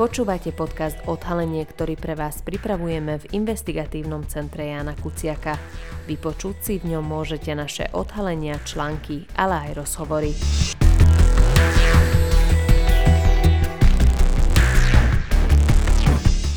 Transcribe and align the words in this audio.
Počúvate 0.00 0.56
podcast 0.56 0.96
Odhalenie, 1.04 1.60
ktorý 1.68 1.92
pre 1.92 2.16
vás 2.16 2.40
pripravujeme 2.40 3.20
v 3.20 3.36
investigatívnom 3.36 4.24
centre 4.24 4.72
Jana 4.72 4.96
Kuciaka. 4.96 5.60
Vypočuť 6.08 6.56
si 6.56 6.74
v 6.80 6.96
ňom 6.96 7.04
môžete 7.04 7.52
naše 7.52 7.84
odhalenia, 7.92 8.56
články, 8.64 9.28
ale 9.36 9.68
aj 9.68 9.70
rozhovory. 9.76 10.32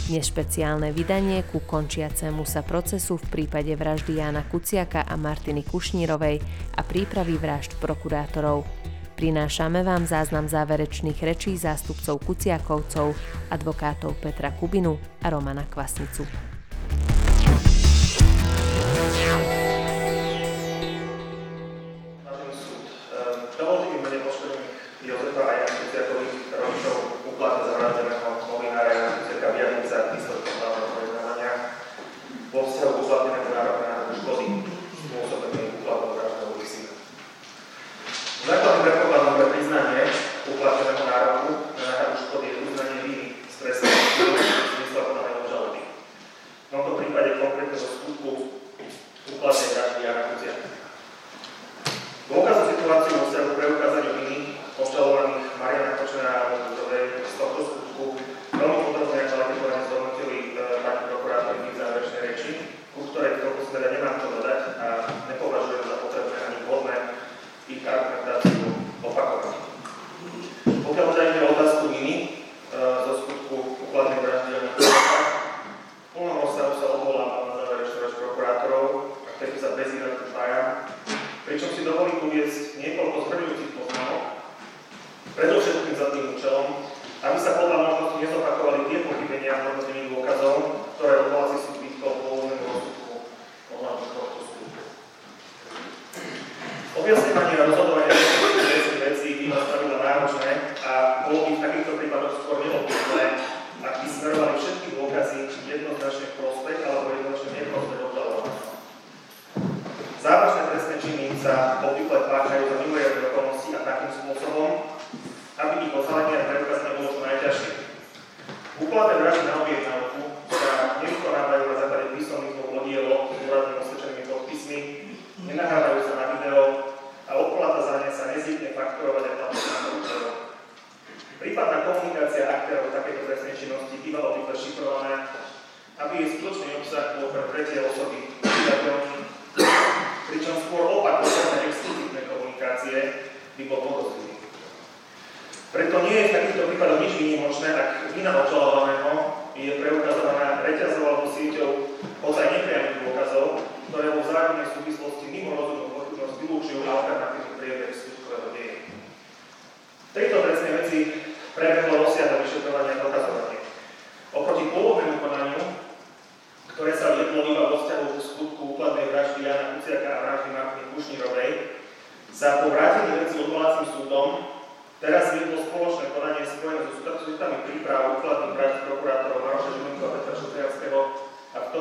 Dnes 0.07 0.23
špeciálne 0.23 0.95
vydanie 0.95 1.43
ku 1.43 1.59
končiacemu 1.67 2.47
sa 2.47 2.63
procesu 2.63 3.19
v 3.19 3.27
prípade 3.27 3.75
vraždy 3.75 4.23
Jana 4.23 4.47
Kuciaka 4.47 5.03
a 5.03 5.19
Martiny 5.19 5.67
Kušnírovej 5.67 6.39
a 6.79 6.81
prípravy 6.87 7.35
vražd 7.35 7.75
prokurátorov. 7.83 8.63
Prinášame 9.23 9.87
vám 9.87 10.03
záznam 10.03 10.51
záverečných 10.51 11.15
rečí 11.23 11.55
zástupcov 11.55 12.27
Kuciakovcov, 12.27 13.15
advokátov 13.55 14.19
Petra 14.19 14.51
Kubinu 14.51 14.99
a 15.23 15.31
Romana 15.31 15.63
Kvasnicu. 15.63 16.27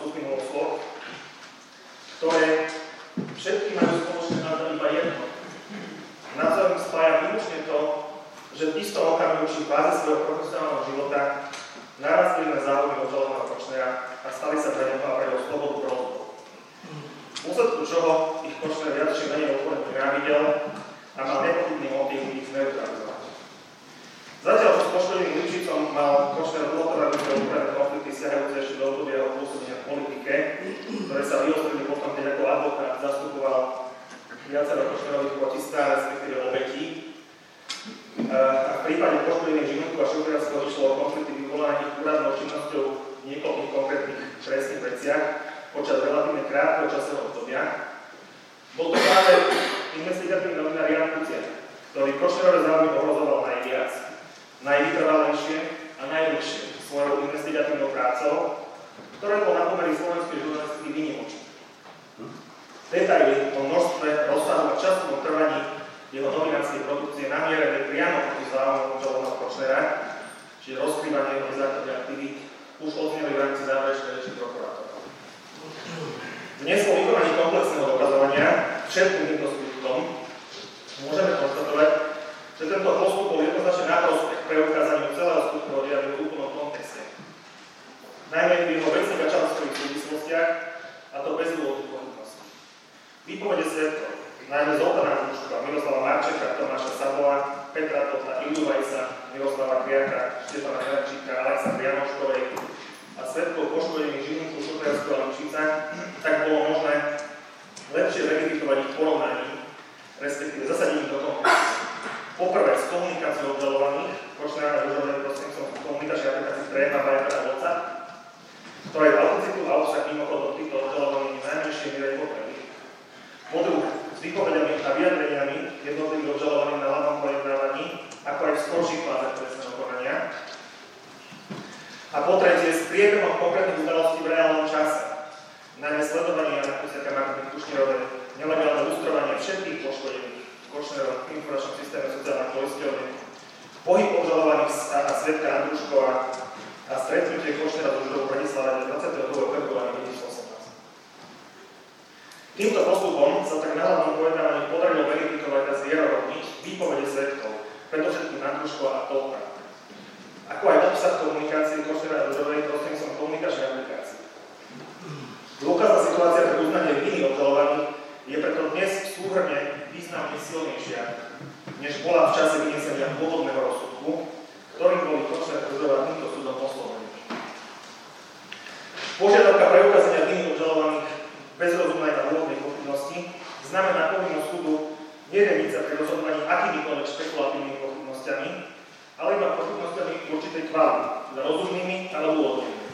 rozumnými 191.67 192.15
alebo 192.15 192.33
dôvodnými. 192.39 192.87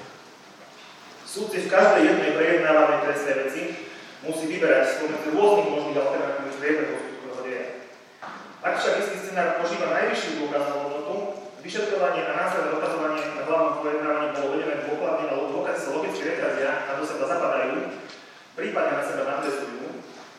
Súdci 1.28 1.68
v 1.68 1.72
každej 1.72 2.02
jednej 2.08 2.30
prejednávanej 2.36 3.04
trestnej 3.04 3.36
veci 3.44 3.62
musí 4.24 4.48
vyberať 4.48 4.96
spomedzi 4.96 5.28
rôznych 5.36 5.68
možných 5.68 6.00
alternatívnych 6.00 6.56
priebehov 6.56 6.96
skutkového 7.00 7.40
deja. 7.44 7.64
Ak 8.64 8.74
však 8.80 8.94
istý 9.04 9.16
scenár 9.20 9.60
požíva 9.60 9.92
najvyššiu 9.92 10.30
dôkaznú 10.40 10.74
hodnotu, 10.88 11.14
vyšetrovanie 11.62 12.22
a 12.26 12.32
následné 12.36 12.68
dokazovanie 12.74 13.22
na 13.36 13.42
hlavnom 13.44 13.74
pojednávaní 13.80 14.28
bolo 14.34 14.48
vedené 14.56 14.76
dôkladne, 14.88 15.24
alebo 15.28 15.52
dôkazy 15.52 15.78
sa 15.78 15.94
logicky 15.94 16.22
rekazia 16.24 16.70
a 16.88 16.90
do 16.96 17.04
seba 17.04 17.24
zapadajú, 17.28 17.76
prípadne 18.56 18.92
na 18.98 19.04
seba 19.04 19.22
nadvezujú, 19.24 19.88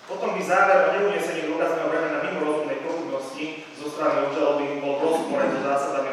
potom 0.06 0.36
by 0.36 0.42
záver 0.46 0.78
o 0.84 0.90
neunesení 0.94 1.48
dôkazného 1.50 1.90
bremena 1.90 2.22
mimo 2.22 2.40
rozumnej 2.44 2.86
pochybnosti 2.86 3.66
zo 3.82 3.88
strany 3.88 4.30
obžaloby 4.30 4.84
bol 4.84 5.00
v 5.00 5.04
rozpore 5.10 5.46
so 5.48 5.60
zásadami. 5.64 6.13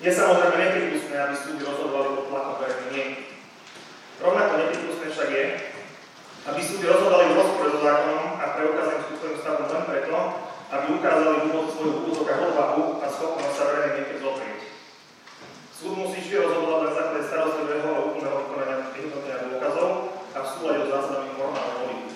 Je 0.00 0.08
samozrejme 0.08 0.56
nepripustné, 0.56 1.12
aby 1.12 1.36
súdy 1.36 1.60
rozhodovali 1.60 2.16
pod 2.16 2.32
tlakom 2.32 2.56
verejnej. 2.64 3.20
Rovnako 4.16 4.52
nepripustné 4.56 5.06
však 5.12 5.28
je, 5.28 5.44
aby 6.48 6.60
súdy 6.64 6.84
rozhodali 6.88 7.24
v 7.28 7.36
rozpore 7.36 7.68
so 7.68 7.84
zákonom 7.84 8.40
a 8.40 8.44
preukázaným 8.56 9.04
skutkovým 9.04 9.38
stavom 9.44 9.68
len 9.68 9.84
preto, 9.84 10.16
aby 10.72 10.86
ukázali 10.96 11.36
úvod 11.52 11.66
svoju 11.76 11.92
úvodzokách 12.00 12.40
odvahu 12.48 12.82
a 13.04 13.06
schopnosť 13.12 13.52
sa 13.52 13.64
verejnej 13.68 13.92
mienke 14.00 14.16
zoprieť. 14.24 14.60
Súd 15.76 15.92
musí 16.00 16.18
vždy 16.24 16.36
rozhodovať 16.48 16.80
na 16.80 16.92
základe 16.96 17.24
starostlivého 17.28 17.88
a 17.92 18.04
úplného 18.08 18.36
vykonania 18.40 18.76
vyhodnotenia 18.96 19.38
dôkazov 19.52 19.88
a 20.32 20.38
v 20.40 20.48
súlade 20.48 20.80
s 20.80 20.88
zásadami 20.88 21.28
normálnej 21.36 21.76
politiky. 21.76 22.14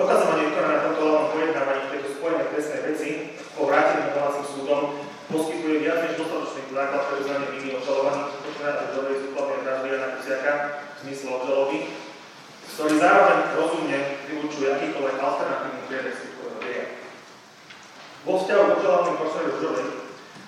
Dokazovanie 0.00 0.44
vykonania 0.48 0.80
tomto 0.80 1.02
hlavnom 1.04 1.28
pojednávaní 1.36 1.80
v 1.84 1.92
tejto 1.92 2.08
spojenej 2.16 2.48
trestnej 2.56 2.80
veci 2.88 3.08
po 3.52 3.68
vrátení 3.68 4.16
domácim 4.16 4.44
súdom 4.48 4.82
poskytuje 5.26 5.82
viac 5.82 5.98
než 6.06 6.16
základ 6.76 7.08
pre 7.08 7.16
uznanie 7.24 7.48
viny 7.56 7.68
obžalovaných 7.80 8.36
počínajú 8.44 8.76
od 8.76 8.90
dobrej 8.92 9.16
zúplatnej 9.24 9.60
vraždy 9.64 9.88
Jana 9.88 10.08
Kuciaka 10.12 10.52
v 10.76 10.98
zmysle 11.00 11.28
obžaloby, 11.32 11.78
ktorý 12.68 12.94
zároveň 13.00 13.38
rozumne 13.56 13.98
vylúčuje 14.28 14.68
akýkoľvek 14.68 15.16
alternatívny 15.16 15.82
priebeh 15.88 16.14
skutkového 16.20 16.58
deja. 16.60 16.84
Vo 18.28 18.32
vzťahu 18.36 18.60
k 18.60 18.74
obžalovaným 18.76 19.16
Košovi 19.16 19.48
Ružovej 19.56 19.88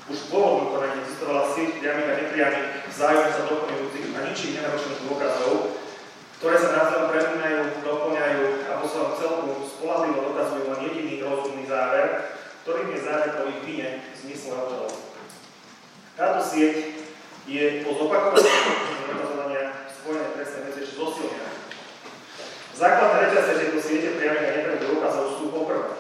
už 0.08 0.19
v 0.20 0.28
pôvodnom 0.28 0.69
konaní 0.69 0.96
existovala 1.00 1.42
sieť 1.48 1.70
priamých 1.80 2.08
a 2.12 2.19
nepriamých 2.20 2.69
vzájomne 2.92 3.32
sa 3.32 3.42
doplňujúcich 3.48 4.06
a 4.12 4.20
ničím 4.28 4.52
nenarušených 4.60 5.04
dôkazov, 5.08 5.52
ktoré 6.36 6.56
sa 6.60 6.69
navzájom 6.76 7.08
prepínajú, 7.08 7.60
doplňajú 7.81 8.42
a 8.69 8.72
vo 8.76 8.84
svojom 8.84 9.12
celku 9.16 9.48
spolahlivo 9.64 10.28
dokazujú 10.28 10.64
len 10.76 10.81
jediný 10.92 11.14
rozumný 11.24 11.64
záver, 11.64 12.36
ktorým 12.69 12.92
je 12.92 13.00
záver 13.00 13.32
o 13.32 13.42
ich 13.48 13.60
vine 13.64 13.88
v 14.12 14.16
zmysle 14.28 14.52
obžaloby. 14.52 15.07
Táto 16.19 16.43
sieť 16.43 16.99
je 17.47 17.87
po 17.87 17.94
zopakovaní 17.94 18.50
dokazovania 19.06 19.87
spojené 19.87 20.35
veci 20.35 20.82
ešte 20.82 20.99
zosilnená. 20.99 21.47
Základné 22.75 23.17
reťazce 23.31 23.55
tejto 23.55 23.79
siete 23.79 24.19
priamých 24.19 24.50
a 24.50 24.55
nepriamých 24.59 24.87
dôkazov 24.91 25.38
sú 25.38 25.55
poprvé 25.55 25.94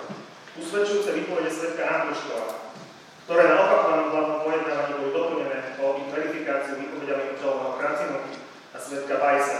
usvedčujúce 0.58 1.14
výpovede 1.14 1.54
svetka 1.54 1.86
Andruškova, 1.86 2.50
ktoré 3.30 3.42
na 3.46 3.62
opakovanom 3.62 4.10
hlavnom 4.10 4.38
pojednávaní 4.42 4.92
boli 4.98 5.10
doplnené 5.14 5.58
o 5.78 5.84
ich 6.02 6.10
verifikáciu 6.10 6.82
výpovediami 6.82 7.38
obžalovaného 7.38 7.78
Kracinu 7.78 8.18
a 8.74 8.76
svetka 8.82 9.22
Bajsa 9.22 9.58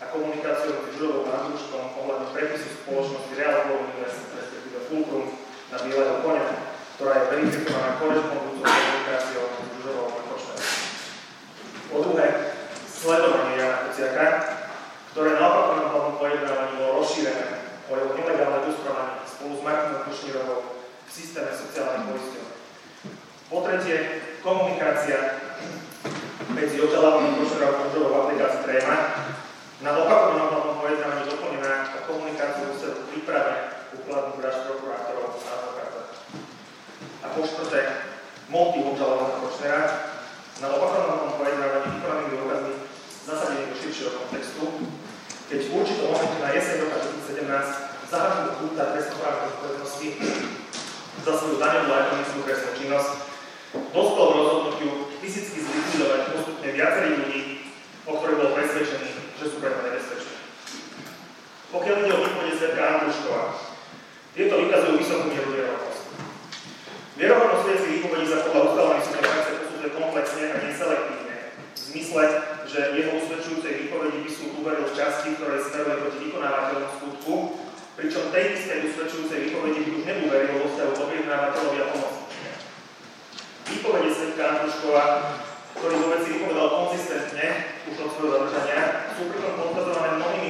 a 0.00 0.08
komunikáciu 0.08 0.72
medzi 0.72 0.96
Žurovou 0.96 1.28
a 1.28 1.36
Andruškom 1.36 1.84
ohľadne 2.00 2.32
prepisu 2.32 2.80
spoločnosti 2.80 3.32
Real 3.36 3.68
Global 3.68 3.92
Invest, 3.92 4.24
respektíve 4.40 4.88
Fulcrum 4.88 5.36
na 5.68 5.76
Bieleho 5.84 6.16
konia, 6.24 6.80
ktorá 6.96 7.12
je 7.12 7.24
verifikovaná 7.36 8.00
korešpondujúcou 8.00 8.64
komunikáciou 8.64 9.71
medzi 9.82 9.90
Žurovou 9.90 10.14
a 10.14 10.22
Kočnerom. 10.30 10.70
Po 11.90 11.98
druhé, 12.06 12.26
sledovanie 12.86 13.58
Jana 13.58 13.78
Kuciaka, 13.90 14.26
ktoré 15.10 15.30
na 15.34 15.42
opakovanom 15.50 15.90
hlavnom 15.90 16.14
pojednávaní 16.22 16.72
bolo 16.78 17.02
rozšírené 17.02 17.46
o 17.90 17.92
jeho 17.98 18.14
nelegálne 18.14 18.62
lustrovanie 18.70 19.26
spolu 19.26 19.52
s 19.58 19.62
Martinou 19.66 20.06
Kušnírovou 20.06 20.60
v 20.78 21.10
systéme 21.10 21.50
sociálnej 21.50 22.06
poisťovne. 22.08 22.54
Po 23.50 23.58
tretie, 23.66 23.96
komunikácia 24.40 25.18
medzi 26.54 26.76
obžalovaným 26.78 27.42
Kušnírovou 27.42 27.74
a 27.74 27.78
Kušnírovou 27.82 28.10
v 28.14 28.20
aplikácii 28.22 28.62
Tréma 28.62 28.96
na 29.82 29.90
opakovanom 29.98 30.46
hlavnom 30.46 30.76
pojednávaní 30.78 31.26
doplnená 31.26 31.72
o 31.90 31.98
komunikáciu 32.06 32.70
v 32.70 33.06
príprave 33.10 33.82
úkladných 33.98 34.38
vražd 34.38 34.60
prokurátorov 34.70 35.42
a 35.42 35.50
advokátov. 35.58 36.04
A 37.22 37.26
po 37.34 37.40
štvrté, 37.44 37.80
motiv 38.52 38.92
obžalovaného 38.92 39.40
Kočnera 39.48 39.84
na 40.60 40.66
opakovanom 40.76 41.40
pojednávaní 41.40 41.88
vykonanými 41.96 42.32
dôkazmi 42.36 42.72
zasadený 43.24 43.72
do 43.72 43.76
širšieho 43.80 44.12
kontextu, 44.20 44.64
keď 45.48 45.60
v 45.64 45.72
určitom 45.72 46.12
momente 46.12 46.36
na 46.44 46.52
jeseň 46.52 46.76
roka 46.84 46.96
2017 47.48 48.12
zahrnul 48.12 48.52
kulta 48.60 48.92
trestnoprávnej 48.92 49.48
zodpovednosti 49.48 50.08
za 51.24 51.32
svoju 51.32 51.56
daňovú 51.56 51.88
a 51.88 52.02
ekonomickú 52.04 52.38
trestnú 52.44 52.70
činnosť, 52.76 53.12
dospel 53.72 54.26
k 54.28 54.36
rozhodnutiu 54.36 54.90
fyzicky 55.16 55.58
zlikvidovať 55.64 56.20
postupne 56.36 56.68
viacerých 56.76 57.16
ľudí, 57.24 57.40
o 58.04 58.12
ktorých 58.20 58.38
bol 58.42 58.50
presvedčený, 58.52 59.08
že 59.40 59.44
sú 59.48 59.56
preto 59.64 59.80
nebezpečné. 59.80 60.36
Pokiaľ 61.72 61.96
ide 62.04 62.12
o 62.12 62.20
výpovede 62.20 62.54
svetka 62.60 62.82
Andruškova, 62.84 63.44
tieto 64.36 64.54
vykazujú 64.60 64.94
vysokú 65.00 65.24
mieru 65.32 65.48
vierohodnosti. 65.56 66.01
Vierohodnosť 67.12 67.64
vedeckej 67.68 67.92
výpovedí 68.00 68.24
sa 68.24 68.48
podľa 68.48 68.62
ustálenej 68.72 69.04
súdnej 69.04 69.24
praxe 69.28 69.50
posudzuje 69.60 69.90
komplexne 69.92 70.44
a 70.48 70.56
neselektívne, 70.64 71.36
v 71.52 71.76
zmysle, 71.76 72.22
že 72.64 72.80
jeho 72.96 73.12
usvedčujúcej 73.20 73.72
výpovedi 73.84 74.18
by 74.24 74.30
sú 74.32 74.44
uveril 74.56 74.88
v 74.88 74.96
časti, 74.96 75.28
ktoré 75.36 75.60
smeruje 75.60 76.08
proti 76.08 76.18
vykonávateľom 76.24 76.88
skutku, 76.96 77.34
pričom 78.00 78.32
tej 78.32 78.44
istej 78.56 78.78
usvedčujúcej 78.88 79.38
výpovedi 79.44 79.78
by 79.84 79.90
už 79.92 80.04
neuveril 80.08 80.56
vo 80.56 80.66
vzťahu 80.72 80.92
objednávateľovi 81.04 81.76
a 81.76 81.86
pomocníkovi. 81.92 82.50
Výpovede 83.68 84.10
svetka 84.16 84.42
Andruškova, 84.48 85.04
ktorý 85.76 85.94
vo 86.00 86.08
veci 86.16 86.28
vypovedal 86.32 86.68
konzistentne 86.72 87.46
už 87.92 87.96
od 88.08 88.10
svojho 88.16 88.32
zadržania, 88.40 89.12
sú 89.12 89.28
pritom 89.28 89.52
potvrdované 89.60 90.16
mnohými 90.16 90.48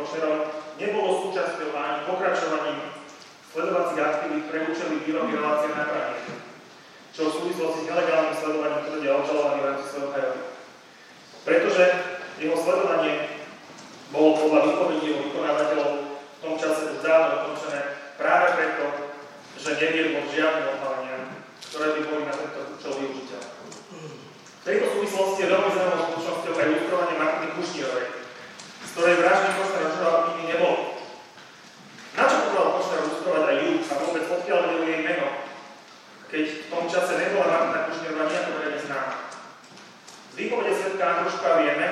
košerov 0.00 0.48
nebolo 0.80 1.28
súčasťou 1.28 1.76
ani 1.76 2.08
pokračovaním 2.08 2.80
sledovacích 3.52 4.00
aktivít 4.00 4.44
pre 4.48 4.58
účely 4.64 5.04
výroby 5.04 5.36
relácie 5.36 5.76
na 5.76 5.84
pranie, 5.84 6.18
čo 7.12 7.28
v 7.28 7.36
súvislosti 7.36 7.84
s 7.84 7.90
nelegálnym 7.92 8.36
sledovaním 8.38 8.86
tvrdia 8.88 9.12
obžalovaný 9.20 9.58
v 9.60 9.66
rámci. 9.68 9.80
Pretože 11.40 11.84
jeho 12.40 12.56
sledovanie 12.56 13.44
bolo 14.14 14.38
podľa 14.38 14.60
výpovedí 14.70 15.06
o 15.12 15.22
vykonávateľov 15.28 15.90
v 16.14 16.38
tom 16.40 16.54
čase 16.56 16.94
už 16.96 17.00
dávno 17.04 17.44
ukončené 17.44 17.80
práve 18.16 18.46
preto, 18.56 18.84
že 19.60 19.76
neviedlo 19.76 20.24
k 20.24 20.34
žiadnym 20.40 20.66
odhaleniam, 20.78 21.22
ktoré 21.68 21.86
by 21.96 22.00
boli 22.06 22.22
na 22.24 22.34
tento 22.38 22.60
účel 22.76 22.92
využiteľné. 22.96 23.52
V 24.60 24.66
tejto 24.68 24.86
súvislosti 24.92 25.40
je 25.42 25.52
veľmi 25.52 25.70
zaujímavou 25.72 26.04
skutočnosťou 26.04 26.52
aj 26.54 26.68
ilustrovanie 26.68 27.16
Martiny 27.16 27.48
Kušnírovej, 27.56 28.19
z 28.90 28.98
ktorej 28.98 29.22
vraždy 29.22 29.48
Koštara 29.54 29.94
Žurava 29.94 30.18
nikdy 30.26 30.44
nebol. 30.50 30.74
Na 32.18 32.26
čo 32.26 32.36
potreboval 32.42 32.74
Koštara 32.74 33.06
lustrovať 33.06 33.44
aj 33.46 33.56
ju 33.62 33.70
a 33.86 33.94
vôbec 34.02 34.24
odkiaľ 34.26 34.58
vedel 34.66 34.82
jej 34.82 35.00
meno, 35.06 35.28
keď 36.26 36.42
v 36.50 36.66
tom 36.66 36.84
čase 36.90 37.12
nebola 37.14 37.46
Martina 37.46 37.86
Košnerová 37.86 38.24
nejako 38.26 38.50
veľmi 38.50 38.80
známa. 38.82 39.14
Z 40.30 40.34
výpovede 40.34 40.72
svetka 40.74 41.04
Andruška 41.06 41.48
vieme, 41.62 41.88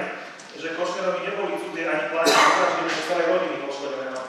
že 0.59 0.75
Košnerovi 0.75 1.21
neboli 1.23 1.55
cudzie 1.63 1.87
ani 1.87 2.05
plány 2.11 2.33
zavraždenie 2.35 3.07
celej 3.07 3.27
rodiny 3.31 3.57
Košnerového. 3.63 4.21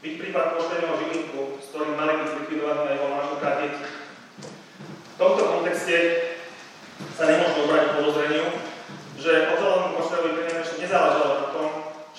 Byť 0.00 0.14
prípad 0.16 0.44
Košnerového 0.56 0.96
žilinku, 1.04 1.40
s 1.60 1.66
ktorým 1.68 1.92
mali 1.92 2.12
byť 2.24 2.28
zlikvidované 2.32 2.96
jeho 2.96 3.08
manželka 3.12 3.48
a 3.52 3.58
deti. 3.60 3.84
V 4.96 5.16
tomto 5.20 5.42
kontexte 5.44 5.96
sa 7.20 7.24
nemôžno 7.28 7.68
obrať 7.68 8.00
podozrenie 8.00 8.37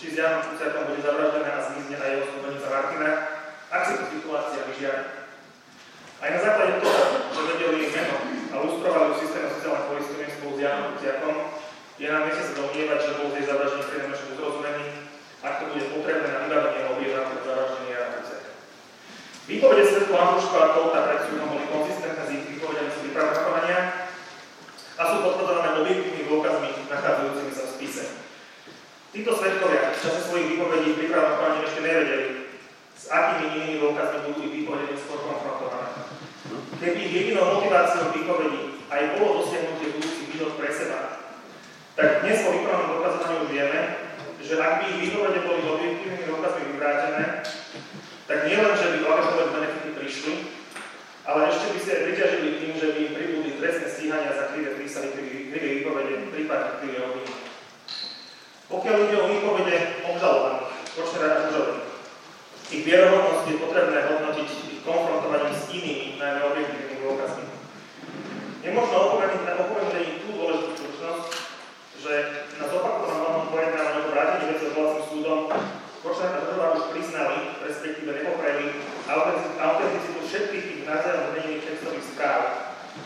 či 0.09 0.17
s 0.17 0.25
Janom 0.25 0.41
Kuciakom 0.41 0.89
bude 0.89 1.05
zavraždená 1.05 1.53
a 1.53 1.65
zmizne 1.69 2.01
aj 2.01 2.09
jeho 2.17 2.25
slubenica 2.33 2.65
Martina, 2.65 3.11
ak 3.69 3.81
si 3.85 3.93
to 3.93 4.05
situácia 4.09 4.65
vyžiada. 4.65 5.05
Aj 6.17 6.29
na 6.33 6.39
základe 6.41 6.81
toho, 6.81 7.01
že 7.29 7.41
vedeli 7.45 7.85
ich 7.85 7.93
meno 7.93 8.17
a 8.49 8.55
lustrovali 8.57 9.21
systém 9.21 9.45
sociálneho 9.53 9.85
poistenia 9.85 10.33
spolu 10.33 10.57
s 10.57 10.61
Janom 10.65 10.97
Kuciakom, 10.97 11.35
je 12.01 12.07
na 12.09 12.25
mieste 12.25 12.41
sa 12.41 12.57
domnievať, 12.57 12.99
že 13.05 13.17
bol 13.21 13.29
tej 13.37 13.43
zavraždený 13.53 13.83
pri 13.85 13.97
najmenšom 14.01 14.29
zrozumení, 14.33 14.85
ak 15.45 15.53
to 15.61 15.63
bude 15.77 15.85
potrebné 15.93 16.27
na 16.33 16.39
vybavenie 16.41 16.81
obieža 16.89 17.21
pre 17.29 17.39
zavraždenie 17.45 17.93
Jana 17.93 18.09
Kuciaka. 18.17 18.49
Výpovede 19.45 19.83
svetku 19.85 20.13
Andruška 20.17 20.57
a 20.57 20.73
Kolta 20.73 20.99
pred 21.05 21.21
súdom 21.29 21.53
boli 21.53 21.65
konzistentné 21.69 22.23
s 22.25 22.33
ich 22.33 22.45
výpovediami 22.57 22.91
z 22.97 23.01
vypracovania 23.13 23.79
a 24.97 25.01
sú 25.05 25.15
podporované 25.21 25.77
objektívnymi 25.85 26.25
dôkazmi 26.33 26.69
nachádzajúcimi 26.89 27.53
sa 27.53 27.69
v 27.69 27.73
spise. 27.77 28.05
Títo 29.09 29.33
svetkovia 29.33 29.68
v 29.99 30.07
čase 30.07 30.31
svojich 30.31 30.55
výpovedí 30.55 30.95
v 30.95 30.99
prípravách 31.03 31.59
ešte 31.59 31.83
nevedeli, 31.83 32.47
s 32.95 33.11
akými 33.11 33.51
inými 33.51 33.75
dôkazmi 33.83 34.31
budú 34.31 34.47
ich 34.47 34.63
výpovede 34.63 34.95
skôr 34.95 35.19
konfrontované. 35.27 35.91
Keby 36.79 36.99
ich 37.03 37.15
jedinou 37.19 37.59
motiváciou 37.59 38.15
výpovedí 38.15 38.79
aj 38.87 39.19
bolo 39.19 39.43
dosiahnutie 39.43 39.99
budúci 39.99 40.23
výhod 40.31 40.55
pre 40.55 40.71
seba, 40.71 41.19
tak 41.99 42.23
dnes 42.23 42.47
po 42.47 42.55
výpravnom 42.55 42.95
dokazovaní 42.95 43.35
už 43.43 43.49
vieme, 43.51 43.79
že 44.39 44.55
ak 44.55 44.73
by 44.79 44.83
ich 44.87 44.99
výpovede 45.03 45.39
boli 45.43 45.67
objektívnymi 45.67 46.23
dôkazmi 46.31 46.63
vyvrátené, 46.71 47.23
tak 48.23 48.39
nielen, 48.47 48.73
že 48.79 48.87
by 48.95 48.97
Valašové 49.03 49.43
benefity 49.51 49.89
prišli, 49.99 50.33
ale 51.27 51.51
ešte 51.51 51.75
by 51.75 51.79
si 51.83 51.89
aj 51.91 52.01
priťažili 52.07 52.49
tým, 52.55 52.73
že 52.79 52.87
by 52.95 52.99
im 53.03 53.11
pribudli 53.19 53.51
trestné 53.59 53.87
stíhania 53.91 54.31
za 54.31 54.47
krivé 54.55 54.79
prísahy, 54.79 55.11
krivé 55.11 55.67
výpovede, 55.83 56.31
prípadne 56.31 56.79
krivé 56.79 57.03
obvinenia. 57.03 57.38
Pokiaľ 58.69 58.95
ide 59.09 59.17
o 59.17 59.25
výpovede 59.25 59.77
obžalovaných, 60.05 60.69
Kočnera 60.93 61.27
a 61.33 61.41
Žužových, 61.49 61.89
ich 62.69 62.85
vierohodnosť 62.85 63.45
je 63.49 63.61
potrebné 63.65 63.97
hodnotiť 64.05 64.45
ich 64.45 64.81
konfrontovaním 64.85 65.57
s 65.57 65.73
inými, 65.73 66.21
najmä 66.21 66.39
objektívnymi 66.53 67.01
dôkazmi. 67.01 67.45
Nemôžno 68.61 68.97
opomenúť 69.17 69.41
ani 69.97 70.21
tú 70.21 70.37
dôležitú 70.37 70.69
skutočnosť, 70.77 71.25
že 71.97 72.13
na 72.61 72.65
zopakovanom 72.69 73.49
pojednávaní 73.49 74.05
o 74.05 74.13
vrátení 74.13 74.45
veci 74.53 74.63
odvolacím 74.69 75.03
súdom 75.09 75.39
Kočner 76.05 76.29
a 76.29 76.39
Žužová 76.45 76.67
už 76.77 76.93
priznali, 76.93 77.37
respektíve 77.65 78.09
nepopreli 78.21 78.85
autenticitu 79.57 80.19
všetkých 80.29 80.65
tých 80.69 80.81
navzájom 80.85 81.33
zmenených 81.33 81.65
textových 81.65 82.05
správ, 82.05 82.41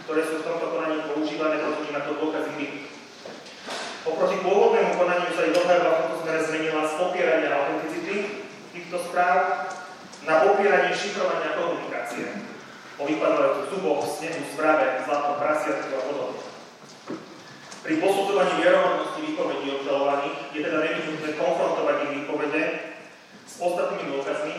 ktoré 0.04 0.28
sú 0.28 0.44
v 0.44 0.46
tomto 0.46 0.76
konaní 0.76 1.08
používané 1.08 1.56
proti 1.64 1.88
ním 1.88 1.96
ako 2.04 2.12
dôkazy 2.20 2.52
viny. 2.60 2.83
Oproti 4.04 4.36
pôvodnému 4.44 5.00
konaniu 5.00 5.32
sa 5.32 5.48
ich 5.48 5.56
obhajoba 5.56 5.96
v 5.96 6.00
tomto 6.04 6.18
smere 6.28 6.40
zmenila 6.44 6.84
z 6.92 6.94
popierania 7.00 7.56
autenticity 7.56 8.16
týchto 8.76 9.00
správ 9.00 9.72
na 10.28 10.44
popieranie 10.44 10.92
šifrovania 10.92 11.56
komunikácie 11.56 12.28
o 13.00 13.08
vypadajúcich 13.08 13.72
zuboch, 13.72 14.04
snehu, 14.04 14.44
sprave, 14.52 15.08
zlatom 15.08 15.40
prasiatku 15.40 15.88
a 15.96 16.02
podobne. 16.04 16.44
Pri 17.84 17.94
posudzovaní 18.04 18.54
vierohodnosti 18.60 19.20
výpovedí 19.24 19.68
obžalovaných 19.72 20.40
je 20.52 20.60
teda 20.68 20.80
nevyhnutné 20.84 21.30
konfrontovať 21.40 21.96
ich 22.04 22.12
výpovede 22.20 22.64
s 23.48 23.54
ostatnými 23.60 24.20
dôkazmi 24.20 24.56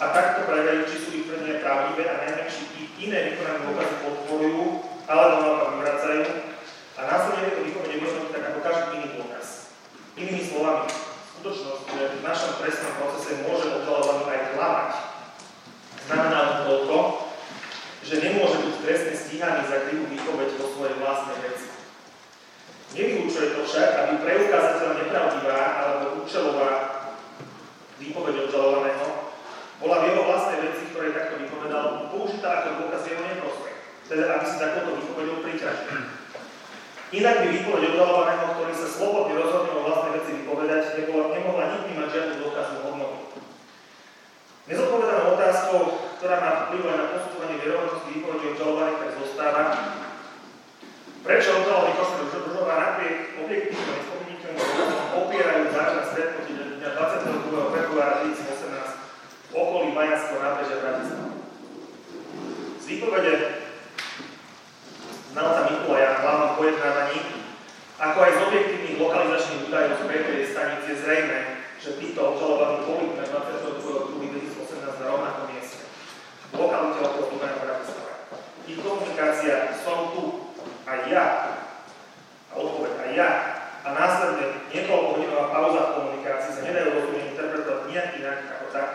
a 0.00 0.04
takto 0.08 0.48
preveriť, 0.48 0.84
či 0.88 0.96
sú 1.04 1.08
ich 1.12 1.24
tvrdenia 1.28 1.60
pravdivé 1.60 2.08
a 2.08 2.24
ich 2.48 2.92
iné 2.96 3.32
vykonané 3.32 3.60
dôkazy 3.64 3.94
podporujú 4.08 4.64
alebo 5.04 5.34
naopak 5.40 5.68
vyvracajú 5.76 6.24
a 6.92 7.00
následne 7.08 7.48
tieto 7.48 7.64
výpovede 7.64 7.96
môžeme 8.04 8.28
tak 8.28 8.44
ako 8.51 8.51
každý 8.62 9.02
iný 9.02 9.08
dôkaz. 9.18 9.74
Inými 10.14 10.42
slovami, 10.46 10.86
skutočnosť, 11.36 11.82
že 11.90 12.02
v 12.16 12.24
našom 12.24 12.52
trestnom 12.62 12.92
procese 13.02 13.42
môže 13.42 13.66
obžalovaný 13.82 14.24
aj 14.30 14.42
klamať, 14.54 14.90
znamená 16.06 16.38
len 16.38 16.58
toľko, 16.70 16.98
že 18.02 18.14
nemôže 18.22 18.58
byť 18.62 18.74
trestne 18.82 19.14
stíhaný 19.18 19.60
za 19.66 19.76
krivú 19.86 20.04
výpoveď 20.06 20.48
vo 20.58 20.66
svojej 20.70 20.94
vlastnej 21.02 21.38
veci. 21.42 21.66
Nevylučuje 22.92 23.46
to 23.56 23.60
však, 23.64 23.88
aby 24.04 24.12
preukázateľ 24.20 24.90
nepravdivá 25.00 25.60
alebo 25.80 26.04
účelová 26.22 26.70
výpoveď 27.96 28.34
obžalovaného 28.46 29.32
bola 29.82 29.96
v 29.98 30.14
jeho 30.14 30.22
vlastnej 30.30 30.58
veci, 30.62 30.82
ktoré 30.94 31.10
takto 31.10 31.42
vypovedal, 31.42 32.06
použitá 32.14 32.62
ako 32.62 32.86
dôkaz 32.86 33.02
jeho 33.02 33.22
neprospech. 33.26 33.76
Teda, 34.06 34.38
aby 34.38 34.44
si 34.46 34.56
takouto 34.62 34.90
výpovedou 34.94 35.42
priťažil. 35.42 36.21
Inak 37.12 37.44
by 37.44 37.46
výpoveď 37.52 37.82
obžalovaného, 37.92 38.56
ktorý 38.56 38.72
sa 38.72 38.88
slobodne 38.88 39.36
rozhodne 39.36 39.72
o 39.76 39.84
vlastnej 39.84 40.12
veci 40.16 40.30
vypovedať, 40.32 40.82
nebola, 40.96 41.24
nemohla 41.28 41.64
nikdy 41.76 41.90
mať 41.92 42.08
žiadnu 42.08 42.34
dôkaznú 42.40 42.78
hodnotu. 42.88 43.36
Nezodpovedanou 44.64 45.36
otázkou, 45.36 45.78
ktorá 46.16 46.36
má 46.40 46.50
vplyv 46.64 46.82
na 46.88 47.12
posudzovanie 47.12 47.60
vierohodnosti 47.60 48.08
výpovedí 48.08 48.44
obžalovaných, 48.56 49.00
tak 49.04 49.10
zostáva, 49.20 49.62
prečo 51.20 51.50
obžalovaný 51.60 51.92
Košmer 52.00 52.26
Žužová 52.32 52.74
napriek 52.80 53.16
objektívnym 53.44 54.02
dôkazom 54.56 55.00
opierajú 55.12 55.64
zážna 55.72 56.02
stretnutie 56.08 56.80
dňa 56.80 56.90
22. 56.96 57.76
februára 57.76 58.24
2018 58.24 59.52
okolí 59.52 59.88
Majanského 59.92 60.40
nábrežia 60.40 60.80
Bratislava. 60.80 61.30
Z 62.80 62.84
výpovede 62.88 63.61
znalca 65.32 65.64
Mikulaja 65.64 66.08
na 66.12 66.18
hlavnom 66.20 66.50
pojednávaní, 66.60 67.18
ako 67.96 68.18
aj 68.20 68.32
z 68.36 68.38
objektívnych 68.44 69.00
lokalizačných 69.00 69.64
údajov 69.66 69.96
z 69.96 70.02
BPD 70.04 70.40
stanice 70.44 70.90
zrejme, 71.00 71.38
že 71.80 71.96
títo 71.96 72.20
obžalovaní 72.20 72.84
boli 72.84 73.16
na 73.16 73.24
22. 73.24 74.20
2018 74.20 75.00
na 75.00 75.06
rovnakom 75.08 75.46
mieste. 75.50 75.88
V 76.52 76.54
lokalite 76.60 77.00
okolo 77.00 77.24
Dunaja 77.32 77.56
Bratislava. 77.64 78.14
Ich 78.68 78.78
komunikácia 78.78 79.72
som 79.80 80.12
tu, 80.12 80.22
aj 80.84 81.00
ja, 81.08 81.26
a 82.52 82.54
odpoveď 82.54 82.92
aj 83.08 83.10
ja, 83.16 83.30
a 83.82 83.88
následne 83.96 84.68
niekoľko 84.70 85.26
pauza 85.50 85.82
v 85.82 85.94
komunikácii 85.98 86.52
sa 86.54 86.62
nedajú 86.62 86.88
rozumieť 86.92 87.34
interpretovať 87.34 87.82
nejak 87.90 88.08
inak 88.20 88.38
ako 88.52 88.66
tak, 88.70 88.88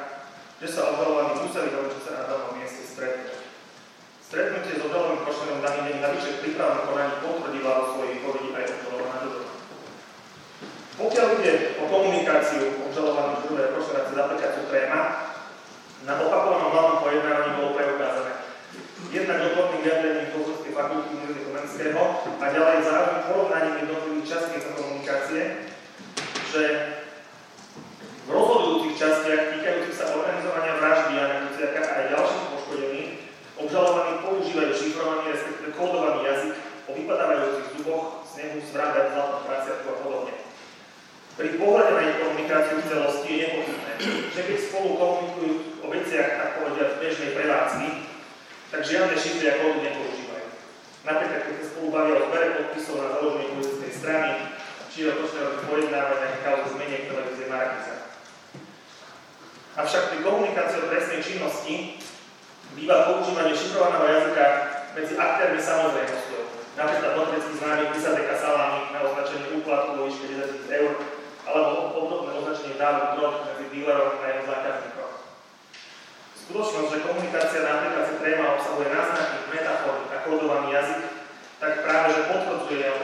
že 0.64 0.68
sa 0.70 0.94
obžalovaní 0.94 1.44
museli 1.44 1.74
že 1.74 2.02
sa 2.06 2.12
na 2.14 2.24
danom 2.30 2.56
mieste 2.56 2.86
stretnú. 2.88 3.37
Stretnutie 4.28 4.76
s 4.76 4.84
obžalovaným 4.84 5.24
Košnerom 5.24 5.64
daný 5.64 5.88
deň 5.88 5.98
navyše 6.04 6.30
v 6.36 6.42
prípravnom 6.44 6.92
konaní 6.92 7.16
potvrdila 7.24 7.72
vo 7.80 7.86
svojej 7.96 8.20
výpovedi 8.20 8.50
aj 8.60 8.66
obžalovaná 8.76 9.16
Žužová. 9.24 9.54
Pokiaľ 11.00 11.28
ide 11.40 11.54
o 11.80 11.84
komunikáciu 11.88 12.64
obžalovaných 12.92 13.40
Žužová 13.48 13.64
a 13.64 13.72
Košnera 13.72 14.04
cez 14.04 14.18
aplikáciu 14.20 14.64
Tréma, 14.68 15.02
na 16.04 16.14
opakovanom 16.20 16.72
hlavnom 16.76 16.98
pojednávaní 17.08 17.52
bolo 17.56 17.72
preukázané 17.80 18.34
jednak 19.16 19.48
odborným 19.48 19.82
vyjadrením 19.88 20.28
Pozorskej 20.36 20.76
fakulty 20.76 21.08
Univerzity 21.08 21.48
Komenského 21.48 22.02
a 22.28 22.46
ďalej 22.52 22.78
zároveň 22.84 23.20
porovnaním 23.32 23.76
jednotlivých 23.80 24.28
častí 24.28 24.56
komunikácie, 24.60 25.42
že 26.52 26.64
v 28.28 28.30
rozhodujúcich 28.36 29.00
častiach 29.00 29.56
týkajúcich 29.56 29.96
sa 29.96 30.12
organizovania 30.12 30.76
vraždy 30.84 31.12
Jana 31.16 31.48
Kuciaka 31.48 31.80
a 31.80 31.92
aj 31.96 32.06
ďalších 32.12 32.46
poškodených 32.52 33.12
obžalovaní 33.58 34.22
používajú 34.22 34.72
šifrovaný, 34.74 35.34
respektíve 35.34 35.74
kódovaný 35.74 36.20
jazyk 36.30 36.54
o 36.88 36.92
vypadávajúcich 36.94 37.68
zuboch, 37.74 38.22
snehu, 38.24 38.62
svrabe, 38.62 39.12
zlatom 39.12 39.42
praciatku 39.44 39.88
a 39.90 39.98
podobne. 40.06 40.34
Pri 41.38 41.54
pohľade 41.54 42.02
na 42.02 42.18
komunikáciu 42.18 42.82
v 42.82 42.90
celosti 42.90 43.30
je 43.30 43.46
nepochybné, 43.46 43.94
že 44.34 44.42
keď 44.42 44.58
spolu 44.58 44.90
komunikujú 44.98 45.54
o 45.86 45.88
veciach, 45.94 46.30
tak 46.34 46.50
povediať, 46.58 46.98
bežnej 46.98 47.38
prevádzky, 47.38 47.88
tak 48.74 48.82
žiadne 48.82 49.14
šifry 49.14 49.46
a 49.54 49.62
kódy 49.62 49.86
nepoužívajú. 49.86 50.50
Napríklad, 51.06 51.42
keď 51.46 51.54
sa 51.62 51.66
spolu 51.70 51.88
bavia 51.94 52.18
o 52.18 52.26
zbere 52.26 52.48
podpisov 52.58 52.96
na 53.06 53.08
založení 53.14 53.54
politickej 53.54 53.94
strany, 53.94 54.30
či 54.90 55.00
o 55.06 55.14
to, 55.14 55.26
pojednávania 55.70 56.42
kauzu 56.42 56.74
zmeniek 56.74 57.06
televízie 57.06 57.46
Marakiza. 57.54 57.96
Avšak 59.78 60.04
pri 60.10 60.20
komunikácii 60.26 60.82
o 60.82 60.90
trestnej 60.90 61.22
činnosti 61.22 62.02
býva 62.74 63.14
používanie 63.14 63.54
šifrovaného 63.54 64.10
jazyka 64.10 64.46
medzi 64.98 65.14
aktérmi 65.14 65.62
samozrejmosťou. 65.62 66.44
Napríklad 66.82 67.12
motorický 67.14 67.54
známy 67.62 67.94
Pisadeka 67.94 68.34
Salami 68.42 68.90
na 68.90 69.06
označenie 69.06 69.54
úplatku 69.54 70.02
vo 70.02 70.10
výške 70.10 70.34
10 70.34 70.66
000 70.66 70.78
eur, 70.82 70.94
alebo 71.48 71.96
obdobné 71.96 72.32
označenie 72.44 72.76
dávok 72.76 73.16
drog 73.16 73.36
medzi 73.48 73.66
dílerom 73.72 74.20
a 74.20 74.26
jeho 74.28 74.44
zákazníkom. 74.44 75.12
Skutočnosť, 76.36 76.90
že 76.92 77.06
komunikácia 77.08 77.64
na 77.64 77.72
aplikácii 77.80 78.20
Tréma 78.20 78.56
obsahuje 78.60 78.88
náznaky, 78.92 79.36
metafory 79.52 80.04
a 80.12 80.18
kódovaný 80.28 80.68
jazyk, 80.76 81.02
tak 81.58 81.72
práve 81.88 82.08
že 82.14 82.28
potvrdzuje 82.28 82.80
jeho 82.84 83.02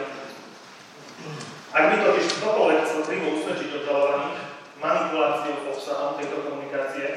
Ak 1.74 1.84
by 1.90 1.96
totiž 2.06 2.26
ktokoľvek 2.38 2.80
chcel 2.86 3.02
prímo 3.08 3.28
usvedčiť 3.40 3.70
obžalovaných, 3.82 4.40
manipuláciou 4.84 5.72
obsahom 5.72 6.20
tejto 6.20 6.44
komunikácie, 6.44 7.08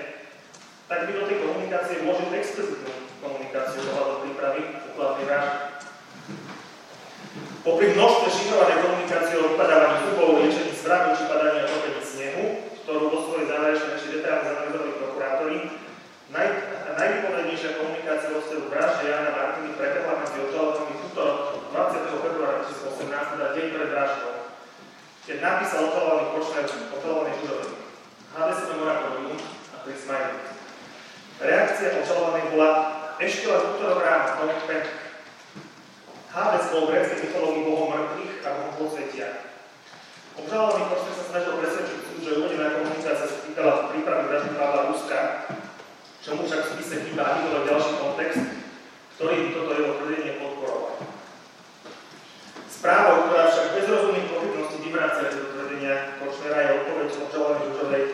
tak 0.86 0.98
by 1.06 1.10
do 1.18 1.22
tej 1.26 1.38
komunikácie 1.42 2.06
vložil 2.06 2.30
explicitnú 2.30 2.94
komunikáciu 3.18 3.82
ohľadom 3.90 4.18
prípravy 4.22 4.62
úplatnej 4.94 5.26
vraždy. 5.26 5.58
Popri 7.66 7.86
množstve 7.98 8.28
šifrovanej 8.30 8.78
komunikácie 8.78 9.34
o 9.42 9.50
vypadávaní 9.50 9.98
zubov, 10.06 10.38
liečení 10.38 10.75
zvratu 10.87 11.18
či 11.18 11.25
padania 11.27 11.66
topení 11.66 11.99
snehu, 11.99 12.44
ktorú 12.87 13.05
vo 13.11 13.18
svojej 13.27 13.51
záverečnej 13.51 13.99
či 13.99 14.07
detailne 14.14 14.46
zanalizovali 14.46 14.92
prokurátori, 15.03 15.59
naj, 16.31 16.49
najvypovednejšia 16.94 17.70
komunikácia 17.83 18.31
vo 18.31 18.38
vzťahu 18.38 18.70
vražde 18.70 19.05
Jana 19.11 19.31
Martiny 19.35 19.75
prebehla 19.75 20.14
medzi 20.22 20.38
obžalovanými 20.46 20.94
túto 21.03 21.25
20. 21.75 22.22
februára 22.22 22.62
2018, 22.70 23.35
teda 23.35 23.46
deň 23.59 23.66
pred 23.75 23.90
vraždou 23.90 24.37
keď 25.27 25.42
napísal 25.42 25.90
opeľovaný 25.90 26.38
Kočner 26.38 26.66
opeľovaný 26.70 27.33
Žurovi. 27.42 27.75
HDS 28.31 28.61
moratórium 28.79 29.35
a 29.75 29.77
to 29.83 29.87
je 29.90 29.99
smiley. 29.99 30.38
Reakcia 31.42 31.99
očalovanej 31.99 32.46
bola 32.55 32.70
ešte 33.18 33.51
len 33.51 33.62
útorok 33.75 34.07
ráno 34.07 34.27
v 34.38 34.87
Hades 36.31 36.68
bol 36.70 36.87
v 36.87 36.90
gréckej 36.94 37.18
mytológii 37.27 37.64
bohom 37.66 37.88
mŕtvych 37.90 38.35
a 38.44 38.49
bohom 38.55 38.72
podsvetia. 38.79 39.45
Obžalovaný 40.37 40.85
Košter 40.92 41.14
sa 41.16 41.25
snažil 41.33 41.55
presvedčiť 41.57 41.99
súd, 42.05 42.20
že 42.20 42.37
úvodná 42.37 42.68
komunikácia 42.77 43.25
sa 43.25 43.29
spýtala 43.40 43.72
v 43.72 43.88
príprave 43.96 44.22
vraždy 44.29 44.53
Pavla 44.53 44.92
Ruska, 44.92 45.20
čomu 46.20 46.44
však 46.44 46.61
v 46.61 46.70
spise 46.77 46.96
chýba 47.09 47.22
akýkoľvek 47.25 47.64
ďalší 47.64 47.92
kontext, 47.96 48.42
ktorý 49.16 49.35
by 49.40 49.49
toto 49.57 49.72
jeho 49.72 49.92
tvrdenie 49.96 50.33
podporoval. 50.37 50.94
Správou, 52.68 53.16
ktorá 53.27 53.44
však 53.49 53.66
bez 53.81 53.87
rozumných 53.88 54.29
pochybností 54.29 54.77
vyvracia 54.85 55.33
do 55.33 55.44
tvrdenia 55.57 55.94
Košnera 56.20 56.59
je 56.61 56.77
odpoveď 56.85 57.09
obžalovaných 57.16 57.66
Žužovej 57.72 58.05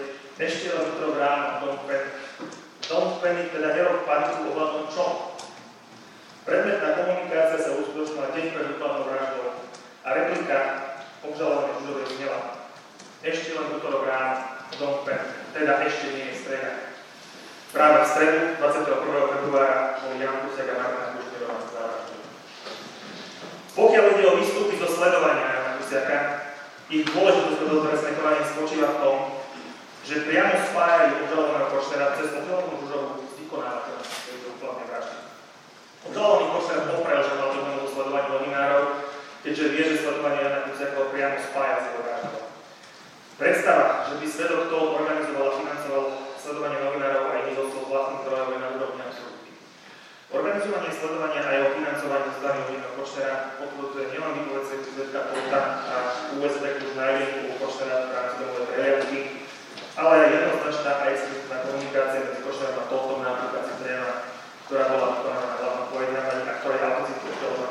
ešte 0.42 0.66
len 0.74 0.84
utrok 0.94 1.14
ráno 1.18 1.46
Don't 1.62 1.82
Panic. 1.90 2.14
Don't 2.86 3.14
Panic 3.18 3.46
teda 3.50 3.68
nerob 3.74 4.06
paniku 4.06 4.50
ohľadom 4.54 4.86
čom? 4.94 5.38
Predmetná 6.42 6.88
komunikácia 6.98 7.58
sa 7.62 7.78
uskutočnila 7.78 8.34
deň 8.34 8.46
pred 8.54 8.66
úplnou 8.78 9.06
vraždou 9.06 9.46
a 10.02 10.08
replika 10.10 10.58
obžalovanej 11.22 11.74
Žužovej 11.80 12.06
znela 12.18 12.40
ešte 13.22 13.54
len 13.54 13.78
útorok 13.78 14.02
ráno 14.02 14.52
Panic, 15.06 15.46
teda 15.54 15.78
ešte 15.86 16.10
nie 16.10 16.34
je 16.34 16.40
streda. 16.42 16.90
Práve 17.70 18.02
v 18.02 18.10
stredu 18.10 18.38
21. 18.58 18.98
februára 19.30 20.02
bol 20.02 20.18
Jan 20.18 20.42
Kusiak 20.42 20.74
a 20.74 20.76
Martina 20.76 21.14
Kušnerová 21.16 21.56
zavraždení. 21.70 22.26
Pokiaľ 23.78 24.04
ide 24.12 24.24
o 24.26 24.36
výstupy 24.42 24.74
zo 24.76 24.88
sledovania 24.90 25.54
Jana 25.54 25.72
Kusiaka, 25.78 26.18
ich 26.90 27.06
dôležitosť 27.08 27.62
do 27.62 27.78
trestné 27.86 28.10
konanie 28.18 28.44
spočíva 28.44 28.88
v 28.92 29.00
tom, 29.00 29.16
že 30.02 30.26
priamo 30.26 30.52
spájajú 30.66 31.12
obžalovaného 31.24 31.70
Koštera 31.70 32.18
cez 32.18 32.28
obžalovanú 32.36 32.74
Žužovu 32.82 33.08
s 33.22 33.32
vykonávateľom 33.38 34.04
tejto 34.04 34.46
úplnej 34.58 34.86
vraždy. 34.90 35.18
Obžalovaný 36.10 36.44
Košter 36.52 36.78
poprel, 36.90 37.20
že 37.22 37.38
mal 37.38 37.50
do 37.54 37.86
sledovania 37.86 38.28
novinárov, 38.34 38.84
keďže 39.46 39.64
vie, 39.70 39.82
že 39.94 40.02
sledovanie 40.02 40.42
Jana 40.42 40.66
Kusiaka 40.66 41.08
priamo 41.08 41.36
spája 41.38 41.76
s 41.78 41.86
jeho 41.86 42.00
vraždou. 42.02 42.42
Predstava, 43.42 44.06
že 44.06 44.22
by 44.22 44.26
svedok 44.30 44.70
toho 44.70 45.02
organizoval 45.02 45.50
a 45.50 45.58
financoval 45.58 46.02
sledovanie 46.38 46.78
novinárov 46.78 47.26
a 47.26 47.42
iných 47.42 47.58
osôb 47.58 47.90
vlastných 47.90 48.22
zdrojov 48.22 48.54
je 48.54 48.58
na 48.62 48.68
úrovni 48.70 49.02
absolútny. 49.02 49.50
Organizovanie 50.30 50.92
sledovania 50.94 51.42
a 51.42 51.50
jeho 51.50 51.74
financovanie 51.74 52.30
zo 52.30 52.34
strany 52.38 52.58
Hodina 52.62 52.90
Kočnera 52.94 53.34
potvrdzuje 53.58 54.04
nielen 54.14 54.32
výpoveď 54.38 54.62
svetka 54.62 55.20
Polta 55.26 55.60
a 55.90 55.94
USD 56.38 56.64
už 56.86 56.94
nájdenku 56.94 57.38
u 57.50 57.54
Kočnera 57.58 57.96
v 58.06 58.14
rámci 58.14 58.34
domovej 58.38 58.66
prehliadky, 58.70 59.18
ale 59.98 60.12
aj 60.22 60.28
jednoznačná 60.38 60.92
a 61.02 61.04
explicitná 61.10 61.56
komunikácia 61.66 62.22
medzi 62.22 62.40
Kočnerom 62.46 62.78
a 62.78 62.84
Poltom 62.86 63.18
na 63.26 63.30
aplikácii 63.34 63.76
Trena, 63.82 64.10
ktorá 64.70 64.84
bola 64.86 65.06
vykonaná 65.18 65.46
na 65.50 65.56
hlavnom 65.58 65.86
pojednávaní 65.90 66.44
a 66.46 66.54
ktorej 66.62 66.80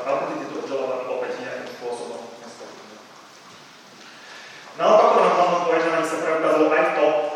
autenticitu 0.03 0.53
obžalovaný 0.67 1.03
opäť 1.07 1.31
nejakým 1.39 1.67
spôsobom 1.79 2.19
Na 4.79 4.87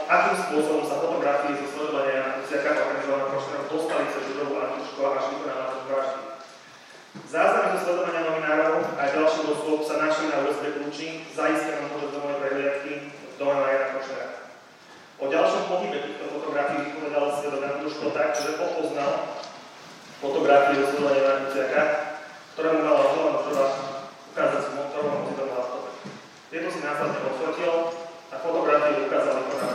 akým 0.05 0.37
spôsobom 0.37 0.85
sa 0.85 1.01
fotografie 1.01 1.57
zo 1.57 1.65
sledovania 1.73 2.37
Kuciaka 2.37 2.77
organizovaného 2.77 3.29
Kočnerom 3.33 3.65
dostali 3.73 4.05
cez 4.13 4.23
Žužovu 4.29 4.53
a 4.61 4.65
Tuško 4.77 5.01
až 5.17 5.23
vykonávateľ 5.33 5.81
vraždy. 5.89 6.21
Záznamy 7.25 7.67
zo 7.73 7.79
sledovania 7.81 8.21
novinárov 8.21 8.75
a 9.01 9.03
ďalších 9.09 9.49
osôb 9.49 9.81
sa 9.81 9.95
našli 9.97 10.29
na 10.29 10.45
USB 10.45 10.77
kľúči 10.77 11.25
zaistenom 11.33 11.89
počas 11.89 12.13
domovej 12.13 12.37
prehliadky 12.37 12.93
v 13.09 13.33
dome 13.41 13.65
Jana 13.65 13.87
Kočnera. 13.97 14.27
O 15.15 15.25
ďalšom 15.25 15.63
pohybe 15.73 15.97
týchto 15.97 16.25
fotografií 16.37 16.79
vypovedal 16.85 17.25
svedok 17.41 17.65
Andruško 17.65 18.05
tak, 18.13 18.29
že 18.37 18.61
popoznal 18.61 19.41
fotografie 20.21 20.85
zo 20.85 20.85
sledovania 20.93 21.23
Jana 21.25 21.41
Kuciaka, 21.49 21.81
ktorému 22.53 22.79
mala 22.85 22.99
rozhľadnúť 23.09 23.43
prvá 23.49 23.65
ukázať 24.35 24.61
s 24.61 24.69
motorom 24.77 25.17
vozidlom 25.25 25.49
laptope. 25.49 25.89
Tieto 26.53 26.67
si 26.69 26.79
následne 26.85 27.19
odfotil 27.25 27.73
a 28.29 28.35
fotografie 28.37 29.07
konáteľom 29.07 29.47
súdu. 29.49 29.74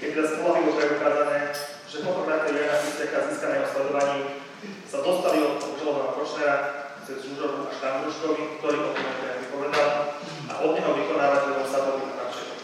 Je 0.00 0.16
teda 0.16 0.32
spolahlivo 0.32 0.80
preukázané, 0.80 1.52
že 1.84 2.00
fotografie 2.00 2.56
Jana 2.56 2.80
Kuciaka 2.80 3.28
získaného 3.28 3.68
sledovaní 3.68 4.40
sa 4.88 5.04
dostali 5.04 5.44
od 5.44 5.60
obžalovaného 5.60 6.16
Kočnera 6.16 6.56
cez 7.04 7.20
Žužovu 7.20 7.68
a 7.68 7.74
Štandruškovi, 7.76 8.42
ktorý 8.64 8.76
o 8.80 8.90
tom 8.96 9.12
vypovedal 9.44 10.16
a 10.48 10.52
od 10.64 10.72
neho 10.72 10.90
vykonávateľom 10.96 11.68
sa 11.68 11.84
boli 11.84 12.08
natáčali. 12.08 12.54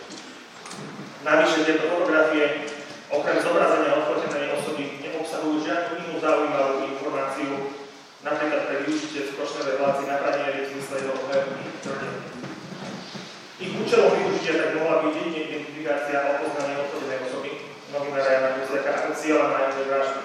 Navyše 1.29 1.59
tieto 1.69 1.85
fotografie 1.93 2.73
okrem 3.13 3.39
zobrazenia 3.45 4.01
odfotenej 4.01 4.57
osoby 4.57 4.85
neobsahujú 5.05 5.61
žiadnu 5.61 5.93
inú 6.09 6.15
zaujímavú 6.17 6.89
informáciu, 6.89 7.53
napríklad 8.25 8.65
pre 8.65 8.77
využitie 8.89 9.29
v 9.29 9.37
Kočnerovej 9.37 9.77
relácii 9.77 10.09
napravenie 10.09 10.65
v 10.65 10.71
zmysle 10.73 10.97
jeho 11.05 11.15
tvrdenia. 11.21 11.69
Ich 13.57 13.73
účelom 13.73 14.13
využitia 14.13 14.53
tak 14.61 14.77
mohla 14.77 15.01
byť 15.01 15.13
jedine 15.17 15.41
identifikácia 15.49 16.17
a 16.21 16.37
opoznanie 16.37 16.77
odfotenej 16.77 17.25
osoby, 17.25 17.51
novinára 17.89 18.29
Jana 18.29 18.51
Kuciaka 18.61 18.91
ako 18.93 19.16
cieľa 19.27 19.59
jeho 19.59 19.91
vraždy, 19.91 20.23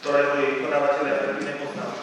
ktorého 0.00 0.32
jej 0.40 0.48
vykonávateľia 0.56 1.20
predtým 1.20 1.44
nepoznali. 1.44 1.96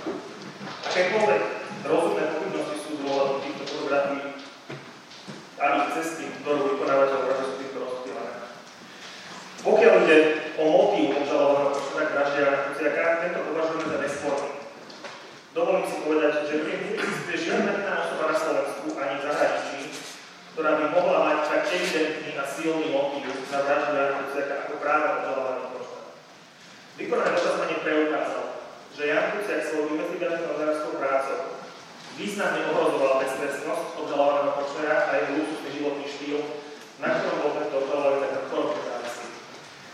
Akékoľvek 0.86 1.42
rozumné 1.82 2.24
pochybnosti 2.30 2.78
sú 2.78 2.92
dôvodom 3.02 3.42
týchto 3.42 3.64
fotografií 3.66 4.38
a 5.58 5.64
ich 5.82 5.90
cesty, 5.98 6.30
ktorú 6.46 6.78
vykonávateľ 6.78 7.20
vraždy 7.26 7.46
sú 7.50 7.54
týmto 7.58 7.80
rozptýlené. 7.82 8.34
Pokiaľ 9.66 9.94
ide 10.06 10.18
o 10.62 10.64
motív 10.70 11.08
obžalovaného 11.26 11.74
Jana 12.38 12.60
Kuciaka, 12.70 13.26
tento 13.26 13.40
považujeme 13.50 13.86
za 13.90 13.98
nesporný. 13.98 14.52
Dovolím 15.58 15.90
si 15.90 15.98
povedať, 16.06 16.34
že 16.46 16.56
neexistuje 16.70 17.38
žiadna 17.50 17.82
iná 17.82 18.06
osoba 18.06 18.30
na 18.30 18.38
Slovensku 18.38 18.88
ani 18.94 19.16
v 19.18 19.26
zahraničí, 19.26 19.82
ktorá 20.54 20.72
by 20.78 20.86
mohla 20.94 21.18
mať 21.34 21.40
tak 21.50 21.62
evidentný 21.74 22.32
a 22.38 22.46
silný 22.46 22.94
motív 22.94 23.26
na 23.50 23.60
vraždu 23.66 23.92
Jana 23.98 24.14
Kuciaka 24.22 24.54
ako 24.70 24.74
práve 24.84 25.06
obžalovaný 25.18 25.64
Koštera. 25.74 26.06
Vykonané 26.96 27.36
dotazovanie 27.36 27.84
preukázalo, 27.84 28.56
že 28.96 29.12
Jan 29.12 29.36
Kuciak 29.36 29.68
svojou 29.68 30.00
investigatívnou 30.00 30.48
novinárskou 30.48 30.96
prácou 30.96 31.60
významne 32.16 32.72
ohrozoval 32.72 33.20
bezpečnosť 33.20 34.00
obžalovaného 34.00 34.56
Koštera 34.56 34.98
a 35.04 35.20
jeho 35.20 35.32
luxusný 35.44 35.70
životný 35.76 36.06
štýl, 36.08 36.40
na 37.04 37.20
ktorom 37.20 37.40
bol 37.44 37.52
tento 37.60 37.76
obžalovaný 37.84 38.32
korupný 38.48 38.82
závislý 38.88 39.28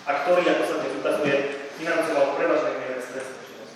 a 0.05 0.11
ktorý, 0.21 0.41
ako 0.45 0.63
sa 0.69 0.75
dnes 0.77 0.93
ukazuje, 1.01 1.35
financoval 1.81 2.25
v 2.29 2.37
prevažnej 2.37 2.75
miere 2.77 3.01
stresnú 3.01 3.37
činnosť. 3.49 3.75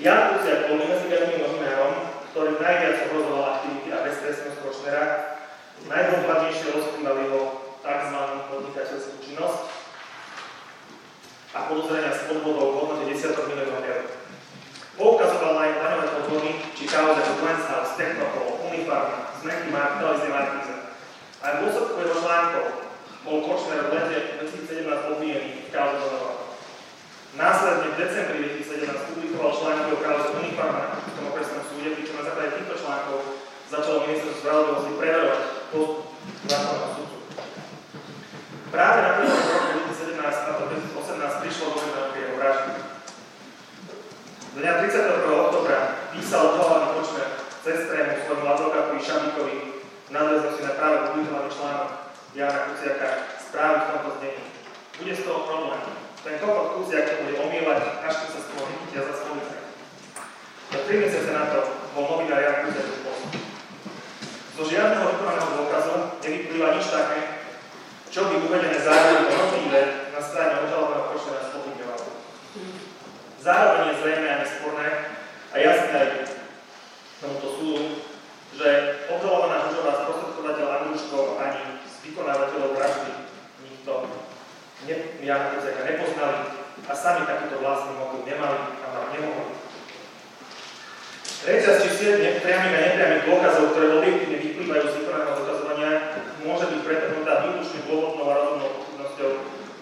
Jan 0.00 0.22
Kuciak 0.32 0.60
bol 0.72 0.80
investigatívnym 0.80 1.44
novinárom, 1.44 1.92
ktorý 2.32 2.50
najviac 2.64 2.96
ohrozoval 3.12 3.44
aktivity 3.44 3.88
a 3.92 4.04
beztrestnosť 4.08 4.60
Kočnera, 4.64 5.04
najdohľadnejšie 5.84 6.72
rozkrýval 6.72 7.16
jeho 7.28 7.40
tzv. 7.84 8.16
podnikateľskú 8.48 9.14
činnosť 9.20 9.78
a 11.58 11.66
podozrenia 11.66 12.14
s 12.14 12.30
podvodou 12.30 12.70
v 12.70 12.76
hodnote 12.78 13.10
10 13.10 13.34
miliónov 13.50 13.82
eur. 13.82 14.06
Poukazoval 14.94 15.58
aj 15.58 15.70
daňové 15.82 16.06
podvody, 16.14 16.50
či 16.78 16.86
kauze 16.86 17.18
ako 17.18 17.34
Glens 17.42 17.66
House, 17.66 17.98
Technopol, 17.98 18.62
Unifarma, 18.70 19.34
zmenky 19.42 19.74
televízie 19.74 20.30
Markiza. 20.30 20.76
Aj 21.42 21.50
v 21.58 21.60
dôsledku 21.66 21.98
jeho 21.98 22.16
článkov 22.22 22.66
bol 23.26 23.38
Kočner 23.42 23.90
v 23.90 23.94
lete 23.94 24.18
2017 24.42 25.10
obvinený 25.10 25.50
v 25.66 25.70
kauze 25.74 25.98
Donova. 25.98 26.34
Následne 27.34 27.86
v 27.90 27.98
decembri 27.98 28.38
2017 28.62 29.10
publikoval 29.14 29.50
články 29.54 29.88
o 29.94 29.98
kauze 29.98 30.28
Unifarma 30.38 30.78
na 30.78 30.88
Kuchskom 30.94 31.26
okresnom 31.34 31.62
súde, 31.66 31.90
pričom 31.98 32.22
na 32.22 32.26
základe 32.26 32.54
týchto 32.58 32.74
článkov 32.78 33.18
začalo 33.66 34.06
ministerstvo 34.06 34.38
spravodlivosti 34.38 34.92
preverovať 34.94 35.40
postup 35.74 36.08
zákonného 36.46 36.90
súdcu. 36.94 37.18
Práve 38.68 38.98
na 39.00 39.10
prvom 39.16 39.32
roku 39.32 39.68
2017 39.96 40.20
a 40.20 40.50
2018 40.60 41.42
prišlo 41.42 41.66
do 41.72 41.80
k 42.12 42.14
jeho 42.20 42.34
vraždy. 42.36 42.72
Dňa 44.58 44.90
31. 44.90 45.22
oktobra 45.22 46.10
písal 46.10 46.50
obžalovaný 46.50 46.98
Kočner 46.98 47.30
cez 47.62 47.86
trému 47.86 48.26
svojmu 48.26 48.42
advokátovi 48.42 48.98
Šabíkovi 48.98 49.56
v 49.78 50.10
nadväznosti 50.10 50.66
na 50.66 50.74
práve 50.74 50.96
publikovaný 51.06 51.46
článok 51.54 51.90
Jana 52.34 52.66
Kuciaka 52.66 53.38
správy 53.38 53.76
v 53.78 53.86
tomto 53.86 54.10
znení. 54.18 54.44
Bude 54.98 55.14
z 55.14 55.22
toho 55.22 55.46
problém. 55.46 55.78
Ten 56.26 56.42
kokot 56.42 56.74
Kuciak 56.74 57.06
to 57.06 57.14
bude 57.22 57.38
omievať, 57.38 58.02
až 58.02 58.14
keď 58.18 58.28
sa 58.34 58.40
skôr 58.50 58.66
chytia 58.66 59.06
za 59.06 59.14
stolice. 59.22 59.56
Za 60.74 60.78
3 60.90 61.02
mesiace 61.06 61.30
na 61.30 61.44
to 61.54 61.58
bol 61.94 62.04
novinár 62.18 62.42
Jan 62.42 62.66
Kuciak 62.66 62.86
v. 63.06 63.38
Zo 64.58 64.62
žiadneho 64.66 65.06
vykonaného 65.06 65.54
dôkazu 65.54 66.18
nevyplýva 66.18 66.74
nič 66.74 66.86
také, 66.90 67.46
čo 68.10 68.26
by 68.26 68.42
uvedené 68.42 68.82
zároveň 68.82 69.22
o 69.22 69.54
na 70.18 70.18
strane. 70.18 70.67
Zároveň 73.38 73.94
je 73.94 73.98
zrejme 74.02 74.28
a 74.28 74.40
nesporné 74.42 74.88
a 75.54 75.56
jasné 75.62 75.94
aj 75.94 76.10
tomuto 77.22 77.48
súdu, 77.54 77.84
že 78.58 78.68
obžalovaná 79.06 79.70
Žužová 79.70 79.92
sprostredkovateľ 80.02 80.66
Andruškov 80.66 81.38
ani 81.38 81.62
z 81.86 81.94
vykonávateľov 82.02 82.74
vraždy 82.74 83.12
nikto 83.62 83.92
ne, 84.86 84.94
Kuciaka 85.22 85.82
nepoznali 85.86 86.38
a 86.82 86.92
sami 86.94 87.22
takýto 87.30 87.62
vlastný 87.62 87.94
motív 87.98 88.22
nemali 88.26 88.58
a 88.82 88.86
mať 88.90 89.06
nemohli. 89.14 89.54
Reťaz 91.38 91.86
či 91.86 91.90
sieť 91.94 92.42
priamých 92.42 92.74
a 92.74 92.80
nepriamých 92.82 93.26
dôkazov, 93.30 93.70
ktoré 93.70 93.86
objektívne 94.02 94.38
vyplývajú 94.42 94.84
z 94.90 94.96
vykonaného 94.98 95.38
dokazovania, 95.38 95.90
môže 96.42 96.66
byť 96.74 96.80
pretrhnutá 96.82 97.32
výlučne 97.46 97.80
dôvodnou 97.86 98.26
a 98.26 98.34
rozumnou 98.34 98.70
pochybnosťou, 98.82 99.30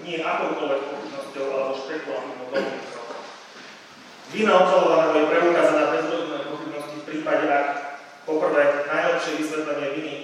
nie 0.05 0.17
akoukoľvek 0.21 0.81
pochybnosťou 0.85 1.45
alebo 1.49 1.73
špekulatívnou 1.81 2.47
domnívkou. 2.53 2.96
Vina 4.35 4.59
obžalovaného 4.59 5.23
je 5.23 5.31
preukázaná 5.31 5.95
bez 5.95 6.05
pochybnosti 6.51 6.97
v 6.99 7.07
prípade, 7.07 7.47
ak 7.47 7.67
poprvé 8.27 8.83
najlepšie 8.91 9.39
vysvetlenie 9.39 9.89
viny 9.95 10.15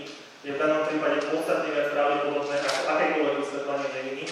je 0.42 0.50
v 0.50 0.58
danom 0.58 0.82
prípade 0.90 1.22
podstatne 1.30 1.70
viac 1.70 1.94
pravdepodobné 1.94 2.56
ako 2.66 2.82
akékoľvek 2.82 3.36
vysvetlenie 3.46 3.88
neviny. 3.94 4.24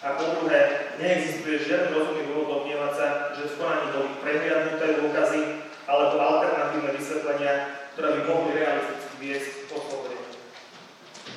A 0.00 0.16
po 0.16 0.24
druhé, 0.36 0.60
neexistuje 0.96 1.68
žiadny 1.68 1.92
rozumný 1.92 2.32
dôvod 2.32 2.48
domnievať 2.48 2.92
sa, 2.96 3.06
že 3.36 3.52
v 3.52 3.56
konaní 3.60 3.86
boli 3.92 4.10
prehliadnuté 4.24 4.86
dôkazy 4.96 5.40
alebo 5.84 6.16
alternatívne 6.16 6.96
vysvetlenia, 6.96 7.52
ktoré 7.92 8.08
by 8.08 8.20
mohli 8.24 8.50
realisticky 8.56 9.14
viesť 9.20 9.68
k 9.68 9.70
oslobodeniu. 9.76 10.32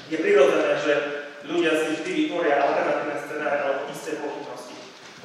Je 0.08 0.18
prirodzené, 0.24 0.72
že 0.80 0.94
ľudia 1.52 1.72
si 1.84 1.88
vždy 2.00 2.12
vytvoria 2.16 2.64
alternatívne 2.64 3.18
scenáre 3.28 3.58
alebo 3.60 3.92
isté 3.92 4.16
pochybnosti. 4.24 4.47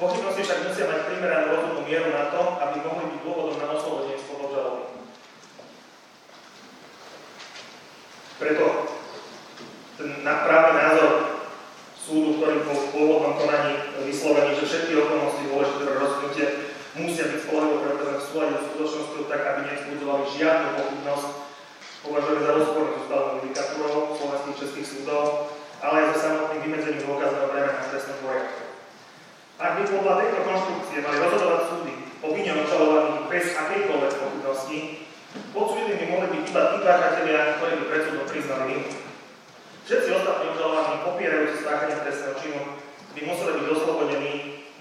Pochybnosti 0.03 0.43
však 0.43 0.67
musia 0.67 0.91
mať 0.91 1.07
primeranú 1.07 1.47
rozumnú 1.55 1.81
mieru 1.87 2.11
na 2.11 2.27
to, 2.27 2.59
aby 2.59 2.83
mohli 2.83 3.07
byť 3.07 3.19
dôvodom 3.23 3.55
na 3.55 3.71
oslobodenie 3.71 4.19
spod 4.19 4.51
obžaloby. 4.51 4.83
Preto 8.35 8.65
ten 9.95 10.27
právny 10.27 10.75
názor 10.75 11.11
súdu, 11.95 12.35
ktorý 12.35 12.67
bol 12.67 12.75
v 12.83 12.91
pôvodnom 12.91 13.39
konaní 13.39 13.79
vyslovený, 14.03 14.59
že 14.59 14.67
všetky 14.67 14.91
okolnosti 14.99 15.47
dôležité 15.47 15.81
pre 15.87 15.95
rozhodnutie 15.95 16.45
musia 16.99 17.23
byť 17.31 17.39
spolahlivo 17.47 17.79
preukázané 17.87 18.19
v 18.19 18.27
súlade 18.27 18.55
s 18.59 18.63
skutočnosťou 18.67 19.23
tak, 19.31 19.41
aby 19.55 19.59
nevzbudzovali 19.71 20.23
žiadnu 20.35 20.67
pochybnosť, 20.83 21.27
považujeme 22.03 22.41
za 22.43 22.51
rozpornú 22.51 22.91
ústavnou 22.99 23.39
judikatúrou 23.39 24.19
slovenských 24.19 24.59
českých 24.67 24.87
súdov, 24.99 25.47
ale 25.79 25.95
aj 26.03 26.07
za 26.11 26.17
samotným 26.27 26.59
vymedzením 26.67 27.07
dôkazného 27.07 27.47
bremena 27.55 27.87
v 27.87 27.91
trestnom 27.95 28.19
poriadku. 28.19 28.72
Ak 29.63 29.79
by 29.79 29.83
podľa 29.87 30.19
tejto 30.19 30.39
konštrukcie 30.43 30.99
mali 30.99 31.23
rozhodovať 31.23 31.61
súdy 31.71 31.93
o 32.19 32.27
vine 32.35 32.51
obžalovaných 32.51 33.31
bez 33.31 33.45
akejkoľvek 33.55 34.13
pochybnosti, 34.19 34.79
Odsúdenými 35.33 36.13
mohli 36.13 36.27
byť 36.29 36.43
iba 36.51 36.61
tí 36.69 36.77
páchatelia, 36.85 37.57
ktorí 37.57 37.73
by 37.79 37.85
pred 37.89 38.03
súdom 38.05 38.27
priznali. 38.27 38.85
Všetci 39.87 40.09
ostatní 40.13 40.45
obžalovaní 40.53 40.93
popierajúci 41.07 41.63
spáchanie 41.63 41.95
trestného 42.03 42.35
činu 42.37 42.59
by 43.15 43.21
museli 43.23 43.51
byť 43.55 43.67
oslobodení, 43.71 44.33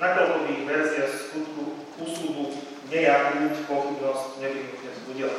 nakoľko 0.03 0.37
by 0.45 0.51
ich 0.51 0.65
verzia 0.67 1.05
skutku 1.09 1.63
u 1.97 2.05
súdu 2.05 2.45
nejakú 2.91 3.55
pochybnosť 3.65 4.27
nevyhnutne 4.43 4.91
vzbudila. 4.99 5.37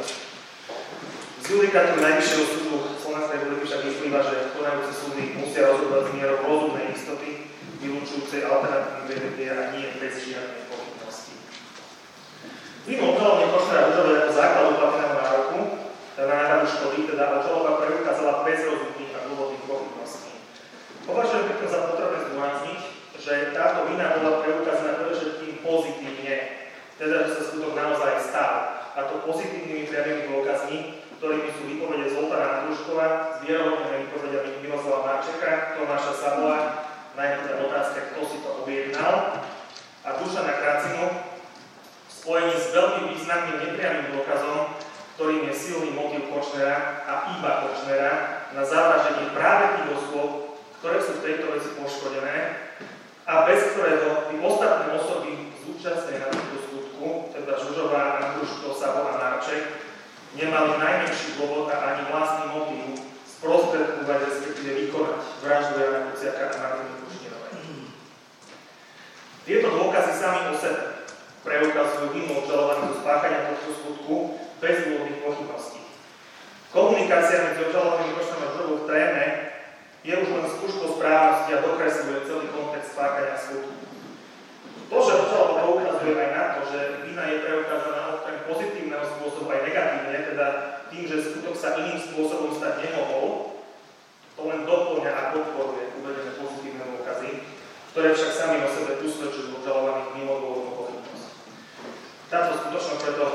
Z 1.43 1.45
judikatúry 1.51 1.99
Najvyššieho 1.99 2.45
súdu 2.47 2.75
Slovenskej 2.95 3.35
republiky 3.43 3.63
však 3.67 3.81
vyplýva, 3.91 4.19
že 4.23 4.55
konajúce 4.55 4.91
súdy 4.95 5.23
musia 5.35 5.67
rozhodovať 5.67 6.03
s 6.07 6.13
mierou 6.15 6.39
rozumnej 6.47 6.95
istoty, 6.95 7.29
vylúčujúcej 7.83 8.47
alternatívne 8.47 9.03
vedenie 9.11 9.51
a 9.51 9.75
nie 9.75 9.91
bez 9.99 10.23
žiadnej 10.23 10.71
pochybnosti. 10.71 11.35
Mimo 12.87 13.15
obžalovne 13.15 13.51
Košnera 13.51 13.91
Ružové 13.91 14.13
ako 14.23 14.31
základ 14.31 14.65
uplatneného 14.71 15.15
nároku 15.19 15.59
na 16.15 16.23
náhradu 16.23 16.65
škody, 16.71 16.97
teda 17.11 17.23
obžaloba 17.43 17.83
preukázala 17.83 18.47
bez 18.47 18.59
rozhodných 18.63 19.11
a 19.11 19.19
dôvodných 19.27 19.63
pochybností. 19.67 20.31
Považujem 21.03 21.43
preto 21.51 21.65
za 21.67 21.79
potrebné 21.91 22.19
zdôrazniť, 22.31 22.79
že 23.19 23.33
táto 23.51 23.87
vina 23.91 24.15
bola 24.19 24.43
preukázaná 24.43 24.99
predovšetkým 24.99 25.63
pozitívne, 25.63 26.35
teda 26.95 27.27
že 27.27 27.31
sa 27.35 27.43
skutok 27.51 27.75
naozaj 27.75 28.19
stal. 28.23 28.53
A 28.93 28.99
to 29.09 29.25
pozitívnymi 29.25 29.89
priamými 29.89 30.23
dôkazmi, 30.29 30.77
ktorými 31.17 31.49
sú 31.55 31.61
výpovede 31.65 32.11
Zoltána 32.13 32.67
Andruškova 32.67 33.07
s 33.39 33.47
vierohodnými 33.47 34.11
výpovediami 34.11 34.59
Miroslava 34.59 35.07
Marčeka, 35.07 35.79
Tomáša 35.79 36.13
Sabola, 36.19 36.59
najmä 37.15 37.47
teda 37.47 37.63
otázka, 37.63 37.99
kto 38.11 38.21
si 38.27 38.37
to 38.43 38.49
objednal, 38.59 39.39
a 40.03 40.09
Dušana 40.19 40.53
Kracinu, 40.59 41.05
spojení 42.11 42.55
s 42.59 42.75
veľmi 42.75 43.01
významným 43.15 43.57
nepriamým 43.65 44.19
dôkazom, 44.19 44.75
ktorým 45.15 45.47
je 45.47 45.53
silný 45.55 45.95
motiv 45.95 46.27
Kočnera 46.27 47.05
a 47.07 47.39
iba 47.39 47.51
Kočnera 47.65 48.13
na 48.51 48.63
zavraždenie 48.67 49.31
práve 49.31 49.63
tých 49.79 49.89
osôb, 49.95 50.59
ktoré 50.83 50.99
sú 50.99 51.15
v 51.17 51.23
tejto 51.23 51.55
veci 51.55 51.69
poškodené 51.79 52.35
a 53.23 53.47
bez 53.47 53.71
ktorého 53.71 54.27
by 54.27 54.35
ostatné 54.43 54.91
osoby 54.99 55.55
zúčastnené 55.63 56.19
na 56.19 56.27
tomto 56.27 56.59
skutku, 56.67 57.31
teda 57.31 57.55
Žužová, 57.55 58.19
Andruško, 58.19 58.75
Sabo 58.75 59.07
a 59.07 59.15
Narček, 59.15 59.79
nemali 60.35 60.81
najmenší 60.81 61.39
dôvod 61.39 61.71
a 61.71 61.77
ani 61.93 62.09
vlastný 62.09 62.45
motiv 62.51 62.83
sprostredkovať, 63.29 64.19
respektíve 64.27 64.71
vykonať 64.87 65.21
vraždu 65.45 65.73
Jana 65.77 65.99
Kuciaka 66.09 66.43
a 66.51 66.55
Martiny 66.57 66.95
Kušnírovej. 67.05 67.53
Sami 70.13 70.53
o 70.53 70.55
sebe 70.55 70.93
preukazujú 71.43 72.15
vinu 72.15 72.39
obžalovaných 72.39 72.87
zo 72.87 72.95
spáchania 73.03 73.51
tohto 73.51 73.71
skutku 73.75 74.15
bez 74.63 74.75
dôvodných 74.87 75.19
pochybností. 75.19 75.79
Komunikácia 76.71 77.51
medzi 77.51 77.67
obžalovaným 77.67 78.15
Koštom 78.15 78.41
a 78.41 78.47
Žurovou 78.55 78.77
v 78.81 78.87
tréme 78.87 79.23
je 80.07 80.13
už 80.15 80.27
len 80.31 80.45
skúškou 80.47 80.97
správnosti 80.97 81.51
a 81.51 81.63
dokresľuje 81.63 82.25
celý 82.25 82.45
kontext 82.55 82.95
spáchania 82.95 83.35
skutku. 83.35 83.75
To, 84.87 84.97
že 85.03 85.13
obžaloba 85.19 85.67
poukazuje 85.67 86.13
aj 86.15 86.29
na 86.31 86.43
to, 86.55 86.59
že 86.71 86.79
vina 87.03 87.23
je 87.27 87.43
preukázaná 87.43 88.01
okrem 88.17 88.37
pozitívneho 88.47 89.03
spôsobu 89.03 89.47
aj 89.51 89.61
negatívne, 89.67 90.19
teda 90.31 90.47
tým, 90.87 91.03
že 91.11 91.23
skutok 91.27 91.55
sa 91.59 91.75
iným 91.83 91.99
spôsobom 91.99 92.55
stať 92.55 92.87
nemohol, 92.87 93.59
to 94.33 94.41
len 94.47 94.63
doplňa 94.63 95.11
a 95.11 95.23
podporuje 95.35 95.97
uvedené 95.99 96.31
pozitívne 96.39 96.83
dôkazy, 96.87 97.29
ktoré 97.91 98.09
však 98.15 98.31
sami 98.31 98.57
o 98.63 98.69
sebe 98.69 99.01
usvedčujú 99.01 99.59
obžalovaných 99.59 100.09
mimo 100.17 100.35
dôvodnú 100.41 100.73
táto 102.33 102.57
skutočnosť 102.57 103.01
preto 103.05 103.25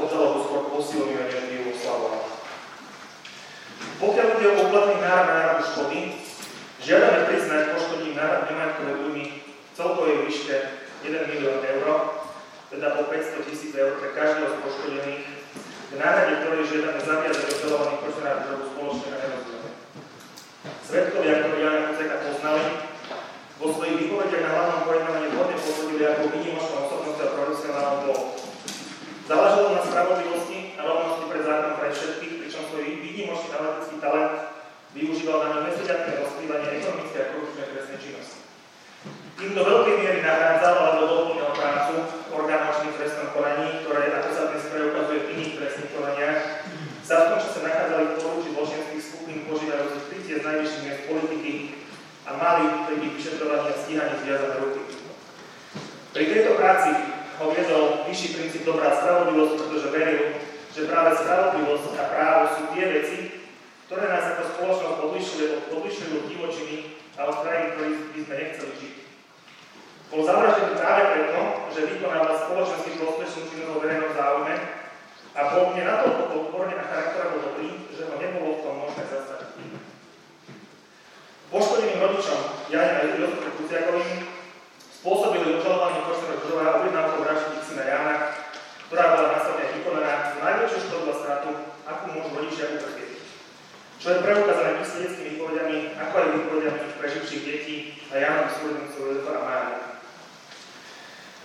obžalobu 0.00 0.38
skôr 0.48 0.62
posilňuje, 0.72 1.28
než 1.28 1.44
by 1.44 1.54
ju 1.60 1.64
oslavovala. 1.76 2.24
Pokiaľ 4.00 4.26
ide 4.32 4.46
o 4.48 4.56
náhradu 5.26 5.62
škody, 5.66 6.00
žiadame 6.78 7.26
priznať 7.26 7.74
poškodením 7.74 8.14
nárok 8.14 8.42
nemajetkové 8.46 8.92
újmy 9.06 9.24
v 9.42 9.70
celkovej 9.74 10.16
výške 10.26 10.56
1 11.02 11.30
milión 11.30 11.60
eur, 11.62 11.86
teda 12.70 12.86
po 12.94 13.02
500 13.10 13.48
tisíc 13.50 13.72
eur 13.74 13.98
pre 13.98 14.14
každého 14.14 14.48
z 14.50 14.56
poškodených, 14.62 15.24
k 15.86 15.92
náhrade 15.98 16.32
ktorej 16.42 16.70
žiadame 16.70 17.00
zaviazať 17.02 17.46
obžalovaných 17.46 18.00
poškodených 18.02 18.44
žalobu 18.46 18.64
spoločne 18.70 19.08
na 19.10 19.18
nerozdielne. 19.22 19.70
Svetkovia, 20.86 21.34
ktorí 21.42 21.58
Jana 21.62 21.80
Kuceka 21.90 22.16
poznali, 22.22 22.64
vo 23.56 23.66
svojich 23.72 23.96
výpovediach 23.96 24.44
na 24.44 24.50
hlavnom 24.52 24.80
pojednávaní 24.84 25.28
vhodne 25.32 25.56
posúdili 25.56 26.04
ako 26.04 26.22
výnimočnú 26.28 26.76
osobnosť 26.76 27.20
a 27.24 27.28
profesionálnu 27.32 27.98
bol 28.04 28.20
Záležalo 29.26 29.74
na 29.74 29.82
spravodlivosti 29.82 30.78
a 30.78 30.86
rovnosti 30.86 31.26
pred 31.26 31.42
zákonom 31.42 31.82
pre 31.82 31.90
všetkých, 31.90 32.34
pričom 32.46 32.62
svoj 32.70 32.86
výnimočný 33.02 33.50
analytický 33.58 33.96
talent 33.98 34.45
využíval 34.96 35.38
na 35.44 35.48
investigatívne 35.60 36.24
rozkrývanie 36.24 36.68
ekonomickej 36.80 37.20
a 37.20 37.30
korupčnej 37.36 37.68
trestnej 37.68 37.98
činnosti. 38.00 38.38
Tým 39.36 39.52
do 39.52 39.62
veľkej 39.68 39.96
miery 40.00 40.20
nahrádzal 40.24 40.74
alebo 40.80 41.04
doplnil 41.12 41.52
prácu 41.52 41.94
orgánov 42.32 42.80
v 42.80 42.96
trestnom 42.96 43.28
konaní, 43.36 43.84
ktoré, 43.84 44.08
ako 44.16 44.30
sa 44.32 44.42
dnes 44.48 44.64
preukazuje 44.72 45.18
v 45.20 45.30
iných 45.36 45.52
trestných 45.60 45.92
konaniach, 45.92 46.40
sa 47.04 47.14
v 47.20 47.28
tom 47.28 47.38
čase 47.44 47.60
nachádzali 47.60 48.04
v 48.08 48.16
poruči 48.18 48.48
zločinských 48.56 49.04
skupín 49.04 49.38
požívajúcich 49.44 50.04
krytie 50.08 50.34
z 50.40 50.46
najvyšších 50.48 50.84
miest 50.88 51.02
politiky 51.06 51.52
a 52.24 52.30
mali 52.40 52.64
pri 52.88 52.94
ich 52.98 53.14
vyšetrovaní 53.20 53.68
a 53.68 53.76
stíhaní 53.76 54.14
zviazané 54.24 54.56
ruky. 54.64 54.82
Pri 56.16 56.24
tejto 56.32 56.52
práci 56.56 56.90
ho 57.36 57.44
viedol 57.52 57.84
vyšší 58.08 58.28
princíp 58.32 58.62
dobrá 58.64 58.88
spravodlivosť, 58.96 59.54
pretože 59.60 59.88
veril, 59.92 60.24
že 60.72 60.88
práve 60.88 61.10
spravodlivosť 61.20 61.92
a 62.00 62.04
právo 62.08 62.42
sú 62.56 62.62
tie 62.72 62.84
veci, 62.88 63.16
ktoré 63.86 64.10
nás 64.10 64.34
ako 64.34 64.42
spoločnosť 64.50 64.98
odlišujú, 65.70 66.18
od 66.18 66.24
divočiny 66.26 66.76
a 67.14 67.20
od 67.30 67.36
krajín, 67.46 67.66
ktorých 67.78 68.00
by 68.10 68.20
sme 68.26 68.34
nechceli 68.34 68.72
žiť. 68.82 68.94
Bol 70.10 70.22
zavraždený 70.26 70.74
práve 70.74 71.02
preto, 71.14 71.40
že 71.70 71.90
vykonával 71.94 72.34
spoločenský 72.34 72.90
prospešnú 72.98 73.40
činnosť 73.46 73.70
vo 73.70 73.82
verejnom 73.82 74.12
záujme 74.14 74.54
a 75.36 75.40
bol 75.54 75.64
mne 75.70 75.82
natoľko 75.86 76.22
podporne 76.34 76.74
a 76.74 76.84
charakterovo 76.86 77.42
dobrý, 77.46 77.68
že 77.94 78.10
ho 78.10 78.14
nebolo 78.18 78.58
v 78.58 78.62
tom 78.66 78.74
možné 78.82 79.02
zastaviť. 79.06 79.46
Poškodeným 81.46 82.02
rodičom 82.02 82.40
Jane 82.66 82.92
a 82.98 83.06
Jozefu 83.06 83.54
Kuciakovým 83.54 84.26
spôsobili 84.98 85.62
obžalovaný 85.62 86.02
profesor 86.02 86.42
Žurová 86.42 86.82
objednávkou 86.82 87.15
čo 94.06 94.14
je 94.14 94.22
preukázané 94.22 94.78
historickými 94.86 95.34
výpovediami, 95.34 95.98
ako 95.98 96.14
aj 96.14 96.28
výpovediami 96.38 96.78
tých 96.78 96.98
preživších 97.02 97.42
detí 97.42 97.76
a 98.14 98.22
Jánom 98.22 98.46
Súdenom 98.54 98.86
Súdenom 98.86 99.34
a 99.34 99.42
Mária. 99.42 99.78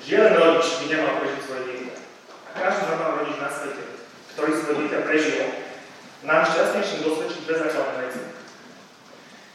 Žiaden 0.06 0.34
rodič 0.38 0.65
by 0.78 0.86
nemal 0.93 1.17
prežiť 1.17 1.41
svoje 1.41 1.62
dieťa. 1.65 1.95
A 2.21 2.50
každý 2.54 2.82
normálny 2.86 3.17
rodič 3.17 3.38
na 3.41 3.50
svete, 3.50 3.84
ktorý 4.38 4.52
svoje 4.54 4.76
dieťa 4.78 5.00
prežil, 5.10 5.41
nám 6.21 6.45
šťastnejším 6.54 7.02
dosvedčí 7.02 7.39
bezzákladné 7.50 7.95
veci. 8.06 8.21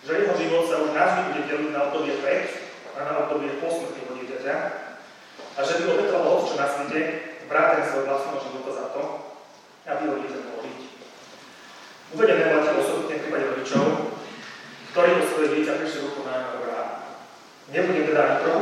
Že 0.02 0.12
jeho 0.26 0.34
život 0.42 0.62
sa 0.66 0.82
už 0.82 0.90
navždy 0.90 1.20
bude 1.30 1.42
deliť 1.46 1.70
na 1.70 1.80
obdobie 1.86 2.14
pred 2.26 2.42
a 2.90 2.98
na 3.06 3.12
obdobie 3.22 3.54
po 3.62 3.70
smrti 3.70 4.02
jeho 4.02 4.14
dieťaťa 4.18 4.54
a 5.54 5.58
že 5.62 5.78
by 5.78 5.82
obetoval 5.94 6.26
hoď, 6.26 6.42
čo 6.42 6.54
na 6.58 6.66
svete, 6.74 7.00
vrátane 7.46 7.86
svojho 7.86 8.06
vlastného 8.10 8.38
života 8.50 8.70
za 8.74 8.86
to, 8.90 9.02
aby 9.94 10.02
ho 10.10 10.18
dieťa 10.26 10.38
bolo 10.42 10.65
Uvedem 12.14 12.38
mať 12.38 12.78
osobitne 12.78 13.18
prípade 13.18 13.50
rodičov, 13.50 14.14
ktorí 14.94 15.10
o 15.18 15.26
svoje 15.26 15.46
dieťa 15.58 15.82
prišli 15.82 16.06
ruku 16.06 16.22
na 16.22 16.54
rá. 16.54 16.82
Nebudem 17.74 18.06
teda 18.06 18.20
ani 18.22 18.36
trochu 18.46 18.60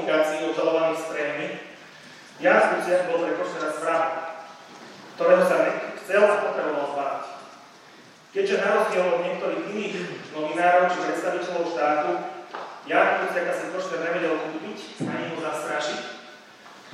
komunikácii 0.00 0.48
obžalovaných 0.48 0.96
s 0.96 1.06
prejmy, 1.12 1.48
Jan 2.40 2.56
z 2.56 2.68
Lucian 2.72 3.04
bol 3.12 3.20
pre 3.20 3.36
koštera 3.36 3.68
vrahom, 3.84 4.16
ktorého 5.12 5.44
sa 5.44 5.56
chcel 6.00 6.22
a 6.24 6.40
potreboval 6.40 6.86
zbaviť. 6.96 7.24
Keďže 8.32 8.54
na 8.64 8.68
rozdiel 8.80 9.04
od 9.04 9.20
niektorých 9.28 9.62
iných 9.76 9.96
novinárov 10.32 10.88
či 10.88 10.98
predstaviteľov 11.04 11.72
štátu, 11.76 12.10
Jan 12.88 13.08
Kuciaka 13.20 13.52
si 13.52 13.64
Košter 13.76 14.00
nevedel 14.00 14.40
kúpiť 14.40 15.04
ani 15.04 15.36
ho 15.36 15.38
zastrašiť, 15.44 16.00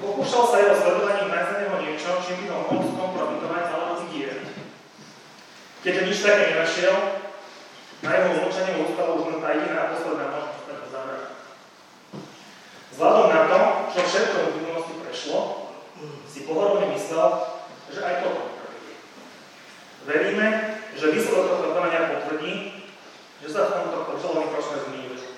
pokúšal 0.03 0.45
sa 0.51 0.57
jeho 0.67 0.75
sledovaním 0.75 1.31
nájdeného 1.31 1.77
niečo, 1.87 2.11
čím 2.27 2.43
by 2.43 2.47
ho 2.51 2.59
mohol 2.67 2.83
skompromitovať 2.91 3.65
alebo 3.71 4.03
vydierať. 4.03 4.51
Keďže 5.87 6.03
nič 6.11 6.19
také 6.27 6.43
nenašiel, 6.51 6.97
na 8.03 8.11
jeho 8.19 8.29
umlčanie 8.43 8.75
mu 8.75 8.91
ostala 8.91 9.15
už 9.15 9.25
len 9.31 9.39
tá 9.39 9.49
jediná 9.55 9.95
posledná 9.95 10.27
možnosť. 10.27 10.56
Vzhľadom 12.97 13.29
na 13.29 13.45
to, 13.45 13.59
čo 13.93 14.01
všetko 14.09 14.37
v 14.41 14.57
minulosti 14.57 14.95
prešlo, 15.05 15.69
si 16.25 16.49
pohorovne 16.49 16.97
myslel, 16.97 17.29
že 17.93 18.01
aj 18.01 18.25
toto 18.25 18.57
potvrdí. 18.57 18.97
Veríme, 20.09 20.47
že 20.97 21.13
výsledok 21.13 21.45
tohto 21.45 21.77
konania 21.77 22.09
potvrdí, 22.09 22.89
že 23.45 23.49
sa 23.53 23.69
v 23.69 23.73
tomto 23.77 24.01
kontrolovaní 24.09 24.49
prošle 24.49 24.89
zmýliš. 24.89 25.29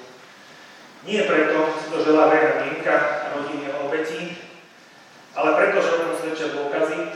Nie 1.02 1.26
preto 1.26 1.82
si 1.82 1.90
to 1.90 1.98
želá 1.98 2.30
verejná 2.30 2.54
mienka 2.62 3.26
a 3.26 3.34
rodinné 3.34 3.74
obeti, 3.82 4.38
ale 5.34 5.58
preto, 5.58 5.82
že 5.82 5.94
o 5.98 6.02
tom 6.06 6.14
svedčia 6.14 6.54
dôkazy, 6.54 7.10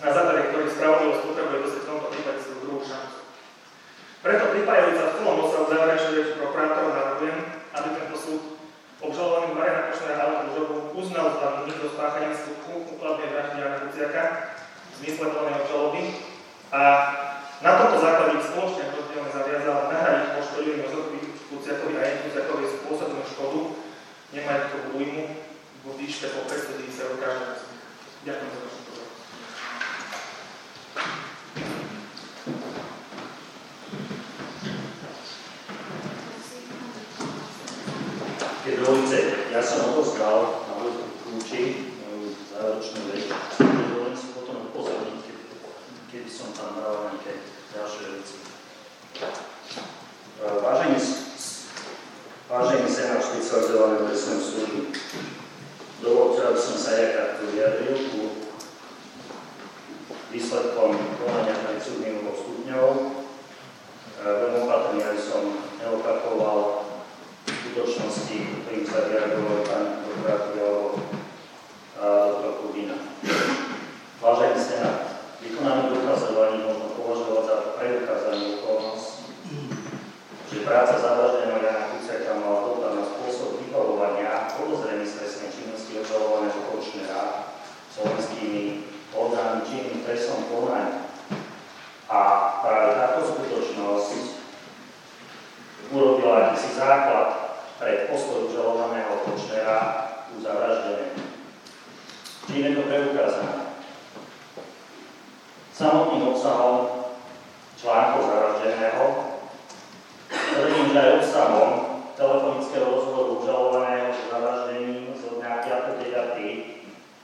na 0.00 0.08
základe 0.08 0.48
ktorých 0.48 0.72
spravodlivosť 0.72 1.20
potrebuje 1.20 1.58
dosť 1.68 1.76
v 1.76 1.88
tomto 1.92 2.06
prípade 2.08 2.40
svoju 2.40 2.58
druhú 2.64 2.80
šancu. 2.80 3.28
Preto 4.24 4.56
pripájajúca 4.56 5.04
v 5.04 5.14
celom 5.20 5.36
osahu 5.44 5.64
záverečnú 5.68 6.10
reči 6.16 6.32
prokurátora 6.40 6.96
navrhujem, 6.96 7.38
aby 7.76 7.88
tento 7.92 8.16
súd 8.16 8.59
Obžalovaný 9.00 9.56
Marian 9.56 9.88
Košner 9.88 10.12
Halu 10.20 10.44
Mužovu 10.44 10.92
uznal 10.92 11.40
za 11.40 11.64
vinný 11.64 11.72
do 11.80 11.88
spáchania 11.88 12.36
skutku 12.36 12.84
úkladnej 12.84 13.32
vraždy 13.32 13.56
Jana 13.64 13.80
Kuciaka 13.80 14.22
v 14.60 14.94
zmysle 15.00 15.26
plnej 15.32 15.56
obžaloby 15.64 16.02
a 16.68 16.80
na 17.64 17.70
tomto 17.80 17.96
základe 17.96 18.44
spoločne 18.44 18.92
Krozdilne 18.92 19.32
zaviazal 19.32 19.88
nahradiť 19.88 20.36
poškodili 20.36 20.84
Jozefovi 20.84 21.20
Kuciakovi 21.48 21.94
a 21.96 22.02
jej 22.04 22.20
Kuciakovi 22.28 22.64
spôsobnú 22.76 23.24
škodu 23.24 23.60
nemajetkovú 24.36 24.92
újmu 24.92 25.24
v 25.80 25.84
výške 25.96 26.36
po 26.36 26.44
590 26.44 27.00
eur 27.00 27.16
každého 27.24 27.56
z 27.56 27.62
nich. 27.72 27.84
Ďakujem 28.28 28.52
za 28.52 28.60
vašu 28.60 28.80
pozornosť. 28.84 29.20
Ja 39.60 39.68
som 39.68 39.92
odozdal 39.92 40.64
na 40.72 40.88
kľúči 41.20 41.92
záročnú 42.48 43.12
reč, 43.12 43.28
dovolím 43.60 44.16
si 44.16 44.32
potom 44.32 44.72
upozorniť, 44.72 45.20
keby 46.08 46.30
som 46.32 46.48
tam 46.56 46.80
dal 46.80 47.12
nejaké 47.12 47.44
ďalšie 47.68 48.04
veci. 48.08 48.40
Vážení, 50.40 50.96
vážení 52.48 52.88
senát 52.88 53.20
špecializovaného 53.20 54.08
trestného 54.08 54.40
súdu, 54.40 54.96
dovolte, 56.00 56.40
aby 56.40 56.56
som 56.56 56.76
sa 56.80 56.96
ja 56.96 57.12
krátko 57.12 57.52
vyjadril 57.52 57.96
ku 58.16 58.22
výsledkom 60.32 60.96
konania 61.20 61.60
pred 61.68 61.84
súdnym 61.84 62.24
stupňov. 62.24 62.88
Veľmi 64.24 64.56
opatrne, 64.64 65.04
aby 65.04 65.20
som 65.20 65.52
neopakoval 65.84 66.79
skutočnosti, 67.70 68.66
ktorým 68.66 68.82
sa 68.82 69.06
vyjadroval 69.06 69.62
pán 69.62 70.02
doktor 72.02 72.52
Kubina. 72.58 72.98
Vážený 74.18 74.58
senát, 74.58 75.22
vykonaný 75.38 75.94
dokazovaní 75.94 76.66
možno 76.66 76.98
považovať 76.98 77.42
za 77.46 77.56
preukázanú 77.78 78.58
okolnosť, 78.58 79.06
že 80.50 80.66
práca 80.66 80.98
zavraždeného 80.98 81.62
Jana 81.62 81.94
Kuciaka 81.94 82.42
mala 82.42 82.74
dopad 82.74 82.92
na 82.98 83.04
spôsob 83.06 83.62
vybavovania 83.62 84.50
podozrení 84.58 85.06
z 85.06 85.54
činnosti 85.54 86.02
obžalovaného 86.02 86.74
Kočnera 86.74 87.54
slovenskými 87.94 88.82
orgánmi 89.14 89.62
činným 89.62 90.02
trestnom 90.02 90.42
konaní. 90.50 91.06
A 92.10 92.20
práve 92.66 92.98
táto 92.98 93.30
skutočnosť 93.30 94.42
urobila 95.94 96.50
akýsi 96.50 96.74
základ 96.74 97.46
pre 97.80 98.12
postoj 98.12 98.52
užalovaného 98.52 99.24
Kočnera 99.24 99.78
u 100.28 100.36
zavraždeného. 100.36 101.16
Čím 102.50 102.66
je 102.66 102.74
to? 102.74 102.82
Samotným 105.70 106.34
obsahom 106.34 107.06
článkov 107.78 108.26
zavraždeného, 108.26 109.06
tvrdím, 110.28 110.90
že 110.90 110.98
aj 110.98 111.16
obsahom 111.22 111.70
telefonického 112.18 112.90
rozhovoru 112.90 113.38
užalovaného 113.38 114.10
o 114.10 114.26
zavraždení 114.34 115.14
z 115.14 115.22
dňa 115.38 115.62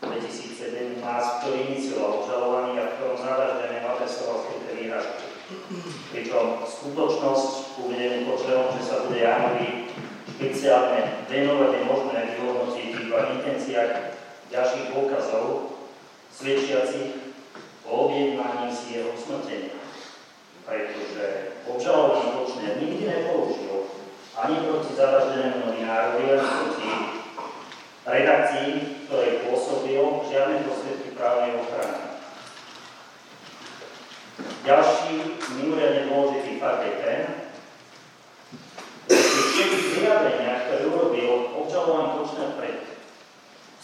5.9.2017, 0.00 1.02
ktorý 1.04 1.58
inicioval 1.74 2.22
užalovaný 2.22 2.78
a 2.78 2.86
v 2.86 2.94
ktorom 2.94 3.18
zavraždeného 3.18 3.82
adresoval 3.82 4.46
skryté 4.46 4.70
výhražky. 4.78 5.26
Pričom 6.14 6.62
skutočnosť 6.70 7.82
uvedeným 7.82 8.30
počlevom, 8.30 8.70
že 8.78 8.82
sa 8.86 9.02
bude 9.02 9.18
Janovi 9.26 9.90
špeciálne 10.38 11.26
venovať 11.26 11.70
je 11.74 11.82
možné 11.82 12.20
vyhodnotiť 12.30 12.88
iba 13.04 13.18
v 13.26 13.42
intenciách 13.42 14.15
ďalších 14.50 14.94
dôkazov, 14.94 15.74
svedčiacich 16.30 17.36
o 17.86 17.90
objednaní 18.06 18.70
si 18.70 18.98
jeho 18.98 19.14
usmrtenia. 19.14 19.78
Pretože 20.66 21.54
obžalovaný 21.70 22.26
Kočner 22.34 22.74
nikdy 22.82 23.06
nepoužil 23.06 23.86
ani 24.34 24.54
proti 24.66 24.90
zavraždenému 24.98 25.70
novinárovi, 25.70 26.24
ani 26.34 26.46
proti 26.50 26.90
redakcii, 28.06 28.70
ktorej 29.06 29.46
pôsobil, 29.46 30.02
žiadne 30.26 30.66
prostriedky 30.66 31.14
právnej 31.14 31.58
ochrany. 31.62 31.98
Ďalší 34.66 35.10
mimoriadne 35.62 36.10
dôležitý 36.10 36.58
fakt 36.58 36.82
je 36.82 36.94
ten, 36.98 37.20
všetkých 39.06 39.86
vyjadreniach, 40.02 40.66
ktoré 40.66 40.82
urobil 40.90 41.54
obžalovaný 41.54 42.08
Kočner 42.18 42.50
pred 42.58 42.85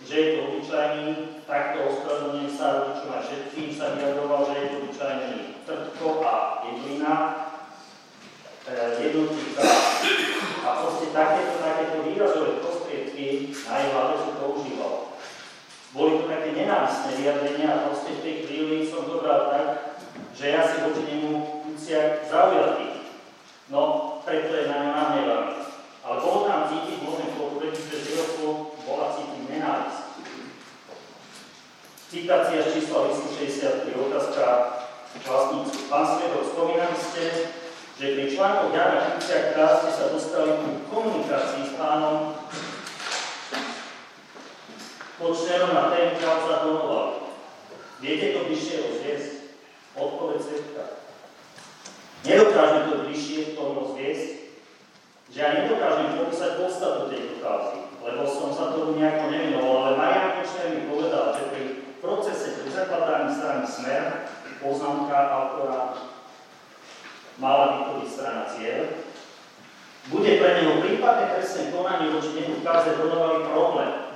že 0.02 0.16
je 0.16 0.28
to 0.34 0.40
obyčajný, 0.48 1.08
takto 1.46 1.78
ospravedlňujem 1.88 2.52
sa 2.52 2.66
rodičom 2.80 3.10
a 3.14 3.20
všetkým 3.22 3.70
sa 3.76 3.86
vyjadroval, 3.96 4.42
že 4.50 4.54
je 4.56 4.68
to 4.68 4.76
obyčajný 4.82 5.32
trtko 5.66 6.08
a 6.26 6.34
jedlina, 6.66 7.14
e, 8.66 8.74
jednotlivca 9.04 9.62
a 10.62 10.70
proste 10.82 11.06
takéto, 11.14 11.54
takéto 11.62 11.98
výrazové 12.06 12.62
prostriedky 12.62 13.54
na 13.66 13.74
jeho 13.78 13.96
adresu 13.98 14.30
používal. 14.38 14.94
Boli 15.92 16.24
to 16.24 16.24
také 16.32 16.56
nenávistné 16.56 17.12
vyjadrenia 17.20 17.68
a 17.68 17.84
proste 17.92 18.16
v 18.16 18.24
tej 18.24 18.36
chvíli 18.48 18.88
som 18.88 19.04
dobral 19.04 19.52
tak, 19.52 19.68
že 20.32 20.56
ja 20.56 20.64
si 20.64 20.88
voči 20.88 21.04
nemu 21.04 21.32
musia 21.68 22.24
zaujatí. 22.26 23.12
No, 23.68 24.16
preto 24.24 24.52
je 24.56 24.66
na 24.72 24.91
Citácia 32.12 32.60
z 32.68 32.76
čísla 32.76 33.08
863, 33.08 33.96
otázka 33.96 34.44
vlastnícu. 35.24 35.88
Pán 35.88 36.04
Svedov, 36.04 36.44
spomínali 36.44 37.00
ste, 37.00 37.24
že 37.96 38.06
pri 38.20 38.28
článkoch 38.36 38.76
Jana 38.76 39.16
Kripcia 39.16 39.56
K 39.56 39.80
ste 39.80 39.92
sa 39.96 40.12
dostali 40.12 40.60
ku 40.60 40.92
komunikácii 40.92 41.72
s 41.72 41.80
pánom 41.80 42.36
Počnerom 45.24 45.72
na 45.72 45.88
tému 45.96 46.20
kauza 46.20 46.68
Donoval. 46.68 47.32
Viete 48.04 48.36
to 48.36 48.44
bližšie 48.44 48.76
rozviesť? 48.92 49.32
Odpoveď 49.96 50.40
svetka. 50.44 50.84
Nedokážem 52.28 52.84
to 52.92 52.96
bližšie 53.08 53.40
k 53.40 53.56
tomu 53.56 53.72
rozviesť, 53.88 54.52
že 55.32 55.38
ja 55.40 55.64
nedokážem 55.64 56.20
popísať 56.20 56.60
podstatu 56.60 57.08
tejto 57.08 57.40
kauzy, 57.40 57.88
lebo 58.04 58.28
som 58.28 58.52
sa 58.52 58.76
tomu 58.76 59.00
nejako 59.00 59.32
nemenoval, 59.32 59.76
ale 59.80 59.92
Marian 59.96 60.32
Kočner 60.36 60.76
mi 60.76 60.92
povedal, 60.92 61.40
že 61.40 61.48
pri 61.56 61.71
procese 62.02 62.58
pri 62.60 62.70
zakladaní 62.74 63.30
strany 63.30 63.64
smer 63.64 64.04
poznámka 64.60 65.18
autora 65.30 65.96
mala 67.42 67.66
vytvoriť 67.82 68.10
strana 68.10 68.44
cieľ, 68.46 68.86
bude 70.14 70.32
pre 70.38 70.50
neho 70.62 70.82
prípadne 70.82 71.34
trestné 71.34 71.74
konanie 71.74 72.14
voči 72.14 72.38
nemu 72.38 72.62
v 72.62 72.66
kauze 72.66 72.98
podávali 72.98 73.42
problém, 73.50 74.11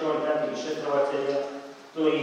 vyšetrovali 0.00 0.24
takí 0.24 0.46
vyšetrovateľia, 0.56 1.38
ktorí 1.92 2.20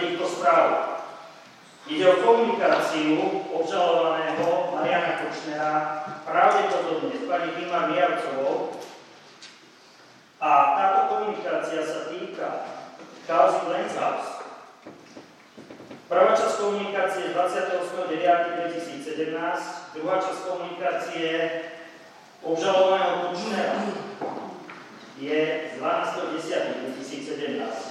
týchto 0.00 0.24
správ. 0.24 0.96
Ide 1.90 2.06
o 2.08 2.22
komunikáciu 2.24 3.18
obžalovaného 3.52 4.72
Mariana 4.72 5.20
Kočnera 5.20 5.72
pravdepodobne 6.24 7.12
s 7.18 7.26
pani 7.28 7.50
Dima 7.58 7.86
Miarcovou 7.90 8.70
a 10.40 10.50
táto 10.78 11.00
komunikácia 11.12 11.84
sa 11.84 12.08
týka 12.08 12.64
kauzy 13.28 13.68
Lenshaus. 13.68 14.40
Prvá 16.10 16.34
časť 16.34 16.58
komunikácie 16.58 17.30
je 17.30 17.34
28.9.2017, 17.34 19.94
druhá 19.94 20.18
časť 20.18 20.40
komunikácie 20.46 21.30
obžalovaného 22.42 23.30
Kočnera 23.30 23.78
je 25.20 25.40
z 25.70 25.74
12.10.2017 25.78 27.89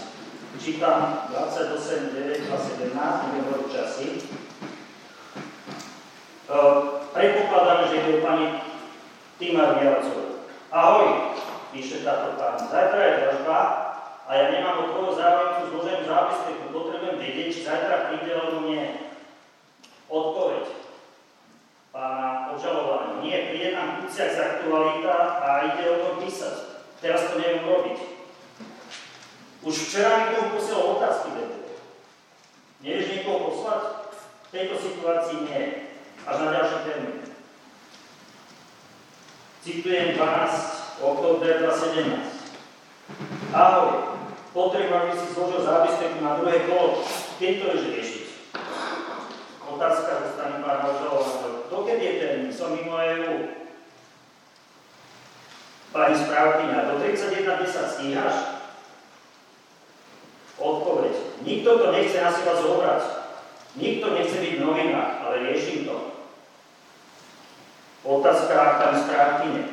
čítam 0.58 1.30
28, 1.30 2.10
9 2.18 2.50
a 2.50 2.58
17, 2.58 2.98
budem 3.30 3.46
hovoriť 3.46 3.70
časy. 3.70 4.06
E, 6.50 6.60
Predpokladám, 7.14 7.90
že 7.90 7.96
je 8.02 8.26
pani 8.26 8.48
Týma 9.38 9.78
Viacová. 9.78 10.46
Ahoj, 10.70 11.38
píše 11.74 12.02
táto 12.02 12.38
pán. 12.38 12.58
Zajtra 12.58 13.02
je 13.02 13.18
dražba 13.22 13.60
a 14.26 14.30
ja 14.38 14.46
nemám 14.54 14.86
od 14.86 14.90
koho 14.94 15.10
záujemcu 15.18 15.74
zloženú 15.74 16.04
zápisku. 16.06 16.70
Potrebujem 16.70 17.18
vedieť, 17.18 17.48
či 17.50 17.66
zajtra 17.66 18.10
príde 18.10 18.34
alebo 18.38 18.70
nie. 18.70 19.10
Odpoveď 20.10 20.66
pána 21.90 22.54
obžalovaného. 22.54 23.26
Nie, 23.26 23.50
príde 23.50 23.74
nám 23.74 24.06
kuciak 24.06 24.30
z 24.34 24.38
aktualita 24.38 25.42
a 25.42 25.50
ide 25.74 25.84
o 25.90 25.98
tom 26.06 26.14
písať. 26.22 26.86
Teraz 27.02 27.34
to 27.34 27.42
neviem 27.42 27.66
robiť. 27.66 28.19
Už 29.60 29.76
včera 29.76 30.10
mi 30.16 30.24
niekomu 30.32 30.56
posielal 30.56 30.96
otázky 30.96 31.28
vedu. 31.36 31.58
Nevieš 32.80 33.12
niekoho 33.12 33.40
poslať? 33.52 33.82
V 34.48 34.50
tejto 34.56 34.76
situácii 34.80 35.38
nie. 35.52 35.64
Až 36.24 36.36
na 36.40 36.48
ďalší 36.56 36.78
termín. 36.88 37.20
Citujem 39.60 40.16
12, 40.16 41.04
október 41.04 41.60
2017. 41.68 43.52
Ahoj, 43.52 44.16
potrebujem, 44.56 44.96
aby 44.96 45.14
si 45.20 45.36
zložil 45.36 45.68
zápisník 45.68 46.24
na 46.24 46.40
druhé 46.40 46.64
kolo. 46.64 47.04
Keď 47.36 47.52
to 47.60 47.66
ešte 47.76 47.90
riešiť? 48.00 48.26
Otázka 49.68 50.10
zo 50.24 50.28
strany 50.40 50.64
pána 50.64 50.88
Žalova. 50.96 51.68
Dokedy 51.68 52.04
je 52.08 52.14
ten 52.24 52.34
Som 52.56 52.80
mimo 52.80 52.96
EU. 52.96 53.60
Pani 55.90 56.16
správkyňa, 56.16 56.88
do 56.88 56.94
31 57.02 57.66
10 57.66 57.94
stíhaš? 57.94 58.59
Odpoveď. 60.60 61.40
Nikto 61.48 61.70
to 61.80 61.88
nechce 61.96 62.20
na 62.20 62.32
seba 62.36 62.60
zobrať. 62.60 63.02
Nikto 63.80 64.12
nechce 64.12 64.38
byť 64.44 64.54
novina, 64.60 65.24
ale 65.24 65.48
riešim 65.48 65.88
to. 65.88 66.20
Otázka 68.04 68.80
pani 68.80 68.98
správkyne. 69.00 69.64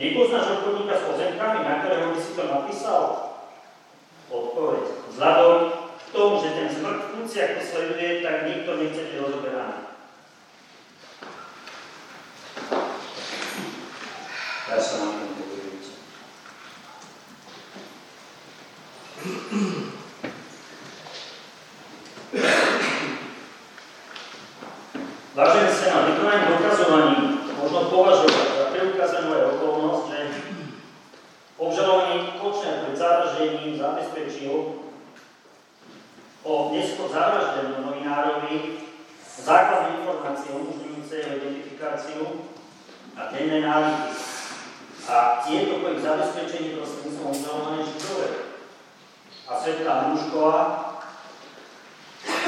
Nepoznáš 0.00 0.60
obchodníka 0.60 0.96
s 0.96 1.04
pozemkami, 1.04 1.58
na 1.66 1.84
ktorého 1.84 2.16
by 2.16 2.20
si 2.20 2.32
to 2.32 2.42
napísal? 2.48 3.02
Odpoveď. 4.32 4.84
Vzhľadom 5.12 5.56
k 6.00 6.08
tomu, 6.16 6.40
že 6.40 6.56
ten 6.56 6.68
smrť 6.72 7.00
funkcia, 7.12 7.42
ako 7.44 7.60
sleduje, 7.60 8.24
tak 8.24 8.48
nikto 8.48 8.70
nechce 8.80 9.00
byť 9.04 9.16
rozoberaný. 9.20 9.78
Ja 14.70 14.78
sa 14.78 14.96
na 15.02 15.08
to 15.10 15.30
Vážený 25.40 25.72
Senát, 25.72 26.04
vykonanie 26.04 26.52
dokazovaní 26.52 27.16
možno 27.56 27.88
považovať 27.88 28.60
za 28.60 28.66
preukázanú 28.76 29.28
aj 29.32 29.44
okolnosť, 29.56 30.02
že 30.12 30.20
obžalovaný 31.56 32.36
Kočner 32.36 32.84
pred 32.84 32.96
zavraždením 33.00 33.80
zabezpečil 33.80 34.84
o 36.44 36.52
neskôr 36.76 37.08
zavraždenom 37.08 37.88
novinárovi 37.88 38.84
základné 39.24 40.04
informácie 40.04 40.52
umožňujúce 40.52 41.14
jeho 41.14 41.32
identifikáciu 41.40 42.52
a 43.16 43.32
denné 43.32 43.64
návyky. 43.64 44.12
A 45.08 45.40
tieto 45.46 45.80
po 45.80 45.94
ich 45.94 46.04
zabezpečení 46.04 46.76
prostredníctvom 46.76 47.32
obžalované 47.32 47.80
židové. 47.88 48.28
A 49.48 49.56
svetlá 49.56 50.12
Mušková 50.12 50.90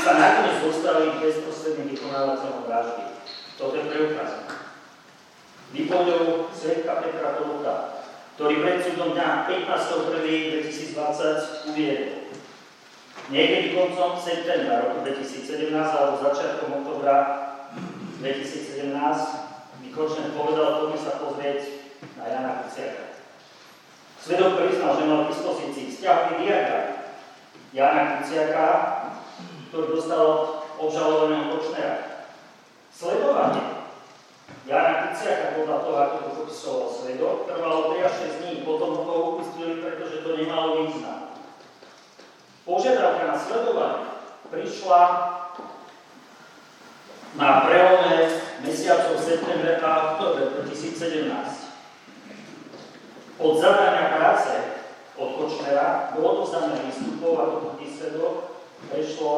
sa 0.03 0.18
nakoniec 0.18 0.66
dostali 0.66 1.14
k 1.14 1.22
bezprostredným 1.22 1.94
vykonávateľom 1.94 2.66
vraždy. 2.66 3.07
Toto 3.55 3.78
je 3.78 3.86
preukázané. 3.86 4.50
Výpovedou 5.70 6.50
svetka 6.50 6.98
Petra 7.00 7.38
Toluka, 7.38 8.03
ktorý 8.34 8.66
pred 8.66 8.82
súdom 8.82 9.14
dňa 9.14 9.46
15.1.2020 9.46 11.70
uviedol. 11.70 12.34
Niekedy 13.30 13.78
koncom 13.78 14.18
septembra 14.18 14.90
roku 14.90 15.07
2017 15.07 15.70
alebo 15.70 16.18
začiatkom 16.18 16.82
oktobra 16.82 17.16
2017 18.18 18.90
mi 19.80 19.88
Kočner 19.94 20.34
povedal, 20.34 20.82
poďme 20.82 20.98
sa 20.98 21.22
pozrieť 21.22 21.62
na 22.18 22.26
Jana 22.26 22.66
Kuciaka. 22.66 23.22
Svedok 24.18 24.59
priznal, 24.59 24.98
že 24.98 25.07
mal 25.07 25.22
v 25.24 25.30
dispozícii 25.30 25.94
vzťahový 25.94 26.42
diagram 26.42 27.07
Jana 27.70 28.18
Kuciaka 28.18 28.66
ktorý 29.72 29.96
dostal 29.96 30.20
od 30.20 30.40
obžalovaného 30.76 31.57
Kočnera. 31.57 32.28
Sledovanie 32.92 33.88
Jana 34.68 35.09
Kuciaka 35.09 35.57
podľa 35.57 35.78
toho, 35.80 35.96
ako 35.96 36.16
to 36.20 36.28
popisoval 36.44 36.92
svedok, 36.92 37.48
trvalo 37.48 37.96
3 37.96 38.05
až 38.05 38.14
6 38.36 38.44
dní, 38.44 38.53
potom 38.68 39.00
ho 39.00 39.16
upustili, 39.32 39.80
pretože 39.80 40.20
to 40.20 40.36
nemalo 40.36 40.84
význam. 40.84 41.32
Požiadavka 42.68 43.32
na 43.32 43.36
sledovanie 43.40 44.12
prišla 44.53 45.00
na 47.40 47.64
prelome 47.64 48.28
mesiacov 48.61 49.16
september 49.16 49.80
a 49.80 49.90
oktober 50.12 50.68
2017. 50.68 51.32
Od 53.43 53.59
zadania 53.59 54.14
práce 54.14 54.55
od 55.18 55.34
Kočnera 55.34 56.14
do 56.14 56.22
odozdaných 56.22 56.95
výstupov 56.95 57.43
ako 57.43 57.57
svedok 57.82 58.34
prešlo 58.86 59.32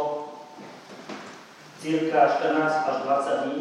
cirka 1.80 2.20
14 2.36 2.84
až 2.84 2.96
20 3.00 3.44
dní, 3.48 3.61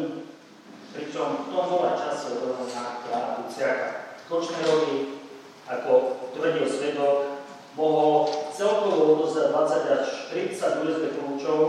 pričom 0.92 1.28
v 1.32 1.48
tom 1.48 1.64
bola 1.72 1.96
čas 1.96 2.28
sledovaná 2.28 3.00
Jana 3.08 3.40
Kuciaka. 3.40 3.88
Kočnerovi, 4.28 5.16
ako 5.64 5.92
tvrdil 6.36 6.68
svedok, 6.68 7.40
mohol 7.72 8.28
celkovo 8.52 9.16
odozdať 9.16 9.48
20 9.48 9.96
až 9.96 10.06
30 10.28 10.84
USB 10.84 11.04
kľúčov 11.24 11.60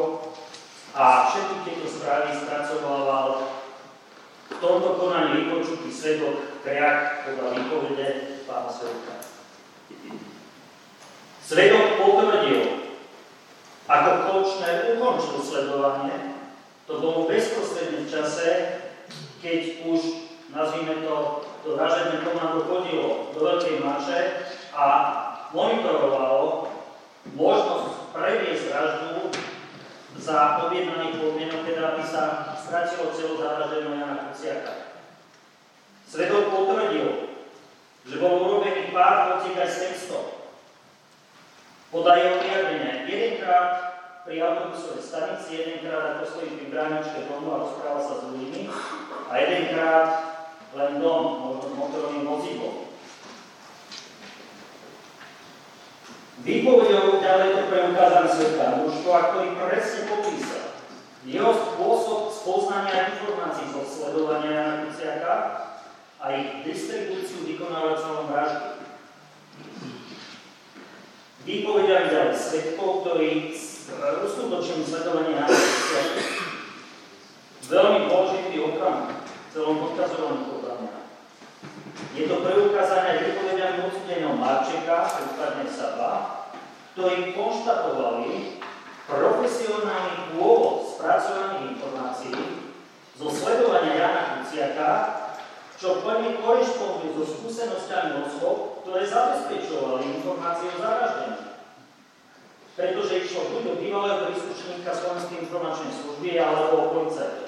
a 0.91 1.31
všetky 1.31 1.55
tieto 1.63 1.87
správy 1.87 2.35
spracovával 2.35 3.55
v 4.51 4.55
tomto 4.59 4.99
konaní 4.99 5.47
vypočutý 5.47 5.87
svedok 5.87 6.59
Kriak 6.59 7.23
podľa 7.23 7.47
výpovede 7.55 8.34
pána 8.45 8.69
svedka. 8.69 9.13
Svedok 11.45 12.01
potvrdil, 12.01 12.89
ako 13.85 14.09
Kočner 14.25 14.97
ukončil 14.97 15.37
sledovanie 15.45 16.35
to 16.85 17.01
bolo 17.01 17.25
bezprostredne 17.25 18.05
v 18.05 18.09
čase, 18.09 18.49
keď 19.41 19.89
už, 19.89 20.01
nazvime 20.53 21.01
to, 21.01 21.45
to 21.65 21.73
vražedné 21.73 22.21
komando 22.21 22.65
chodilo 22.65 23.33
do 23.33 23.39
Veľkej 23.41 23.81
Mače 23.81 24.19
a 24.73 24.85
monitorovalo 25.49 26.69
možnosť 27.33 28.13
previesť 28.13 28.63
vraždu 28.69 29.33
za 30.21 30.69
objednaných 30.69 31.17
podmienok, 31.17 31.61
teda 31.65 31.97
aby 31.97 32.03
sa 32.05 32.53
stratilo 32.53 33.09
celo 33.13 33.41
zavraždeného 33.41 33.97
Jana 33.97 34.29
Kuciaka. 34.29 34.73
Svedok 36.05 36.53
potvrdil, 36.53 37.34
že 38.05 38.21
bol 38.21 38.37
urobený 38.37 38.93
pár 38.93 39.41
fotiek 39.41 39.57
aj 39.57 39.69
s 39.69 39.77
textom. 39.81 40.25
Podľa 41.89 42.13
jeho 42.21 42.35
vyjadrenia, 42.41 42.93
jedenkrát 43.09 43.69
pri 44.25 44.41
autobusovej 44.41 45.01
stanici, 45.01 45.49
jedenkrát 45.57 46.17
ako 46.17 46.23
stojí 46.29 46.49
pri 46.57 46.65
bráničke 46.69 47.29
domu 47.29 47.49
a 47.53 47.61
rozpráva 47.65 48.01
sa 48.01 48.21
s 48.21 48.23
ľuďmi 48.29 48.61
a 49.29 49.33
jedenkrát 49.41 50.07
len 50.75 50.91
dom, 51.01 51.23
možno 51.39 51.67
motorovým 51.77 52.25
vozidlom. 52.29 52.75
Výpovedou 56.45 57.23
ďalej 57.23 57.49
to 57.57 57.61
preukázaný 57.73 58.29
svetka 58.29 58.65
mužstva, 58.83 59.17
ktorý 59.33 59.49
presne 59.55 60.01
popísal 60.05 60.65
jeho 61.25 61.51
spôsob 61.57 62.29
spoznania 62.29 63.17
informácií 63.17 63.65
zo 63.73 63.81
sledovania 63.81 64.85
Kuciaka 64.85 65.33
a 66.25 66.33
ich 66.33 66.65
distribúciu 66.65 67.45
vykonávacom 67.45 68.33
vraždy. 68.33 68.81
Výpovedali 71.45 72.09
ďalej 72.09 72.33
svetkov, 72.33 73.05
ktorí 73.05 73.53
uskutočnení 74.25 74.81
sledovanie 74.89 75.37
násilia. 75.37 76.01
Veľmi 77.69 78.09
dôležitý 78.09 78.57
okamih 78.57 79.21
v 79.21 79.49
celom 79.53 79.77
odkazovaní 79.85 80.49
podľa. 80.49 80.73
Je 82.17 82.25
to 82.25 82.41
preukázané 82.41 83.11
vypovediami 83.21 83.85
odsudeného 83.85 84.33
Marčeka, 84.33 85.05
prípadne 85.05 85.69
Saba, 85.69 86.11
ktorí 86.97 87.37
konštatovali 87.37 88.65
profesionálny 89.05 90.33
pôvod 90.33 90.89
spracovaných 90.97 91.77
informácií 91.77 92.65
zo 93.13 93.29
sledovania 93.29 93.93
Jana 93.93 94.23
Kuciaka, 94.41 94.89
čo 95.75 96.03
plne 96.03 96.39
korešponduje 96.39 97.15
so 97.19 97.23
skúsenosťami 97.27 98.23
osôb, 98.27 98.81
ktoré 98.83 99.03
zabezpečovali 99.03 100.19
informácie 100.19 100.71
o 100.71 100.77
zavraždení 100.79 101.55
pretože 102.75 103.23
išlo 103.23 103.55
buď 103.55 103.61
do 103.63 103.73
bývalého 103.79 104.27
príslušníka 104.27 104.91
Slovenskej 104.91 105.47
informačnej 105.47 105.95
služby 105.95 106.35
alebo 106.35 106.75
o 106.75 106.85
policajta. 106.91 107.47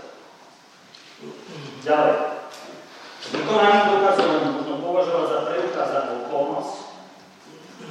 Ďalej. 1.83 2.17
Vykonanie 3.27 3.81
dokazov 3.91 4.29
možno 4.55 4.75
považovať 4.79 5.27
za 5.27 5.39
preukázanú 5.51 6.11
okolnosť, 6.31 6.75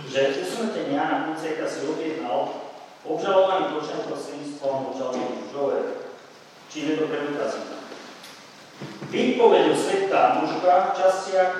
že 0.09 0.49
usmrtenie 0.49 0.97
Jana 0.97 1.28
Kuciaka 1.28 1.68
si 1.68 1.84
objednal 1.84 2.72
obžalovaný 3.05 3.76
počet 3.76 4.01
prostredníctvom 4.09 4.97
obžalovaný 4.97 5.45
Žové. 5.53 6.09
Či 6.72 6.76
je 6.89 6.93
to 6.97 7.05
preukázané. 7.12 7.86
Výpovedou 9.09 9.74
svetka 9.77 10.43
mužka 10.43 10.72
v 10.93 10.97
častiach 10.99 11.53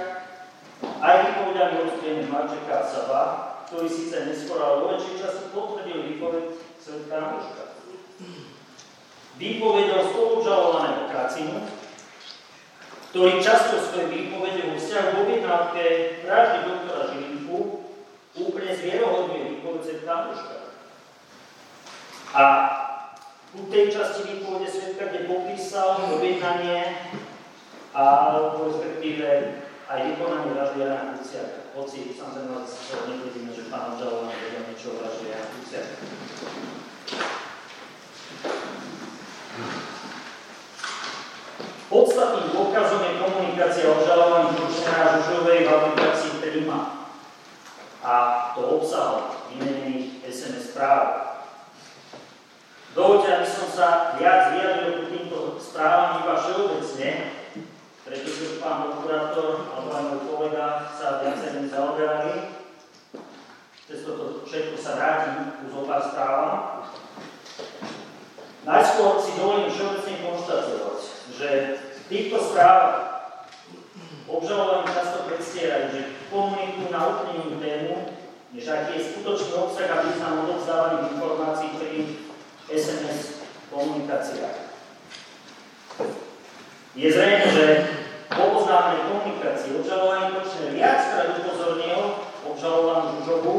aj 1.01 1.17
výpovediami 1.25 1.77
odsudených 1.89 2.29
Marčeka 2.29 2.73
a 2.73 2.85
Saba 2.85 3.23
ktorý 3.67 3.89
síce 3.91 4.31
neskôr, 4.31 4.63
ale 4.63 4.79
vo 4.79 4.87
väčšej 4.95 5.17
časti 5.19 5.45
potvrdil 5.51 5.99
výpoveď 6.15 6.45
svetka 6.79 7.15
Namoška. 7.19 7.63
Výpovedou 9.37 10.01
spolubžalovaného 10.15 11.11
Kacinu, 11.11 11.67
ktorý 13.11 13.43
často 13.43 13.83
svoje 13.83 14.07
výpovede 14.09 14.71
vo 14.71 14.79
vzťahu 14.79 15.09
k 15.13 15.19
objednávke 15.19 15.83
vraždy 16.25 16.59
doktora 16.63 17.03
Žilinku 17.11 17.59
úplne 18.39 18.71
zvierohodňuje 18.71 19.43
výpoveď 19.59 19.81
svetka 19.83 20.11
Namoška. 20.15 20.57
A 22.37 22.45
u 23.57 23.63
tej 23.73 23.89
časti 23.89 24.23
výpovede 24.29 24.69
svetka, 24.69 25.09
kde 25.09 25.29
popísal 25.33 25.97
objednanie 26.13 26.85
a 27.97 28.37
respektíve 28.69 29.27
aj 29.89 29.99
vykonanie 30.03 30.53
vraždy 30.53 30.79
Jana 30.85 31.17
Kuciaka. 31.17 31.73
Hoci 31.73 32.13
samozrejme 32.13 32.53
sa 32.69 33.07
netvrdíme, 33.09 33.51
že 33.55 33.71
pán 33.73 33.97
obžalovaný 33.97 34.35
vedel 34.37 34.65
niečo 34.69 34.93
o 34.93 34.99
vražde 35.01 35.25
Jana 35.33 35.49
Kuciaka. 35.57 35.95
Podstatným 41.87 42.47
dôkazom 42.53 43.01
je 43.09 43.23
komunikácia 43.23 43.87
obžalovaných 43.89 44.59
Kušnera 44.59 45.17
Žužovej 45.17 45.65
v 45.65 45.71
aplikácii 45.71 46.33
Prima 46.43 47.09
a 48.03 48.15
to 48.53 48.61
obsahom 48.83 49.33
vymenených 49.49 50.21
SMS 50.29 50.75
správ. 50.75 51.26
Dovolte, 52.93 53.29
aby 53.33 53.49
som 53.49 53.69
sa 53.73 53.89
viac 54.21 54.55
vyjadril 54.55 55.03
k 55.03 55.11
týmto 55.11 55.59
správam 55.59 56.23
iba 56.23 56.35
všeobecne, 56.39 57.11
pretože 58.07 58.63
pán 58.63 58.87
prokurátor 58.87 59.73
alebo 59.75 59.91
aj 59.91 60.05
môj 60.07 60.23
kolega 60.31 60.67
sa 60.95 61.25
viacerými 61.25 61.67
zaoberali. 61.67 62.35
Cez 63.87 64.03
toto 64.07 64.47
všetko 64.47 64.75
sa 64.79 64.99
vrátim 64.99 65.59
ku 65.59 65.65
zopár 65.71 66.03
správam. 66.03 66.55
Najskôr 68.67 69.23
si 69.23 69.39
dovolím 69.39 69.71
všeobecne 69.71 70.15
konštatovať, 70.27 70.99
že 71.39 71.49
v 71.79 72.01
týchto 72.11 72.39
správach 72.51 73.07
obžalovaní 74.27 74.91
často 74.91 75.31
predstierajú, 75.31 75.85
že 75.95 76.03
komunikujú 76.35 76.91
na 76.91 77.01
úplne 77.15 77.33
inú 77.47 77.55
tému, 77.63 77.95
než 78.51 78.65
aký 78.67 78.99
je 78.99 79.07
skutočný 79.15 79.55
obsah 79.55 79.87
a 79.87 80.03
význam 80.03 80.43
odovzdávaných 80.47 81.15
informácií 81.15 81.69
pri 81.79 81.91
SMS 82.67 83.47
komunikáciách. 83.71 84.59
Je 86.97 87.09
zrejme, 87.13 87.47
že 87.53 87.65
po 88.33 88.59
oznámenej 88.59 89.07
komunikácii 89.07 89.79
obžalovaný 89.79 90.35
počne 90.35 90.75
viackrát 90.75 91.39
upozornil 91.39 92.25
obžalovanú 92.43 93.23
Žužovu, 93.23 93.55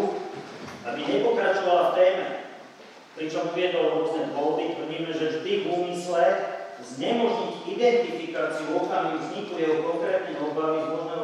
aby 0.83 0.99
nepokračovala 1.05 1.93
v 1.93 1.95
téme, 1.95 2.27
pričom 3.15 3.53
uviedol 3.53 3.85
rôzne 3.95 4.33
dôvody, 4.33 4.75
tvrdíme, 4.75 5.11
že 5.15 5.39
vždy 5.39 5.51
v 5.63 5.65
úmysle 5.71 6.23
znemožniť 6.83 7.53
identifikáciu 7.77 8.75
okamihu 8.75 9.17
vzniku 9.23 9.53
jeho 9.55 9.77
konkrétnej 9.85 10.35
obavy 10.41 10.77
z 10.83 10.87
možného 10.91 11.23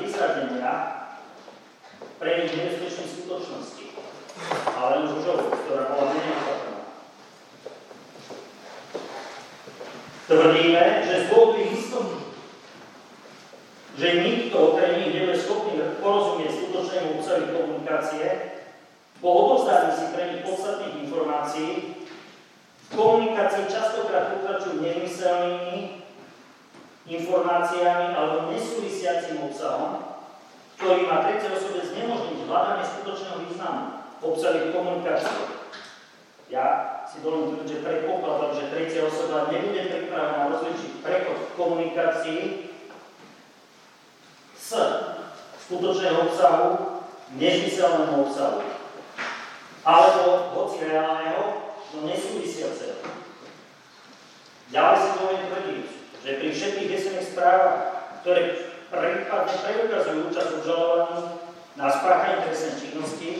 vyzradenia 0.00 0.72
pre 2.18 2.30
nich 2.42 2.52
nebezpečných 2.56 3.12
skutočností. 3.12 3.94
Ale 4.74 4.88
len 4.98 5.04
Žužovu, 5.06 5.52
ktorá 5.52 5.82
bola 5.92 6.16
menej 6.16 6.71
Tvrdíme, 10.32 11.04
že 11.04 11.14
z 11.14 11.24
dôvodu 11.28 11.60
istoty, 11.60 12.16
že 14.00 14.08
nikto 14.24 14.56
okrem 14.72 15.04
nich 15.04 15.12
nebude 15.12 15.36
schopný 15.36 15.76
porozumieť 16.00 16.56
skutočnému 16.56 17.20
obsahu 17.20 17.52
komunikácie, 17.52 18.56
po 19.20 19.28
odovzdaní 19.28 19.92
si 19.92 20.04
pre 20.08 20.32
nich 20.32 20.40
podstatných 20.40 21.04
informácií 21.04 21.70
komunikácii 22.96 23.68
častokrát 23.68 24.32
pokračujú 24.40 24.80
nemyselnými 24.80 26.00
informáciami 27.12 28.16
alebo 28.16 28.56
nesúvisiacím 28.56 29.36
obsahom, 29.52 30.00
ktorý 30.80 31.12
má 31.12 31.28
tretie 31.28 31.52
osobe 31.52 31.84
znemožniť 31.84 32.48
hľadanie 32.48 32.84
skutočného 32.88 33.36
významu 33.52 33.84
obsahu 34.24 34.72
komunikácie. 34.72 35.44
Ja 36.48 37.01
si 37.12 37.20
dovolím 37.20 37.60
tvrdiť, 37.60 37.68
že 37.68 37.84
predpokladám, 37.84 38.52
že 38.56 38.70
tretia 38.72 39.04
osoba 39.04 39.52
nebude 39.52 39.84
pripravená 39.84 40.48
rozličiť 40.48 40.92
prechod 41.04 41.36
v 41.44 41.56
komunikácii 41.60 42.42
s 44.56 44.70
skutočného 45.68 46.32
obsahu, 46.32 46.68
nezmyselného 47.36 48.16
obsahu, 48.24 48.64
alebo 49.84 50.56
hoci 50.56 50.88
reálneho, 50.88 51.76
no 51.92 51.98
nesúvisiace. 52.08 53.04
Ďalej 54.72 54.96
si 54.96 55.08
dovolím 55.20 55.44
tvrdiť, 55.52 55.84
že 56.24 56.30
pri 56.40 56.48
všetkých 56.48 56.92
SMS 56.96 57.36
správach, 57.36 57.76
ktoré 58.24 58.72
prípadne 58.88 59.52
preukazujú 59.60 60.32
účasť 60.32 60.50
obžalovaných 60.64 61.28
na 61.76 61.86
spáchanie 61.92 62.48
trestnej 62.48 62.80
činnosti, 62.80 63.30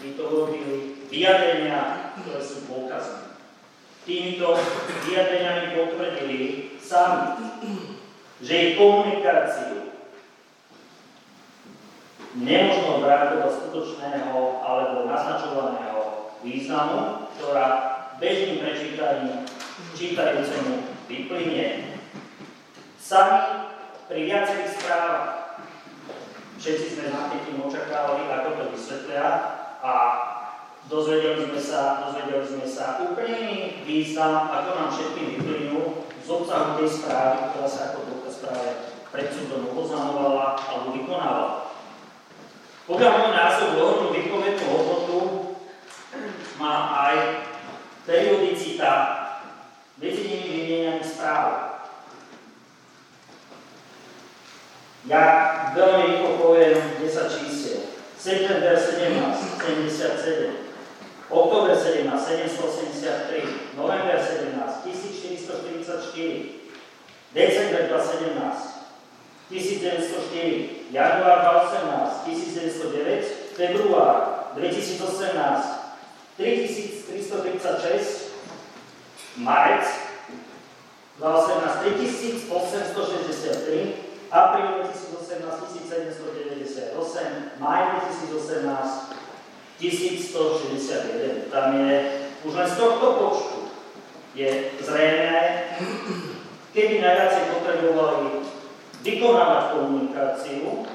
by 0.00 0.08
to 0.16 0.22
urobili 0.24 0.99
vyjadrenia, 1.10 2.14
ktoré 2.22 2.40
sú 2.40 2.64
dôkazné. 2.70 3.34
Týmito 4.06 4.56
vyjadreniami 5.04 5.76
potvrdili 5.76 6.38
sami, 6.80 7.50
že 8.40 8.54
ich 8.56 8.72
komunikáciu 8.80 9.92
nemožno 12.38 13.02
brať 13.02 13.42
do 13.42 13.48
skutočného 13.50 14.62
alebo 14.62 15.04
naznačovaného 15.10 16.00
významu, 16.40 17.28
ktorá 17.36 17.66
bežným 18.22 18.62
prečítaním 18.62 19.44
čítajúcemu 19.98 20.74
vyplynie. 21.10 21.98
Sami 22.96 23.66
pri 24.06 24.20
viacerých 24.30 24.72
správach 24.78 25.26
všetci 26.56 26.86
sme 26.94 27.04
s 27.10 27.12
napätím 27.12 27.66
očakávali, 27.66 28.30
ako 28.30 28.48
to 28.54 28.64
vysvetlia 28.76 29.28
a 29.82 29.92
dozvedeli 30.88 31.50
sme 31.50 31.60
sa, 31.60 32.06
dozvedeli 32.06 32.46
sme 32.46 32.66
sa 32.66 33.02
úplný 33.04 33.82
význam, 33.84 34.48
ako 34.48 34.70
nám 34.78 34.88
všetkým 34.94 35.26
vyplynul 35.36 36.08
z 36.22 36.28
obsahu 36.30 36.78
tej 36.80 36.88
správy, 36.88 37.36
ktorá 37.52 37.68
sa 37.68 37.80
ako 37.92 37.98
dôkaz 38.06 38.34
práve 38.40 38.70
pred 39.10 39.28
súdom 39.34 39.74
oboznamovala 39.74 40.54
alebo 40.56 40.94
vykonávala. 40.94 41.74
Podľa 42.86 43.08
môjho 43.10 43.32
názoru 43.34 43.70
dohodnú 43.76 44.08
výpovednú 44.14 44.66
hodnotu 44.66 45.18
má 46.58 46.74
aj 47.10 47.14
periodicita 48.06 48.90
medzi 50.00 50.22
nimi 50.26 50.46
vymienianých 50.48 51.06
správ. 51.06 51.46
Ja 55.08 55.24
veľmi 55.72 56.02
rýchlo 56.12 56.30
poviem 56.40 56.76
10 57.00 57.36
čísiel. 57.40 57.80
September 58.20 58.76
17, 58.76 59.16
77, 59.64 60.69
oktober 61.30 61.76
17, 61.76 62.18
783, 62.18 63.76
november 63.76 64.18
17, 64.18 64.82
1444, 64.84 66.60
december 67.32 67.86
17, 67.86 68.80
1904, 69.50 70.86
január 70.90 71.38
18, 71.70 72.26
1909, 72.26 73.24
február 73.54 74.50
2018, 74.54 75.64
3336, 76.36 78.30
marec 79.36 79.86
2018 81.18 81.84
3863, 81.84 83.94
apríl 84.30 84.82
2018 84.82 85.60
1798, 85.78 87.50
maj 87.58 87.82
2018 88.26 89.29
1161. 89.80 91.48
Tam 91.48 91.72
je 91.72 91.92
už 92.44 92.52
len 92.52 92.68
z 92.68 92.76
tohto 92.76 93.06
počtu 93.16 93.58
je 94.36 94.76
zrejme, 94.78 95.40
keby 96.76 97.02
najviac 97.02 97.34
potrebovali 97.50 98.44
vykonávať 99.00 99.64
komunikáciu, 99.74 100.86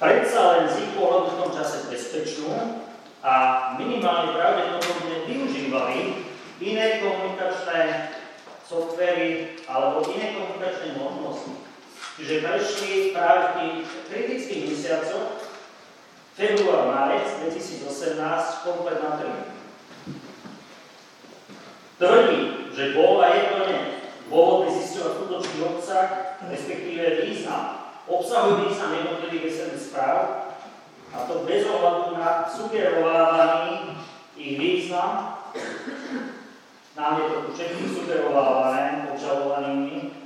predsa 0.00 0.40
len 0.56 0.64
z 0.66 0.76
v 0.96 1.38
tom 1.38 1.50
čase 1.52 1.92
bezpečnú 1.92 2.82
a 3.22 3.34
minimálne 3.76 4.32
pravdepodobne 4.32 5.28
využívali 5.28 6.24
iné 6.58 6.86
komunikačné 7.04 8.10
softvery 8.66 9.60
alebo 9.68 10.08
iné 10.10 10.34
komunikačné 10.34 10.96
možnosti. 10.98 11.67
Čiže 12.18 12.42
prešli 12.42 13.14
práve 13.14 13.42
v 13.46 13.54
tých 13.54 13.88
kritických 14.10 14.62
mesiacoch 14.74 15.38
február, 16.34 16.90
marec 16.90 17.30
2018 17.46 18.66
komplet 18.66 18.98
na 18.98 19.10
trhu. 19.22 19.42
Tvrdí, 21.98 22.42
že 22.74 22.94
bol 22.98 23.22
a 23.22 23.26
je 23.30 23.42
to 23.54 23.58
nie. 23.70 23.80
Dôvod 24.26 24.66
zisťovať 24.66 25.12
skutočný 25.14 25.58
obsah, 25.62 26.36
respektíve 26.42 27.22
význam 27.22 27.88
obsahujú 28.08 28.66
význam 28.66 28.96
jednotlivých 28.96 29.44
veselých 29.52 29.84
správ, 29.84 30.18
a 31.08 31.24
to 31.24 31.44
bez 31.44 31.64
ohľadu 31.64 32.16
na 32.16 32.44
sugerovávaný 32.48 33.96
ich 34.36 34.60
význam. 34.60 35.40
Nám 36.96 37.12
je 37.20 37.24
to 37.30 37.36
všetkým 37.54 37.88
sugerovávané 37.94 39.08
obžalovanými. 39.12 40.17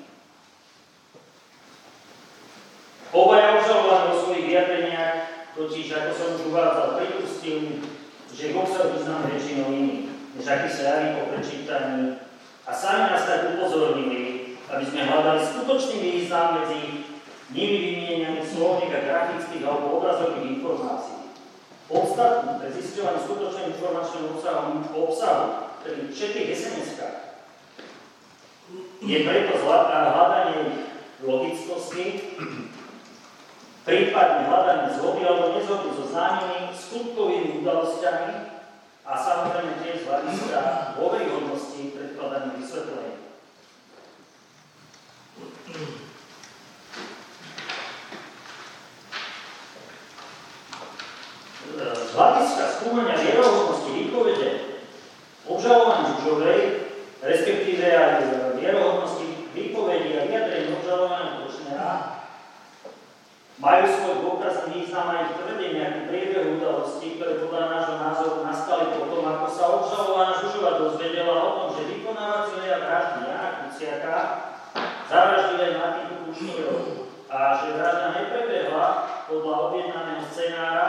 Obaja 3.12 3.60
obžalovaní 3.60 4.04
vo 4.08 4.16
svojich 4.24 4.46
vyjadreniach, 4.48 5.16
totiž, 5.52 5.86
ako 5.92 6.10
som 6.16 6.28
už 6.32 6.42
uvádzal, 6.48 6.88
pripustili 6.96 7.84
že 8.32 8.56
v 8.56 8.58
obsahu 8.64 8.96
význam 8.96 9.28
väčšinou 9.28 9.68
iný, 9.68 10.08
než 10.34 10.46
aký 10.48 10.68
sa 10.72 10.82
javí 10.82 11.20
po 11.20 11.36
prečítaní 11.36 12.16
a 12.64 12.72
sami 12.72 13.12
nás 13.12 13.28
tak 13.28 13.52
upozornili, 13.52 14.56
aby 14.72 14.84
sme 14.88 15.04
hľadali 15.04 15.40
skutočný 15.44 15.96
význam 16.00 16.64
medzi 16.64 17.04
nimi 17.52 17.76
vymienianých 17.92 18.48
slovník 18.48 18.88
a 18.88 19.04
grafických 19.04 19.64
alebo 19.68 20.00
obrazových 20.00 20.56
informácií. 20.56 21.36
Podstatný 21.92 22.50
pre 22.56 22.68
zisťovanie 22.72 23.20
skutočného 23.20 23.70
informačného 23.76 24.26
obsahu, 24.32 24.80
obsahu 24.96 25.44
tedy 25.84 26.08
všetkých 26.08 26.48
sms 26.56 26.90
je 29.04 29.18
preto 29.28 29.52
hľadanie 29.60 30.88
logickosti, 31.20 32.04
prípadne 33.83 34.47
hľadanie 34.47 34.95
zhody 34.95 35.26
alebo 35.26 35.59
nezhody 35.59 35.91
so 35.91 36.07
známymi 36.07 36.70
skutkovými 36.70 37.62
udalosťami 37.62 38.33
a 39.03 39.12
samozrejme 39.18 39.72
tiež 39.83 39.97
z 40.03 40.07
hľadiska 40.07 40.61
dôveryhodnosti 40.95 41.83
predkladaných 41.91 42.59
vysvetlení. 42.62 43.14
Z 51.83 52.11
hľadiska 52.14 52.64
skúmania 52.78 53.16
vierohodnosti 53.18 53.91
výpovede 53.91 54.51
obžalovaní 55.51 56.22
Žužovej, 56.22 56.61
respektíve 57.18 57.87
aj 57.91 58.55
vierohodnosti 58.62 59.26
výpovedi 59.51 60.22
a 60.22 60.26
vyjadrení 60.30 60.70
obžalovaného 60.78 61.43
Košnera, 61.43 62.22
majú 63.62 63.84
svoj 63.86 64.14
dôkazný 64.26 64.82
význam 64.82 65.06
aj 65.14 65.38
tvrdenia 65.38 65.94
ku 65.94 66.00
priebehu 66.10 66.58
udalostí, 66.58 67.14
ktoré 67.14 67.38
podľa 67.46 67.70
nášho 67.70 67.96
názoru 68.02 68.38
nastali 68.42 68.90
potom, 68.98 69.22
ako 69.22 69.46
sa 69.46 69.64
obžalovaná 69.78 70.34
Žužova 70.42 70.82
dozvedela 70.82 71.34
o 71.38 71.50
tom, 71.54 71.68
že 71.78 71.86
vykonávateľia 71.94 72.76
vraždy 72.82 73.20
Jana 73.30 73.48
Kuciaka 73.62 74.16
zavraždili 75.06 75.62
aj 75.62 75.78
Martinu 75.78 76.14
Kušnírov 76.26 76.80
a 77.30 77.38
že 77.62 77.66
vražda 77.78 78.08
neprebehla 78.18 78.86
podľa 79.30 79.54
objednaného 79.70 80.22
scenára, 80.26 80.86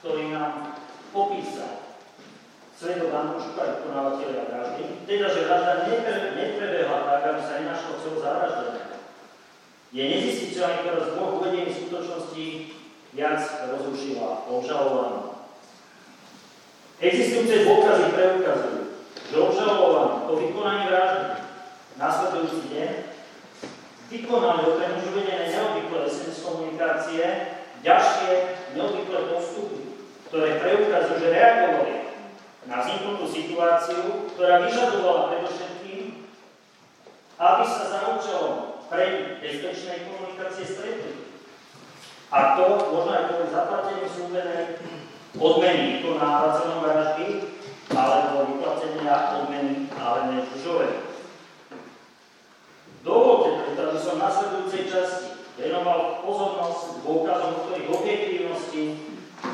ktorý 0.00 0.32
nám 0.32 0.72
popísal. 1.12 1.76
Svedok 2.72 3.12
Andruška, 3.12 3.84
vykonávateľia 3.84 4.48
vraždy, 4.48 4.82
teda, 5.04 5.28
že 5.28 5.44
vražda 5.44 5.84
neprebehla 6.40 6.98
tak, 7.04 7.20
aby 7.36 7.40
sa 7.44 7.52
nenašlo 7.60 8.00
celo 8.00 8.16
zavraždené 8.16 8.91
je 9.92 10.02
nezistiteľný, 10.08 10.88
ktorá 10.88 10.98
z 11.04 11.10
dvoch 11.12 11.32
uvedených 11.36 11.76
skutočností 11.76 12.46
viac 13.12 13.40
rozrušila 13.68 14.48
obžalovanú. 14.48 15.36
Existujúce 16.96 17.68
dôkazy 17.68 18.04
preukazujú, 18.16 18.80
že 19.28 19.36
obžalovaný 19.36 20.16
po 20.24 20.32
vykonaní 20.40 20.84
vraždy 20.88 21.28
následujúci 22.00 22.72
deň 22.72 22.90
vykonali 24.08 24.62
okrem 24.64 24.96
už 24.96 25.04
uvedené 25.12 25.44
neobvyklé 25.52 26.08
SMS 26.08 26.40
komunikácie 26.40 27.24
ďalšie 27.84 28.32
neobvyklé 28.72 29.18
postupy, 29.28 29.92
ktoré 30.32 30.56
preukazujú, 30.56 31.20
že 31.20 31.34
reagovali 31.36 31.96
na 32.64 32.80
vzniknutú 32.80 33.28
situáciu, 33.28 34.32
ktorá 34.32 34.64
vyžadovala 34.64 35.36
predovšetkým, 35.36 36.24
aby 37.36 37.64
sa 37.66 37.84
za 37.92 38.00
účelom 38.16 38.71
pre 38.92 39.40
bezpečnej 39.40 40.04
komunikácie 40.04 40.68
stretli. 40.68 41.32
A 42.28 42.60
to 42.60 42.92
možno 42.92 43.10
aj 43.16 43.24
kvôli 43.32 43.48
zaplateniu 43.48 44.04
súbenej 44.04 44.84
odmeny 45.32 46.04
vykonávateľom 46.04 46.78
vraždy 46.84 47.26
alebo 47.88 48.52
vyplatenia 48.52 49.16
odmeny 49.40 49.88
Alene 49.96 50.44
Žužovej. 50.44 51.08
Dovolte 53.00 53.48
preto, 53.64 53.80
aby 53.80 53.98
som 53.98 54.20
v 54.20 54.24
nasledujúcej 54.28 54.84
časti 54.92 55.40
venoval 55.56 56.20
pozornosť 56.20 57.00
dôkazom, 57.00 57.52
ktorých 57.64 57.92
objektívnosti 57.96 58.82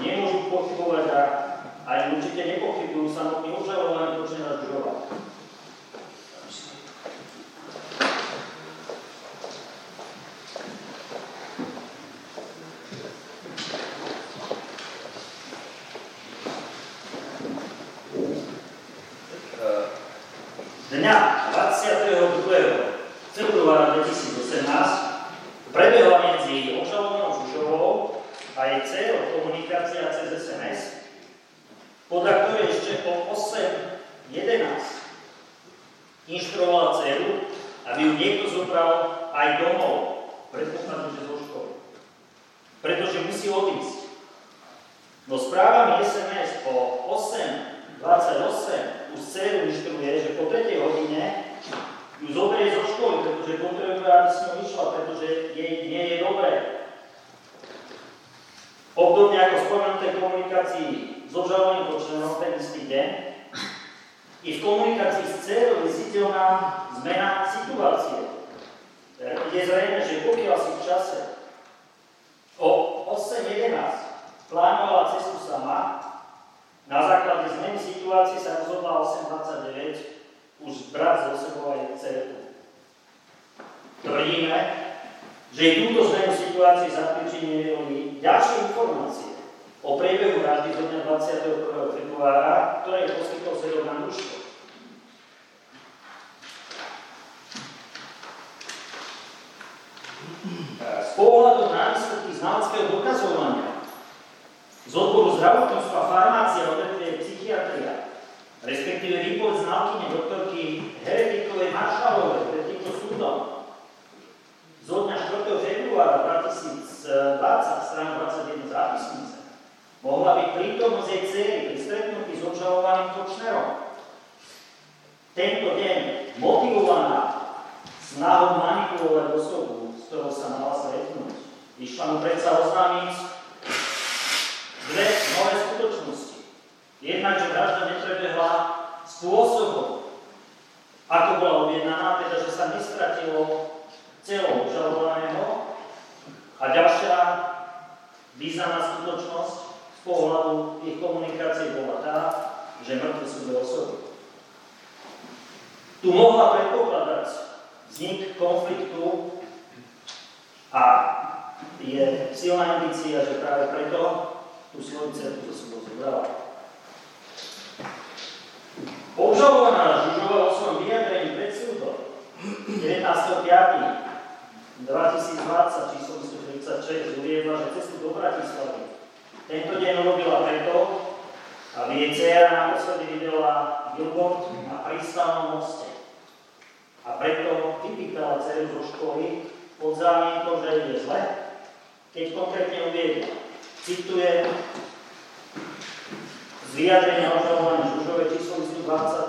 nemôžu 0.03 0.51
pochybovať 0.51 1.07
a 1.15 1.23
aj 1.87 1.99
určite 2.19 2.43
nepochybujú 2.43 3.07
samotní 3.07 3.55
obžalovaní 3.55 4.19
počnera 4.19 4.59
Žužova. 4.67 5.07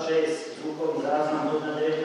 26, 0.09 0.57
zvukový 0.57 1.05
záznam 1.05 1.53
do 1.53 1.61
dňa 1.61 2.01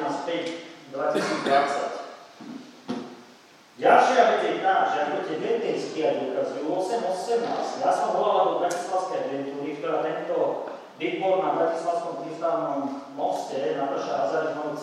19.5.2020. 0.92 3.80
Ďalšia 3.80 4.22
vec 4.28 4.40
je 4.44 4.60
tá, 4.60 4.76
že 4.92 5.08
ako 5.08 5.24
tie 5.24 5.40
vetenskí 5.40 6.04
aj 6.04 6.28
ukazujú, 6.28 6.68
8.18, 6.68 7.80
ja 7.80 7.90
som 7.96 8.12
volala 8.12 8.44
do 8.44 8.60
Bratislavskej 8.60 9.18
agentúry, 9.24 9.80
ktorá 9.80 10.04
tento 10.04 10.68
billboard 11.00 11.48
na 11.48 11.56
Bratislavskom 11.56 12.20
prístavnom 12.22 13.08
moste 13.16 13.72
Nataša 13.72 14.14
Hazari 14.20 14.52
s 14.52 14.56
mojou 14.60 14.76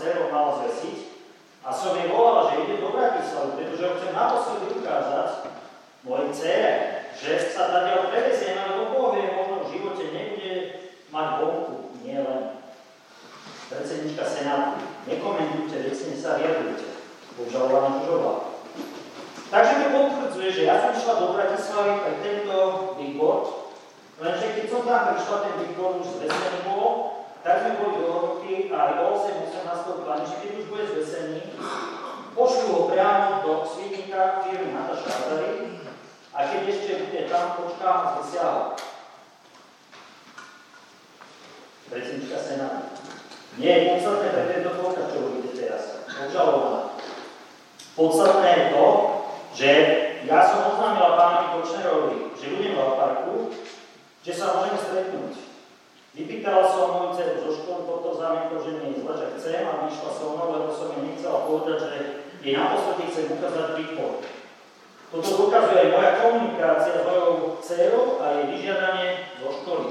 zvesiť 0.65 0.97
a 1.61 1.69
som 1.69 1.93
jej 1.93 2.09
volala, 2.09 2.49
že 2.49 2.65
ide 2.65 2.82
do 2.82 2.89
Bratislavy, 2.89 3.53
pretože 3.53 3.86
ho 3.86 4.01
chcem 4.01 4.17
naposledy 4.17 4.65
ukázať 4.82 5.45
mojej 6.01 6.28
dcere, 6.34 6.74
že 7.22 7.53
sa 7.53 7.69
tady 7.69 8.09
prevezie, 8.09 8.57
ale 8.57 8.89
Boh 8.89 9.13
vie, 9.13 9.30
v 9.30 9.69
živote 9.69 10.09
nebude 10.09 10.53
mať 11.13 11.28
vonku, 11.38 11.93
nie 12.01 12.17
len 12.17 12.61
predsednička 13.72 14.28
Senátu. 14.28 14.84
Nekomentujte, 15.07 15.88
vecne 15.88 16.13
sa 16.19 16.36
riadujte. 16.36 16.91
Obžalovaná 17.39 18.03
Žužová. 18.03 18.34
Takže 19.51 19.74
to 19.84 19.88
potvrdzuje, 19.91 20.49
že 20.51 20.67
ja 20.67 20.76
som 20.80 20.91
išla 20.95 21.13
do 21.19 21.28
Bratislavy 21.36 21.93
pre 22.03 22.13
tento 22.24 22.55
billboard, 22.95 23.45
lenže 24.19 24.47
keď 24.55 24.65
som 24.72 24.88
tam 24.88 25.11
prišla, 25.11 25.43
ten 25.43 25.53
billboard 25.59 25.95
už 26.03 26.07
zvesený 26.19 26.59
bol, 26.67 26.88
tak 27.43 27.67
sme 27.67 27.72
boli 27.84 27.93
dohodnutí 27.99 28.72
aj 28.72 28.91
o 29.01 29.17
8, 29.17 29.51
18 29.51 30.03
pláne, 30.07 30.24
že 30.24 30.39
keď 30.39 30.51
už 30.55 30.65
bude 30.72 30.86
zvesený, 30.88 31.39
pošlu 32.32 32.67
ho 32.72 32.82
priamo 32.88 33.43
do 33.43 33.53
svídnika 33.67 34.45
firmy 34.45 34.72
Nataša 34.72 35.09
Azary 35.09 35.84
a 36.32 36.39
keď 36.47 36.61
ešte 36.72 36.91
bude 37.11 37.22
tam, 37.28 37.59
počkám 37.59 37.97
a 37.97 38.07
zvesia 38.15 38.45
ho. 38.47 38.63
Predsednička 41.91 42.39
Senátu. 42.39 43.01
Nie 43.60 43.72
je 43.76 43.88
podstatné 43.91 44.28
pre 44.32 44.43
tento 44.47 44.72
podcast, 44.80 45.12
čo 45.12 45.20
vidíte 45.28 45.52
teraz. 45.60 45.84
Obžalovaná. 46.08 46.95
Podstatné 47.99 48.47
je 48.47 48.66
to, 48.72 48.86
že 49.52 49.70
ja 50.24 50.39
som 50.47 50.72
oznámila 50.72 51.20
pánovi 51.20 51.47
Kočnerovi, 51.60 52.18
že 52.39 52.56
budem 52.56 52.80
v 52.80 52.95
parku, 52.95 53.36
že 54.24 54.32
sa 54.32 54.56
môžeme 54.56 54.80
stretnúť. 54.80 55.34
Vypýtala 56.12 56.64
som 56.68 56.95
moju 56.95 57.10
dceru 57.16 57.39
zo 57.39 57.52
školy 57.56 57.88
pod 57.88 57.99
to 58.04 58.12
zámienkou, 58.20 58.60
že 58.60 58.72
nie 58.80 58.95
je 58.95 58.99
zle, 59.04 59.14
že 59.16 59.28
chcem, 59.36 59.64
aby 59.64 59.88
išla 59.88 60.12
so 60.12 60.26
mnou, 60.36 60.47
lebo 60.56 60.72
som 60.72 60.91
jej 60.91 61.04
nechcela 61.08 61.47
povedať, 61.47 61.78
že 61.88 61.91
jej 62.43 62.56
naposledy 62.56 63.04
chcem 63.08 63.32
ukázať 63.36 63.68
výpor. 63.80 64.12
Toto 65.12 65.32
dokazuje 65.47 65.76
aj 65.76 65.91
moja 65.91 66.12
komunikácia 66.24 66.93
s 66.99 67.04
mojou 67.04 67.60
dcerou 67.60 68.24
a 68.24 68.26
jej 68.32 68.45
vyžiadanie 68.56 69.08
zo 69.43 69.49
školy. 69.60 69.88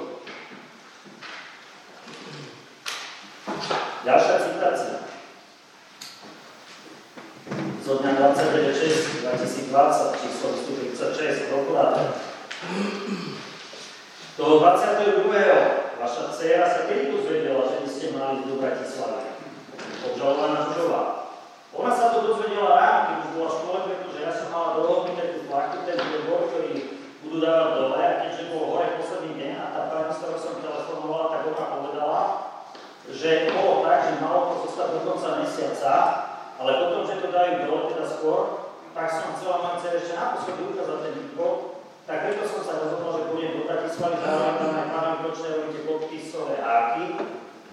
Ďalšia 4.01 4.37
citácia 4.41 5.11
zo 7.91 8.07
dňa 8.07 8.23
29.6.2020, 8.23 10.23
číslo 10.23 10.49
136, 10.95 11.51
prokurátor. 11.51 12.23
Toho 14.39 14.63
22. 14.63 15.27
vaša 15.99 16.31
dcera 16.31 16.71
sa 16.71 16.87
kedy 16.87 17.19
dozvedela, 17.19 17.67
že 17.67 17.83
by 17.83 17.89
ste 17.91 18.15
mali 18.15 18.47
do 18.47 18.63
Bratislavy? 18.63 19.35
Obžalovaná 20.07 20.71
Žužová. 20.71 21.35
Ona 21.75 21.91
sa 21.91 22.15
to 22.15 22.31
dozvedela 22.31 22.79
ráno, 22.79 23.01
keď 23.11 23.17
už 23.27 23.31
bola 23.35 23.51
v 23.51 23.59
škole, 23.59 23.79
pretože 23.91 24.19
ja 24.23 24.33
som 24.39 24.55
mala 24.55 24.79
dohodnuté 24.79 25.35
tú 25.35 25.51
plachtu, 25.51 25.83
ten 25.83 25.99
billboard, 25.99 26.47
ktorý 26.55 26.95
budú 27.27 27.43
dávať 27.43 27.71
dole, 27.75 27.99
a 27.99 28.23
keďže 28.23 28.55
bol 28.55 28.71
hore 28.71 29.03
posledný 29.03 29.35
deň 29.35 29.53
a 29.59 29.65
tá 29.75 29.91
pani, 29.91 30.15
s 30.15 30.23
ktorou 30.23 30.39
som 30.39 30.63
telefonovala, 30.63 31.27
tak 31.35 31.43
ona 31.51 31.67
povedala, 31.75 32.50
že 33.09 33.49
bolo 33.57 33.89
tak, 33.89 34.13
že 34.13 34.21
malo 34.21 34.53
to 34.53 34.69
zostať 34.69 34.89
do 34.93 35.01
konca 35.09 35.41
mesiaca, 35.41 35.95
ale 36.61 36.85
potom, 36.85 37.09
že 37.09 37.25
to 37.25 37.33
dajú 37.33 37.65
dole, 37.65 37.89
teda 37.89 38.05
skôr, 38.05 38.41
tak 38.93 39.09
som 39.09 39.33
chcela 39.39 39.65
mať 39.65 39.75
cere 39.81 40.05
ešte 40.05 40.19
naposledy 40.19 40.63
ukázať 40.69 40.99
ten 41.01 41.13
výkon, 41.17 41.55
tak 42.05 42.17
preto 42.27 42.43
som 42.45 42.61
sa 42.67 42.83
rozhodol, 42.83 43.17
že 43.17 43.31
budem 43.33 43.55
do 43.55 43.63
Bratislavy 43.71 44.19
zároveň 44.19 44.55
tam 44.59 44.77
aj 44.77 44.89
pánovi 44.93 45.19
Kočnerovi 45.25 45.73
tie 45.73 45.83
podpisové 45.87 46.55
háky, 46.59 47.05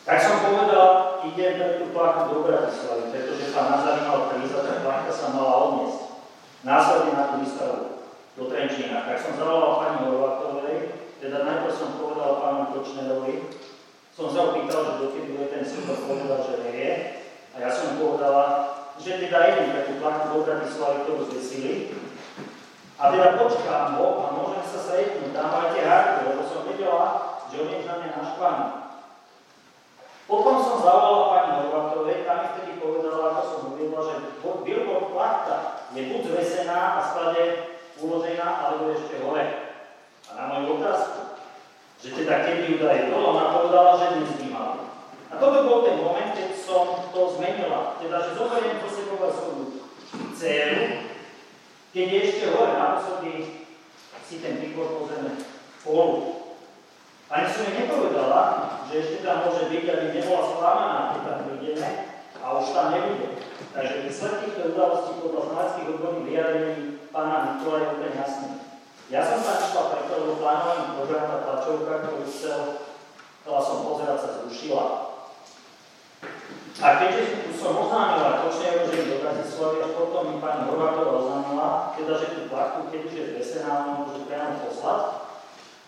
Tak 0.00 0.16
som 0.16 0.40
povedal, 0.40 1.20
idem 1.28 1.60
pre 1.60 1.68
tú 1.76 1.92
plachu 1.92 2.32
do 2.32 2.36
Bratislavy, 2.48 3.12
pretože 3.12 3.52
pán 3.52 3.68
Nazar 3.68 4.00
mal 4.08 4.32
prísť 4.32 4.56
a 4.56 4.60
tá 4.64 4.74
plachta 4.80 5.12
sa 5.12 5.26
mala 5.36 5.52
odniesť. 5.68 6.00
Následne 6.64 7.12
na 7.12 7.24
tú 7.28 7.34
výstavu 7.44 7.78
do 8.36 8.42
Trenčína. 8.48 9.04
Tak 9.04 9.20
som 9.20 9.36
zavolal 9.36 9.84
pani 9.84 9.98
Horvátovej, 10.08 10.76
teda 11.20 11.44
najprv 11.44 11.72
som 11.76 12.00
povedal 12.00 12.40
pánu 12.40 12.62
Kočnerovi, 12.72 13.52
som 14.16 14.26
sa 14.32 14.52
opýtal, 14.52 14.80
že 14.88 14.92
dokedy 15.04 15.36
bude 15.36 15.52
ten 15.52 15.64
súd, 15.64 15.84
povedal, 15.84 16.48
že 16.48 16.64
nevie. 16.64 16.92
A 17.52 17.56
ja 17.60 17.68
som 17.68 18.00
povedala, 18.00 18.44
že 18.96 19.20
teda 19.20 19.38
idem 19.52 19.68
pre 19.72 19.84
tú 19.84 20.00
plachtu 20.00 20.26
do 20.32 20.44
Bratislavy, 20.48 20.96
ktorú 21.04 21.22
zvesili. 21.28 21.92
A 22.96 23.12
teda 23.12 23.36
počkám 23.36 24.00
ho 24.00 24.06
a 24.24 24.24
môžem 24.32 24.64
sa 24.64 24.80
stretnúť, 24.80 25.32
dám 25.32 25.52
aj 25.52 25.68
tie 25.76 25.84
hárky, 25.84 26.20
lebo 26.24 26.40
som 26.44 26.68
vedela, 26.68 27.08
že 27.48 27.56
on 27.64 27.68
je 27.68 27.84
na 27.84 27.94
mňa 27.96 28.10
naštvaný. 28.16 28.79
Potom 30.30 30.62
som 30.62 30.78
zavolal 30.78 31.26
pani 31.34 31.50
Horvátovej, 31.58 32.22
tam 32.22 32.38
mi 32.38 32.46
vtedy 32.54 32.72
povedala, 32.78 33.34
ako 33.34 33.42
som 33.50 33.60
uviedla, 33.74 34.00
že 34.06 34.14
billboard 34.38 35.10
plachta 35.10 35.56
je 35.90 36.06
buď 36.06 36.20
zvesená 36.22 36.78
a 36.94 36.98
sklade 37.02 37.42
uložená, 37.98 38.46
alebo 38.62 38.94
ešte 38.94 39.18
hore. 39.26 39.74
A 40.30 40.38
na 40.38 40.42
moju 40.54 40.78
otázku, 40.78 41.34
že 41.98 42.14
teda 42.14 42.46
kedy 42.46 42.62
ju 42.62 42.76
dajú 42.78 43.10
dole, 43.10 43.26
ona 43.34 43.58
povedala, 43.58 43.98
že 43.98 44.06
dnes 44.22 44.32
by 44.38 44.46
mala. 44.54 44.74
A 45.30 45.34
toto 45.34 45.66
bol 45.66 45.82
ten 45.82 45.98
moment, 45.98 46.30
keď 46.30 46.54
som 46.54 47.10
to 47.10 47.20
zmenila. 47.34 47.98
Teda, 47.98 48.22
že 48.22 48.38
zoberiem 48.38 48.78
to 48.78 48.86
sebou 48.86 49.18
svoju 49.26 49.82
dceru, 50.38 51.10
keď 51.90 52.06
je 52.06 52.20
ešte 52.22 52.44
hore, 52.54 52.78
naposledy 52.78 53.66
si 54.22 54.38
ten 54.38 54.62
výbor 54.62 54.94
pozrieme 54.94 55.42
spolu. 55.82 56.49
Ani 57.30 57.46
som 57.46 57.62
jej 57.62 57.86
nepovedala, 57.86 58.42
že 58.90 59.06
ešte 59.06 59.22
tam 59.22 59.46
môže 59.46 59.70
byť, 59.70 59.84
aby 59.86 60.04
nebola 60.18 60.42
sklamaná, 60.50 60.98
keď 61.14 61.20
tam 61.22 61.38
prídeme, 61.46 61.90
a 62.42 62.46
už 62.58 62.66
tam 62.74 62.86
nebude. 62.90 63.38
Takže 63.70 64.02
výsledky 64.02 64.50
týchto 64.50 64.74
udalostí 64.74 65.22
podľa 65.22 65.42
znaleckých 65.46 65.90
odborných 65.94 66.26
vyjadrení 66.26 66.74
pána 67.14 67.36
Nikola 67.54 67.76
je 67.78 67.86
úplne 67.86 68.10
jasný. 68.18 68.50
Ja 69.14 69.22
som 69.22 69.38
sa 69.46 69.62
išla 69.62 69.82
preto, 69.94 70.12
lebo 70.18 70.42
plánovaný 70.42 70.82
program 70.98 71.24
tá 71.30 71.38
tlačovka, 71.46 71.94
ktorú 72.02 72.22
chcel, 72.26 72.60
chcela 73.46 73.60
som 73.62 73.76
pozerať, 73.86 74.18
sa 74.18 74.30
zrušila. 74.42 74.84
A 76.82 76.86
keďže 76.98 77.46
tu 77.46 77.50
som 77.54 77.78
oznámila 77.78 78.42
Kočneru, 78.42 78.90
že 78.90 79.06
do 79.06 79.22
Bratislavy, 79.22 79.76
až 79.86 79.92
potom 79.94 80.34
mi 80.34 80.36
pani 80.42 80.66
Horvátová 80.66 81.12
oznámila, 81.22 81.68
teda, 81.94 82.12
že 82.18 82.26
tú 82.34 82.40
plachtu, 82.50 82.90
keď 82.90 83.00
už 83.06 83.14
je 83.14 83.24
zvesená, 83.38 83.86
môže 83.86 84.26
priamo 84.26 84.66
poslať, 84.66 85.02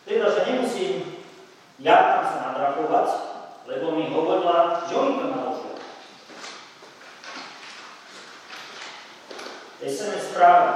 teda, 0.07 0.27
že 0.31 0.41
nemusím 0.47 1.22
ja 1.83 1.97
tam 1.99 2.23
sa 2.23 2.39
nadrapovať, 2.55 3.09
lebo 3.67 3.99
mi 3.99 4.07
hovorila, 4.15 4.87
že 4.87 4.95
oni 4.95 5.19
to 5.19 5.27
naložia. 5.27 5.75
SMS 9.83 10.31
správa. 10.31 10.71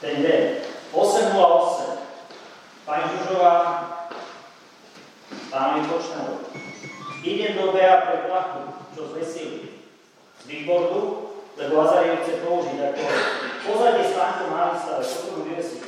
Ten 0.00 0.24
deň. 0.24 0.42
8.08. 0.96 2.88
Pani 2.88 3.04
Žužová, 3.12 3.54
pánovi 5.52 5.82
Kočnerovi. 5.90 6.46
Idem 7.26 7.58
do 7.58 7.74
BA 7.74 7.92
pre 8.06 8.30
plachu, 8.30 8.62
čo 8.94 9.10
zvesili 9.10 9.82
z 10.38 10.42
výbordu, 10.46 11.34
lebo 11.58 11.82
Azariel 11.82 12.22
chce 12.22 12.46
použiť 12.46 12.78
ako 12.78 13.02
pozadie 13.66 14.06
stánku 14.06 14.54
na 14.54 14.72
výstave, 14.72 15.02
čo 15.02 15.18
budú 15.28 15.40
vyvesiť. 15.50 15.84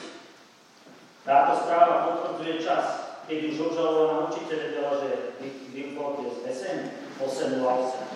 Táto 1.23 1.53
správa 1.63 1.95
potvrdzuje 2.11 2.59
čas, 2.59 3.08
keď 3.29 3.53
už 3.53 3.57
obžalovaná 3.61 4.24
určite 4.24 4.57
vedela, 4.57 4.97
že 5.05 5.37
výbord 5.76 6.24
je 6.24 6.33
zvesený 6.41 6.85
8.08. 7.20 8.09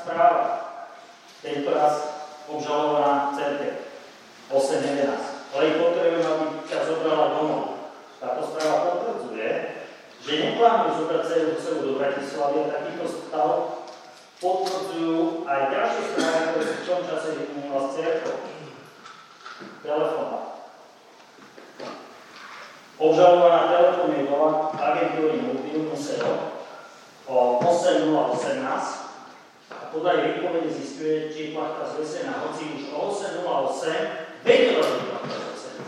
správa. 0.00 0.44
Tento 1.44 1.68
raz 1.76 1.94
obžalovaná 2.48 3.36
CRT 3.36 3.84
8.11. 4.48 5.52
Ale 5.52 5.76
potrebujem, 5.76 6.24
aby 6.24 6.44
ťa 6.64 6.78
zobrala 6.88 7.36
domov. 7.36 7.92
Táto 8.16 8.40
správa 8.48 8.96
potvrdzuje, 8.96 9.48
že 10.24 10.32
neplánujú 10.40 11.04
zobrať 11.04 11.22
celú 11.28 11.52
sebou 11.60 11.82
do 11.84 11.92
Bratislavy 12.00 12.56
a 12.64 12.72
takýchto 12.72 13.04
stav 13.28 13.52
potvrdzujú 14.40 15.44
aj 15.44 15.60
ďalšie 15.68 16.02
správy, 16.16 16.40
ktoré 16.48 16.64
v 16.64 16.86
tom 16.88 17.00
čase 17.04 17.28
vyplnila 17.36 17.80
s 17.84 17.88
cerkou. 17.92 18.36
Telefóna. 19.84 20.53
Obžalovaná 22.94 23.74
telefónnej 23.74 24.30
bola 24.30 24.70
agentúry 24.70 25.42
Mobil 25.42 25.90
Museo 25.90 26.62
o 27.26 27.58
8018 27.58 28.62
a 29.74 29.90
podľa 29.90 30.10
jej 30.14 30.26
výpovede 30.38 30.70
zistuje, 30.70 31.26
či 31.34 31.50
je 31.50 31.58
plachta 31.58 31.90
zvesená, 31.90 32.38
hoci 32.46 32.70
už 32.78 32.94
o 32.94 33.10
808 33.10 34.46
vedela, 34.46 34.82
že 34.86 34.94
je 34.94 35.06
plachta 35.10 35.36
zvesená. 35.42 35.82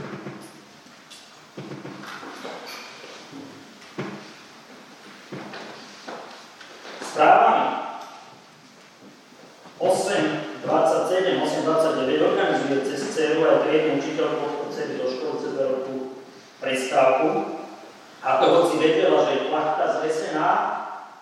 Správami 7.07 7.67
8.27, 9.79 10.67
8.29 10.67 12.29
organizuje 12.35 12.79
cez 12.83 13.01
CERU 13.15 13.47
aj 13.47 13.63
triednu 13.63 14.03
učiteľku 14.03 14.67
od 14.67 14.75
do 14.75 15.07
školy 15.07 15.35
cez 15.39 15.53
veľkú 15.55 16.17
prestávku. 16.67 17.63
A 18.27 18.43
to 18.43 18.47
hoci 18.51 18.83
vedela, 18.83 19.23
že 19.23 19.39
je 19.39 19.49
plachta 19.55 20.03
zvesená, 20.03 20.51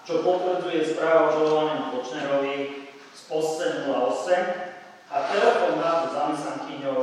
čo 0.08 0.24
potvrdzuje 0.24 0.96
správa 0.96 1.36
žalovanému 1.36 1.92
Kočnerovi 1.92 2.88
z 3.12 3.20
808 3.28 3.92
a 5.12 5.16
telefón 5.28 5.72
má 5.76 5.90
so 6.00 6.08
zamestnankyňou 6.16 7.00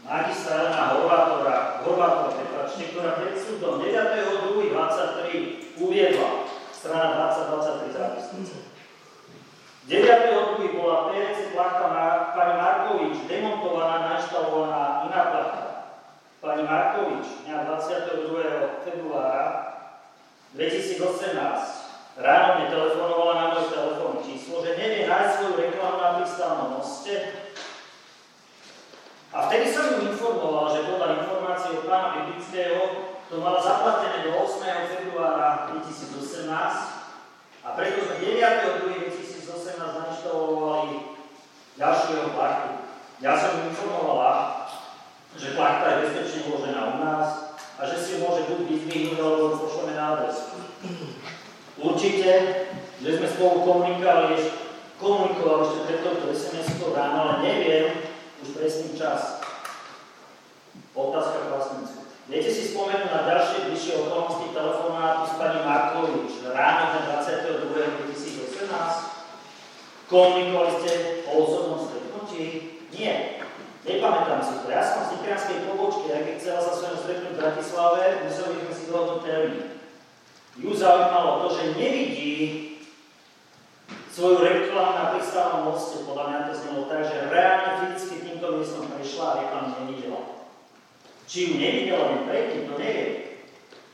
magistra 0.03 0.99
Horvátora, 0.99 1.79
Horvátora, 1.87 2.35
prepáčte, 2.35 2.91
ktorá 2.91 3.15
pred 3.17 3.39
súdom 3.39 3.79
9.2.23 3.79 5.79
uviedla, 5.79 6.29
strana 6.75 7.31
2023 7.31 7.95
zápisnice. 7.95 8.73
9.2. 9.83 10.79
bola 10.79 11.11
PRC 11.11 11.51
plachta 11.51 11.91
pani 12.31 12.55
Markovič 12.55 13.27
demontovaná, 13.27 14.15
nainštalovaná 14.15 15.11
iná 15.11 15.21
plachta. 15.27 15.63
Pani 16.39 16.63
Markovič 16.63 17.43
dňa 17.47 17.67
22. 17.67 18.87
februára 18.87 19.43
2018 20.55 22.19
ráno 22.19 22.49
mne 22.59 22.65
telefonovala 22.71 23.33
na 23.35 23.45
môj 23.55 23.65
telefónne 23.73 24.19
číslo, 24.23 24.63
že 24.63 24.77
nevie 24.77 25.09
nájsť 25.09 25.31
svoju 25.35 25.53
reklamu 25.57 25.97
na 25.99 26.09
pristávnom 26.21 26.69
moste 26.79 27.13
a 29.33 29.49
vtedy 29.49 29.73
som 29.73 29.97
ju 29.97 30.13
informoval, 30.13 30.69
že 30.77 30.85
podľa 30.85 31.25
informácie 31.25 31.73
od 31.73 31.89
pána 31.89 32.21
Biblického 32.21 32.81
to 33.33 33.41
mala 33.41 33.57
zaplatené 33.57 34.29
do 34.29 34.37
8. 34.37 34.61
februára 34.93 35.73
2018 35.73 36.45
a 37.65 37.67
preto 37.73 37.97
sme 38.05 38.21
9.2.2018 38.21 39.73
nainštalovali 39.73 41.17
ďalšiu 41.73 42.09
jeho 42.13 42.29
plachtu. 42.37 42.69
Ja 43.25 43.33
som 43.33 43.57
ju 43.57 43.73
informovala, 43.73 44.69
že 45.33 45.57
plachta 45.57 45.85
je 45.89 46.01
bezpečne 46.05 46.39
uložená 46.53 46.81
u 46.93 46.95
nás 47.01 47.57
a 47.73 47.81
že 47.89 47.97
si 47.97 48.09
ju 48.13 48.17
môže 48.21 48.45
buď 48.45 48.69
vyzdvihnúť 48.69 49.17
alebo 49.17 49.65
pošleme 49.65 49.97
na 49.97 50.13
adresu. 50.13 50.61
Určite, 51.81 52.31
že 53.01 53.09
sme 53.17 53.27
spolu 53.33 53.65
komunikovali, 53.65 54.37
komunikovali 55.01 55.61
ešte 55.65 55.81
pred 55.89 55.99
touto 56.05 56.29
SMS-kou 56.29 56.93
ráno, 56.93 57.17
ale 57.17 57.33
neviem, 57.41 58.12
už 58.43 58.59
presný 58.59 58.99
čas. 58.99 59.39
Otázka 60.91 61.47
klasnicu. 61.47 62.11
Viete 62.27 62.51
si 62.51 62.75
spomenúť 62.75 63.07
na 63.07 63.23
ďalšie 63.23 63.71
bližšie 63.71 64.03
okolnosti 64.03 64.51
telefonátu 64.51 65.31
s 65.31 65.33
pani 65.39 65.63
Markovič 65.63 66.43
ráno 66.51 66.99
na 66.99 67.23
22. 67.23 67.71
2018? 67.71 70.11
Komunikovali 70.11 70.71
ste 70.83 70.91
o 71.27 71.31
osobnom 71.39 71.79
stretnutí? 71.87 72.43
Nie. 72.91 73.39
Nepamätám 73.83 74.39
si 74.43 74.53
to. 74.63 74.71
Ja 74.71 74.83
som 74.83 75.03
z 75.07 75.11
Nitrianskej 75.19 75.67
pobočky, 75.67 76.07
aj 76.11 76.23
keď 76.23 76.35
chcela 76.39 76.61
sa 76.63 76.71
s 76.71 76.81
vami 76.83 76.97
stretnúť 76.99 77.33
v 77.35 77.39
Bratislave, 77.39 78.01
museli 78.27 78.55
sme 78.63 78.73
si 78.75 78.83
dohodnúť 78.87 79.21
termín. 79.23 79.67
Ju 80.59 80.71
zaujímalo 80.71 81.31
to, 81.43 81.47
že 81.59 81.75
nevidí 81.75 82.33
svoju 84.13 84.45
reklamu 84.45 84.93
na 84.93 85.05
pristávnom 85.17 85.73
moste, 85.73 86.05
podľa 86.05 86.25
mňa 86.29 86.39
to 86.45 86.53
znelo 86.53 86.81
tak, 86.85 87.01
že 87.01 87.33
reálne 87.33 87.81
fyzicky 87.81 88.32
týmto 88.43 88.59
miestom 88.59 88.91
prešla 88.91 89.23
a 89.23 89.39
reklamu 89.39 89.71
nevidela. 89.87 90.21
Či 91.23 91.37
ju 91.47 91.51
nevidela 91.63 92.11
by 92.11 92.17
predtým, 92.27 92.67
to 92.67 92.75
neviem. 92.75 93.39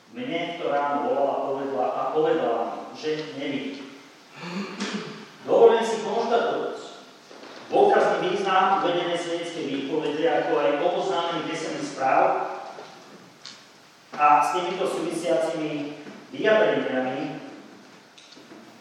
Mne 0.09 0.57
to 0.57 0.73
ráno 0.73 1.05
volala 1.05 1.53
povedla, 1.53 1.85
a 1.85 2.01
povedala 2.17 2.61
mi, 2.65 2.97
že 2.97 3.37
nevidí. 3.37 3.93
Dovolím 5.45 5.85
si 5.85 6.01
konštatovať, 6.01 6.81
dôkazný 7.69 8.17
význam 8.25 8.81
uvedené 8.81 9.13
svedecké 9.13 9.69
výpovede, 9.69 10.25
ako 10.25 10.51
aj 10.57 10.81
oboznámení 10.81 11.45
písemných 11.45 11.85
správ 11.85 12.21
a 14.17 14.25
s 14.41 14.57
týmito 14.57 14.89
súvisiacimi 14.89 15.93
vyjadreniami 16.33 17.37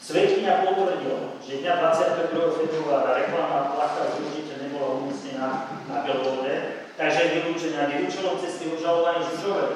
Svetkynia 0.08 0.64
potvrdila, 0.64 1.36
že 1.44 1.60
dňa 1.60 1.84
22. 2.32 2.32
februára 2.32 3.20
reklamná 3.20 3.76
plachta 3.76 4.16
určite 4.16 4.56
nebola 4.56 5.04
umiestnená 5.28 5.68
na 5.88 6.00
billboarde, 6.02 6.56
takže 6.96 7.20
je 7.22 7.34
vylúčená 7.44 7.92
účelom 8.08 8.40
cesty 8.40 8.72
obžalovanej 8.72 9.28
Žužovej. 9.28 9.72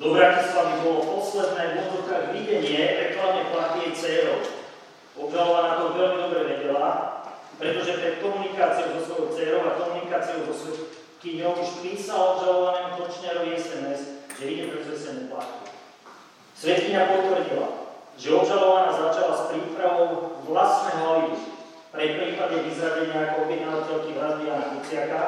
Do 0.00 0.16
Bratislavy 0.16 0.72
bolo 0.80 1.00
posledné 1.20 1.62
v 1.68 1.78
odvokách 1.84 2.32
videnie 2.32 2.80
reklamnej 2.80 3.44
plachty 3.52 3.78
jej 3.84 3.92
dcerou. 3.92 4.40
Obžalovaná 5.20 5.76
to 5.76 5.92
veľmi 5.92 6.18
dobre 6.24 6.40
vedela, 6.48 7.20
pretože 7.60 8.00
pred 8.00 8.24
komunikáciou 8.24 8.96
so 8.96 9.00
svojou 9.04 9.28
dcerou 9.36 9.60
a 9.68 9.76
komunikáciou 9.76 10.48
so 10.48 10.54
svetkyňou 10.56 11.52
už 11.60 11.70
písal 11.84 12.20
obžalovanému 12.40 12.96
Kočnerovi 12.96 13.52
SMS, 13.60 14.24
že 14.40 14.44
ide 14.48 14.72
pre 14.72 14.80
zvesenú 14.88 15.28
plachtu. 15.28 15.68
Svetkynia 16.56 17.12
potvrdila, 17.12 17.68
že 18.16 18.32
obžalovaná 18.32 18.88
začala 18.96 19.32
s 19.36 19.42
prípravou 19.52 20.40
vlastného 20.48 21.04
alibi 21.04 21.49
pre 21.90 22.06
prípade 22.14 22.62
vyzradenia 22.70 23.34
ako 23.34 23.50
objednávateľky 23.50 24.10
vraždy 24.14 24.46
Jana 24.46 24.66
Kuciaka 24.78 25.22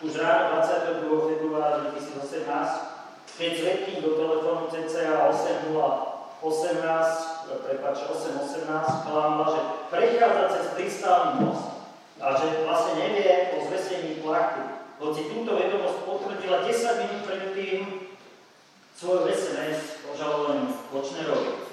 už 0.00 0.12
ráno 0.20 0.64
22. 0.64 1.28
februára 1.36 1.92
2018, 1.92 3.36
keď 3.36 3.50
svetky 3.52 3.92
do 4.00 4.16
telefónu 4.16 4.68
CCA 4.72 5.28
8018, 5.28 6.40
prepáč, 7.64 7.96
818, 8.08 9.04
klamala, 9.04 9.46
že 9.52 9.60
prechádza 9.92 10.44
cez 10.56 10.66
pristávny 10.72 11.32
most 11.44 11.84
a 12.16 12.32
že 12.32 12.64
vlastne 12.64 12.92
nevie 12.96 13.52
o 13.52 13.68
zvesení 13.68 14.24
plachty. 14.24 14.64
Hoci 14.96 15.28
túto 15.28 15.52
vedomosť 15.52 15.98
potvrdila 16.08 16.64
10 16.64 17.00
minút 17.04 17.22
predtým 17.28 18.08
svoj 18.96 19.28
SMS 19.28 20.00
požalovaným 20.00 20.72
Kočnerovi. 20.88 21.65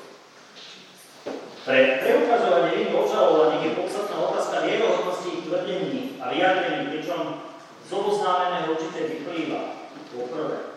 Pre 1.64 1.80
preukazovanie 2.04 2.76
viny 2.76 2.92
obžalovaných 2.92 3.64
je 3.72 3.80
podstatná 3.80 4.20
otázka 4.20 4.68
vierohodnosti 4.68 5.32
ich 5.32 5.48
tvrdení 5.48 6.20
a 6.20 6.28
vyjadrení, 6.28 6.92
pričom 6.92 7.40
z 7.88 7.90
oboznámeného 7.96 8.76
určite 8.76 9.08
vyplýva. 9.08 9.80
Poprvé, 10.12 10.76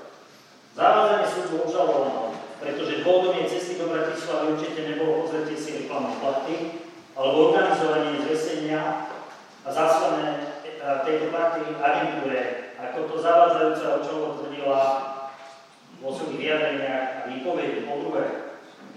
zavádzanie 0.78 1.26
súdu 1.26 1.66
obžalovaného, 1.66 2.38
pretože 2.62 3.02
dôvodom 3.02 3.34
jej 3.36 3.50
cesty 3.50 3.82
do 3.82 3.90
Bratislavy 3.90 4.54
určite 4.54 4.80
nebolo 4.86 5.26
pozretie 5.26 5.58
si 5.58 5.70
reklamné 5.82 6.22
platy, 6.22 6.56
alebo 7.18 7.50
organizovanie 7.50 8.22
zvesenia 8.22 9.10
a 9.66 9.68
zaslané 9.68 10.54
e, 10.64 10.80
tejto 11.02 11.34
party 11.34 11.66
agentúre, 11.82 12.72
ako 12.78 13.10
to 13.10 13.16
zavádzajúca 13.20 13.86
občanovo 14.00 14.38
tvrdila 14.38 14.80
vo 15.98 16.08
svojich 16.14 16.46
vyjadreniach 16.46 17.04
a 17.10 17.22
výpovedi. 17.26 17.84
Po 17.84 18.00
druhé, 18.06 18.45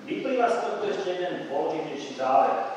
Vyplýva 0.10 0.50
z 0.50 0.58
tohto 0.66 0.84
ešte 0.90 1.22
jeden 1.22 1.46
dôležitejší 1.46 2.18
záver. 2.18 2.74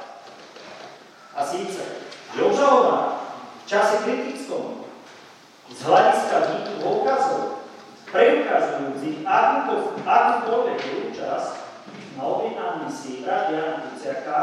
A 1.33 1.41
síce, 1.41 1.81
že 2.29 2.41
obžalovaná 2.45 3.25
v 3.57 3.65
čase 3.65 4.05
kritickom 4.05 4.85
z 5.73 5.81
hľadiska 5.81 6.37
vzniku 6.45 6.73
dôkazov, 6.85 7.65
preukazujúcich 8.13 9.25
akúkoľvek 9.25 10.81
účasť 11.09 11.53
na 12.21 12.23
objednaní 12.29 12.93
si 12.93 13.25
vraždy 13.25 13.57
Jana 13.57 13.81
Kuciaka, 13.81 14.41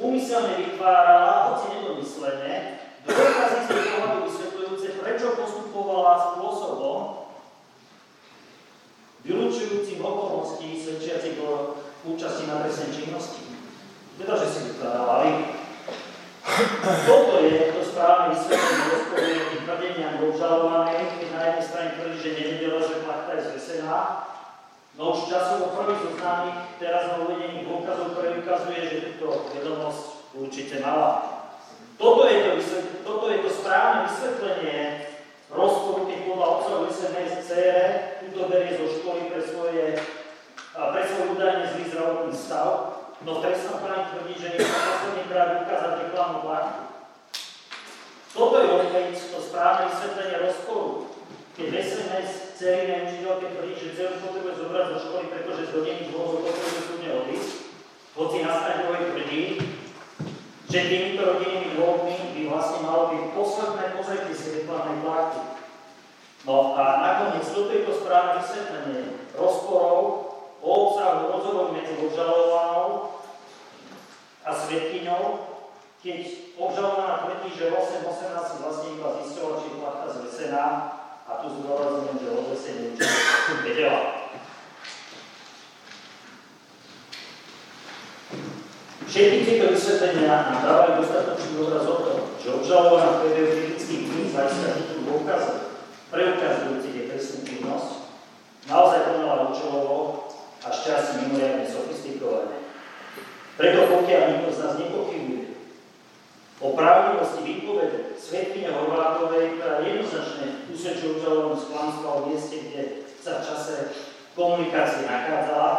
úmyselne 0.00 0.56
vytvárala, 0.56 1.52
hoci 1.52 1.76
nedomyslene, 1.76 2.80
dôkazy 3.04 3.58
z 3.60 3.68
pohľadu 3.68 4.18
vysvetľujúce, 4.24 4.88
prečo 5.04 5.36
postupovala 5.36 6.32
spôsobom, 6.32 7.28
vylúčujúcim 9.20 10.00
okolností 10.00 10.80
svedčiacich 10.80 11.36
účasti 12.06 12.46
na 12.46 12.62
trestnej 12.62 12.94
činnosti. 12.94 13.42
Teda, 14.16 14.38
že 14.38 14.46
si 14.48 14.60
vytvárala 14.72 15.26
toto 17.04 17.42
je 17.42 17.74
to 17.74 17.82
správne 17.82 18.32
vysvetlenie 18.32 18.86
rozporuje 18.94 19.40
tým 19.50 19.60
tvrdeniam 19.66 20.14
obžalovanej, 20.22 21.00
keď 21.18 21.28
na 21.34 21.42
jednej 21.42 21.64
strane 21.66 21.88
tvrdí, 21.98 22.18
že 22.22 22.38
nevedela, 22.38 22.78
že 22.80 23.02
plachta 23.02 23.32
je 23.34 23.42
zvesená, 23.50 23.98
no 24.94 25.02
už 25.12 25.26
časovo 25.26 25.74
prvý 25.74 25.94
zo 26.00 26.10
známych 26.16 26.58
teraz 26.78 27.02
na 27.10 27.26
uvedení 27.26 27.66
dôkazov 27.66 28.14
preukazuje, 28.14 28.78
že 28.86 28.96
túto 29.18 29.50
vedomosť 29.58 30.02
určite 30.38 30.78
mala. 30.80 31.12
Toto 31.98 32.22
je 32.30 32.36
to, 32.46 32.50
toto 33.02 33.24
je 33.26 33.38
to 33.42 33.50
správne 33.50 34.06
vysvetlenie 34.06 34.78
rozporu, 35.50 36.06
keď 36.06 36.18
podľa 36.30 36.46
otcov 36.46 36.78
SMS 36.94 37.42
CR 37.42 38.22
túto 38.22 38.46
berie 38.48 38.78
zo 38.78 38.86
školy 38.86 39.34
pre 39.34 39.42
svoje 39.42 39.98
pre 40.76 41.02
svoj 41.08 41.26
údajne 41.32 41.64
zlý 41.72 41.84
zdravotný 41.88 42.34
stav, 42.36 42.70
no 43.24 43.40
trestná 43.40 43.80
práve 43.80 44.12
tvrdí, 44.12 44.34
že 44.36 44.52
nechce 44.52 44.76
posledný 44.76 45.24
krát 45.32 45.48
ukázať 45.64 45.92
reklamnú 46.04 46.38
plachtu. 46.44 46.82
Toto 48.36 48.56
je 48.60 48.68
to 49.16 49.38
správne 49.40 49.88
vysvetlenie 49.88 50.36
rozporu. 50.44 51.08
Keď 51.56 51.68
SMS 51.72 52.52
celý 52.60 53.08
učiteľke 53.08 53.46
tvrdí, 53.48 53.74
že 53.80 53.96
celú 53.96 54.20
potrebuje 54.20 54.60
zobrať 54.60 54.84
zo 54.92 54.98
školy, 55.08 55.24
pretože 55.32 55.62
z 55.68 55.74
rodinných 55.76 56.12
dôvodov 56.12 56.44
potrebuje 56.44 56.82
súdne 56.84 57.10
odísť, 57.24 57.50
hoci 58.12 58.36
na 58.44 58.52
strane 58.60 58.82
tvrdí, 58.84 59.42
že 60.66 60.88
týmito 60.92 61.22
rodinnými 61.24 61.80
dôvodmi 61.80 62.16
by 62.36 62.42
vlastne 62.52 62.80
malo 62.84 63.04
byť 63.14 63.22
posledné 63.32 63.84
pozretie 63.96 64.34
si 64.36 64.46
reklamnej 64.60 64.98
plachty. 65.00 65.40
No 66.44 66.76
a 66.76 66.82
nakoniec 67.00 67.46
toto 67.48 67.72
je 67.72 67.82
to 67.88 67.92
správne 68.04 68.44
vysvetlenie 68.44 69.02
rozporov 69.32 70.25
o 70.66 70.72
obsahu 70.90 71.30
rozhovoru 71.30 71.70
medzi 71.78 71.94
obžalovanou 71.94 73.22
a 74.42 74.50
svetkyňou, 74.50 75.22
keď 76.02 76.18
obžalovaná 76.58 77.14
tvrdí, 77.22 77.54
že 77.54 77.70
8.18 77.70 78.50
si 78.50 78.56
vlastne 78.58 78.88
iba 78.98 79.08
zistila, 79.22 79.62
či 79.62 79.66
je 79.70 79.78
plachta 79.78 80.06
zvesená 80.10 80.64
a 81.22 81.32
tu 81.38 81.46
zdôrazňujem, 81.54 82.18
že 82.18 82.34
odvesenie 82.34 82.86
určite 82.98 83.54
vedela. 83.62 84.02
Všetky 89.06 89.38
tieto 89.46 89.66
vysvetlenia 89.70 90.34
nám 90.50 90.58
dávajú 90.66 90.92
dostatočný 90.98 91.62
obraz 91.62 91.86
o 91.86 91.96
tom, 92.02 92.18
že 92.42 92.48
obžalovaná 92.58 93.06
v 93.06 93.20
priebehu 93.22 93.50
kritických 93.54 94.02
dní 94.02 94.22
z 94.28 94.34
hľadiska 94.34 94.68
dôkazov 95.06 95.58
preukazujúcich 96.10 96.94
je 96.94 97.04
trestnú 97.10 97.38
činnosť, 97.46 97.90
naozaj 98.66 99.00
konala 99.14 99.50
účelovo 99.50 100.25
a 100.66 100.74
šťastie 100.74 101.30
mimoriadne 101.30 101.62
sofistikované. 101.62 102.58
Preto 103.54 103.86
pokiaľ 103.86 104.22
nikto 104.34 104.50
z 104.50 104.60
nás 104.66 104.74
nepochybuje 104.82 105.44
o 106.58 106.66
pravdivosti 106.74 107.40
výpovede 107.46 108.18
svetkyne 108.18 108.74
Horvátovej, 108.74 109.56
ktorá 109.56 109.86
jednoznačne 109.86 110.66
usvedčuje 110.66 111.22
obžalovanú 111.22 111.54
z 111.54 111.68
klamstva 111.70 112.08
o 112.10 112.20
mieste, 112.26 112.56
kde 112.58 112.82
sa 113.22 113.38
v 113.38 113.46
čase 113.46 113.74
komunikácie 114.34 115.06
nachádzala, 115.06 115.72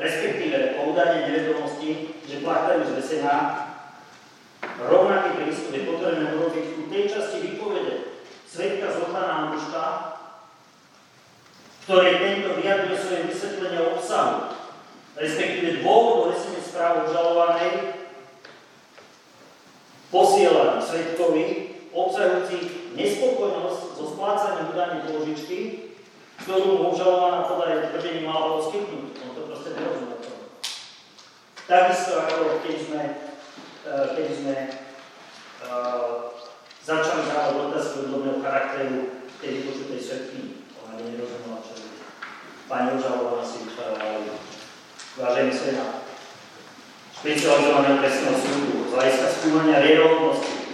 respektíve 0.00 0.80
o 0.80 0.96
údajnej 0.96 1.22
nevedomosti, 1.28 2.16
že 2.24 2.40
plachta 2.40 2.80
je 2.80 2.90
zvesená, 2.96 3.36
rovnaký 4.80 5.28
prístup 5.36 5.70
je 5.76 5.86
potrebné 5.86 6.24
urobiť 6.32 6.64
u 6.80 6.82
tej 6.88 7.04
časti 7.12 7.38
výpovede 7.44 7.94
svetka 8.48 8.88
Zlataná 8.88 9.32
Anduška, 9.46 9.82
ktoré 11.84 12.22
tento 12.22 12.58
vyjadruje 12.58 12.96
svoje 12.98 13.22
vysvetlenie 13.30 13.80
obsahu, 13.94 14.54
respektíve 15.18 15.82
dôvodu 15.82 16.34
lesenie 16.34 16.62
správ 16.62 17.06
obžalovanej, 17.06 17.72
posielaný 20.12 20.78
svetkovi, 20.84 21.44
obsahujúci 21.92 22.56
nespokojnosť 22.96 23.80
so 23.96 24.04
splácaním 24.12 24.72
údajnej 24.72 25.00
položičky, 25.08 25.58
ktorú 26.44 26.90
obžalovaná 26.92 27.46
podľa 27.48 27.66
jej 27.68 27.82
tvrdení 27.92 28.20
mala 28.26 28.58
poskytnúť. 28.58 29.04
On 29.24 29.30
to 29.36 29.40
proste 29.48 29.70
nerozumie. 29.76 30.12
Takisto 31.62 32.12
ako 32.18 32.60
keď 32.66 32.76
sme, 32.84 33.02
eh, 33.86 34.06
keď 34.18 34.28
sme 34.34 34.56
uh, 35.62 36.34
začali 36.82 37.22
dávať 37.30 37.54
otázky 37.70 37.96
odborného 38.04 38.42
charakteru 38.42 38.98
tej 39.38 39.50
vypočutej 39.62 40.00
svetky, 40.02 40.40
ona 40.82 40.98
nerozumela, 40.98 41.62
čo 41.62 41.71
pani 42.72 42.96
obžalovaná 42.96 43.44
si 43.44 43.68
vážený 45.20 45.52
senát. 45.52 46.08
Špecializovaného 47.12 48.00
trestného 48.00 48.36
súdu 48.40 48.88
z 48.88 48.92
hľadiska 48.96 49.28
skúmania 49.28 49.84
vierohodnosti 49.84 50.72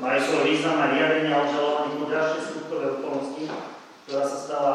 majú 0.00 0.18
svoj 0.24 0.42
význam 0.48 0.80
aj 0.80 0.96
riadenia 0.96 1.44
obžalovaných 1.44 1.96
po 2.00 2.06
ďalšie 2.08 2.40
skutkové 2.40 2.84
okolnosti, 2.96 3.44
ktorá 4.08 4.24
sa 4.24 4.38
stala 4.40 4.74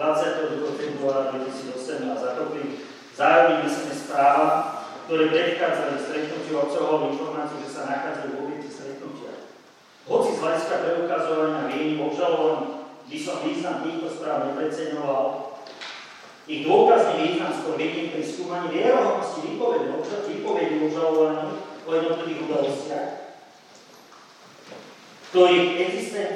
22. 0.00 0.80
februára 0.80 1.36
2018 1.36 2.08
ako 2.08 2.42
pri 2.48 2.80
zároveň 3.12 3.68
myslím 3.68 3.92
správa, 3.92 4.48
ktoré 5.04 5.28
predchádzali 5.28 6.00
stretnutiu 6.00 6.64
obsahovú 6.64 7.12
informáciu, 7.12 7.60
že 7.60 7.76
sa 7.76 7.84
nachádzajú 7.84 8.30
v 8.32 8.40
objekte 8.48 8.72
stretnutia. 8.72 9.52
Hoci 10.08 10.32
z 10.32 10.40
hľadiska 10.40 10.74
preukazovania 10.80 11.68
viení 11.68 12.00
obžalovaných 12.00 12.88
by 12.88 13.18
som 13.20 13.36
význam 13.44 13.84
týchto 13.84 14.08
správ 14.16 14.48
nepreceňoval, 14.48 15.50
ich 16.48 16.64
dôkazný 16.64 17.14
význam 17.20 17.52
skôr 17.52 17.74
vidím 17.76 18.14
pri 18.14 18.22
skúmaní 18.24 18.72
vierohodnosti 18.72 19.40
výpovedi 19.44 20.76
obžalovaných 20.86 21.56
o 21.84 21.90
jednotlivých 21.92 22.42
udalostiach, 22.48 23.10
ktorých, 25.30 25.68
existen, 25.88 26.30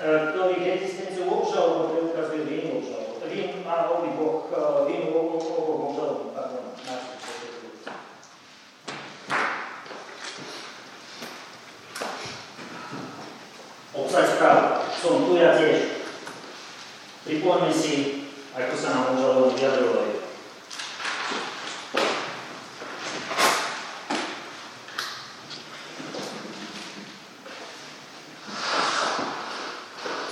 ktorých 0.00 0.64
existenciu 0.76 1.24
obžalovaných 1.30 1.90
preukazuje 1.92 2.42
vinu 2.44 2.68
obžalovaných. 2.80 3.04
Vinu 3.26 3.58
má 3.68 3.90
oboch, 3.90 4.48
vinu 4.88 5.06
oboch 5.12 5.44
obžalovaných, 5.92 6.32
pardon, 6.32 6.64
Obsah 13.96 14.28
správ. 14.28 14.84
Som 14.92 15.24
tu 15.24 15.40
ja 15.40 15.56
tiež. 15.56 16.04
Pripomeňme 17.24 17.72
si 17.72 18.25
ako 18.56 18.72
sa 18.72 18.88
nám 18.88 19.12
môžu 19.12 19.52
vyjadrovali. 19.52 20.16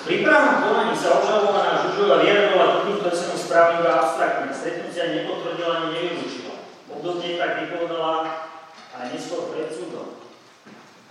Pri 0.05 0.17
právnom 0.25 0.57
konaní 0.65 0.97
sa 0.97 1.21
obžalovaná 1.21 1.85
Žužova 1.85 2.25
vyjadrovala 2.25 2.89
túto 2.89 3.05
trestnú 3.05 3.37
správu 3.37 3.85
iba 3.85 3.93
abstraktne. 3.93 4.57
Stretnutia 4.57 5.13
nepotvrdila 5.13 5.73
ani 5.85 5.89
nevylúčila. 5.93 6.65
Obdobne 6.97 7.37
tak 7.37 7.53
vypovedala 7.61 8.49
aj 8.97 9.05
neskôr 9.13 9.53
pred 9.53 9.69
súdom. 9.69 10.17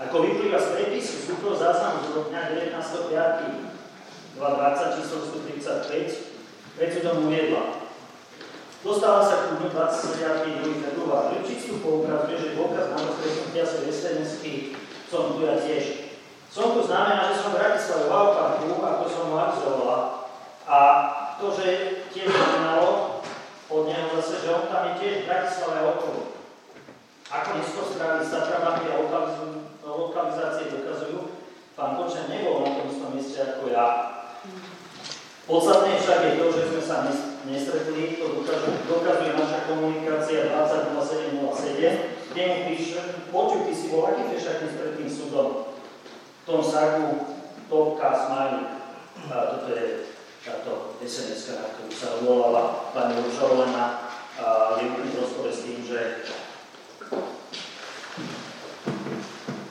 Ako 0.01 0.15
vyplýva 0.17 0.57
z 0.57 0.81
prepisu 0.81 1.29
súdov 1.29 1.61
záznamu 1.61 2.09
z 2.09 2.25
dňa 2.33 2.41
19.5. 2.73 3.69
20 4.33 4.97
číslo 4.97 5.17
135, 5.29 6.32
Predsudom 6.73 7.29
uviedla. 7.29 7.85
Dostáva 8.81 9.21
sa 9.21 9.45
k 9.45 9.61
dňu 9.61 9.69
29. 9.77 10.81
február. 10.81 11.29
Lipčickú 11.37 11.85
poukazuje, 11.85 12.35
že 12.41 12.57
dôkaz 12.57 12.97
na 12.97 13.13
stretnutia 13.13 13.61
sa 13.61 13.85
sns 13.85 14.41
som 15.05 15.37
tu 15.37 15.45
ja 15.45 15.61
tiež. 15.61 16.17
Som 16.49 16.73
tu 16.73 16.81
znamená, 16.89 17.29
že 17.29 17.45
som 17.45 17.53
v 17.53 17.61
Bratislave 17.61 18.09
v 18.09 18.13
Alparku, 18.17 18.81
ako 18.81 19.03
som 19.05 19.23
mu 19.29 19.37
avizovala. 19.37 19.99
A 20.65 20.77
to, 21.37 21.53
že 21.53 22.01
tiež 22.09 22.33
znamenalo 22.33 23.21
od 23.69 23.81
neho 23.85 24.09
zase, 24.17 24.41
že 24.41 24.49
on 24.49 24.65
tam 24.65 24.89
je 24.89 24.93
tiež 24.97 25.13
v 25.21 25.27
Bratislave 25.29 25.77
okolo. 25.93 26.21
Ako 27.29 27.49
neskôr 27.53 27.85
strávili 27.85 28.25
satrabami 28.25 28.89
a 28.89 28.97
lokalizácie 29.85 30.73
dokazujú, 30.73 31.37
pán 31.77 32.01
Počen 32.01 32.33
nebol 32.33 32.65
na 32.65 32.81
tom 32.81 32.89
istom 32.89 33.13
mieste 33.13 33.37
ako 33.37 33.69
ja. 33.69 33.85
Podstatné 35.43 35.99
však 35.99 36.19
je 36.23 36.33
to, 36.39 36.45
že 36.55 36.63
sme 36.71 36.81
sa 36.87 36.97
nestretli, 37.43 38.15
to 38.15 38.39
dokazuje 38.87 39.35
naša 39.35 39.67
komunikácia 39.67 40.47
200707, 40.55 42.31
kde 42.31 42.43
mu 42.47 42.57
píše, 42.71 42.99
počuj, 43.27 43.67
ty 43.67 43.73
si 43.75 43.91
bol 43.91 44.07
aký 44.07 44.31
fešaký 44.31 44.71
pred 44.71 44.95
tým 44.95 45.09
súdom, 45.11 45.75
v 46.39 46.43
tom 46.47 46.63
sagu 46.63 47.35
Topka 47.67 48.15
Smiley. 48.15 48.87
A 49.27 49.35
toto 49.51 49.67
je 49.75 50.07
táto 50.43 50.99
sns 51.03 51.55
ktorú 51.55 51.91
sa 51.91 52.19
volala 52.23 52.91
pani 52.91 53.15
a 54.39 54.75
je 54.79 54.85
v 54.91 55.15
rozpore 55.19 55.51
s 55.51 55.63
tým, 55.67 55.79
že 55.83 56.23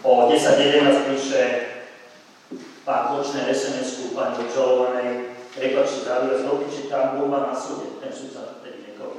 O 0.02 0.26
10.11 0.28 1.14
píše 1.14 1.42
pán 2.82 3.14
Kočner 3.14 3.46
SMS-ku 3.54 4.18
pani 4.18 4.34
obžalovanej, 4.42 5.31
vás 6.32 6.42
do 6.42 6.56
piče, 6.64 6.82
tam 6.88 7.20
bola 7.20 7.52
na 7.52 7.60
súde, 7.60 7.86
ten 8.00 8.12
súd 8.12 8.32
sa 8.32 8.40
vtedy 8.60 8.78
nekoval. 8.88 9.16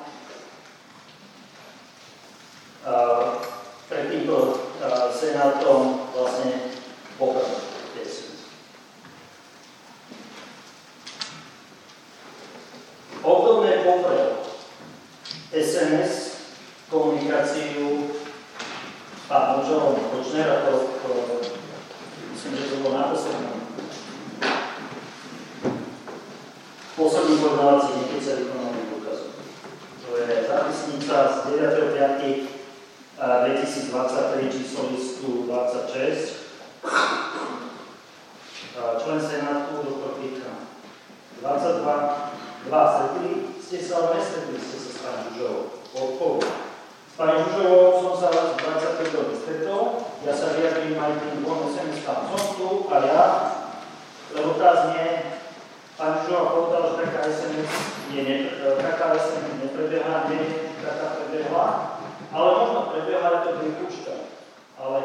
pred 3.89 4.03
týmto 4.09 4.37
senátom 5.13 6.09
vlastne 6.13 6.73
pokračoval. 7.17 7.71
Obdobné 13.21 13.85
poprel 13.85 14.41
SMS 15.53 16.41
komunikáciu 16.89 18.09
pán 19.29 19.61
Mužov, 19.61 19.93
Kočnera, 20.09 20.65
to, 20.65 20.89
to, 21.05 21.09
myslím, 22.33 22.57
že 22.57 22.65
to 22.65 22.75
bolo 22.81 22.97
na 22.97 23.13
poslednom. 23.13 23.60
Posledný 26.91 27.39
porovnávací 27.39 27.87
nekedy 28.03 28.19
vykonaný 28.19 28.81
dôkazom. 28.91 29.31
To 30.03 30.09
je 30.19 30.43
zápisnica 30.43 31.15
z 31.31 31.35
9.5.2023 33.15 34.51
číslo 34.51 34.91
listu 34.91 35.47
26. 35.47 36.51
Člen 38.75 39.19
Senátu, 39.23 39.71
doktor 39.87 40.19
Píka. 40.19 40.67
22 41.39 42.41
Dva 42.61 42.81
stretli 42.93 43.57
ste 43.57 43.81
sa, 43.81 43.97
ale 43.97 44.21
nestretli 44.21 44.59
ste 44.61 44.77
sa 44.77 44.91
s 44.93 44.99
pani 45.01 45.33
Žužovou. 45.33 45.81
Odpoveď. 45.97 46.53
S 47.09 47.13
pani 47.17 47.41
Žužovou 47.41 48.03
som 48.03 48.13
sa 48.21 48.29
25 48.29 49.41
stretol, 49.41 50.05
ja 50.21 50.33
sa 50.35 50.53
vyjadrím 50.53 50.99
aj 50.99 51.13
tým 51.25 51.41
dvom 51.41 51.73
sms 51.73 52.05
Som 52.05 52.45
tu 52.53 52.85
a 52.91 52.95
ja, 53.01 53.23
lebo 54.37 54.53
tá 54.61 54.69
znie, 54.85 55.40
pani 56.01 56.17
Žužová 56.25 56.43
povedal, 56.49 56.81
že 56.89 56.95
taká 57.05 57.21
SMS, 57.29 57.71
nie, 58.09 58.21
nie, 58.25 58.37
taká 58.57 59.05
SMS 59.21 59.53
neprebieha, 59.61 60.25
nie, 60.33 60.73
taká 60.81 61.05
prebehla, 61.21 61.67
ale 62.33 62.49
možno 62.57 62.79
prebieha, 62.89 63.21
aj 63.21 63.41
to 63.45 63.51
pripúšťa. 63.61 64.15
Ale 64.81 64.97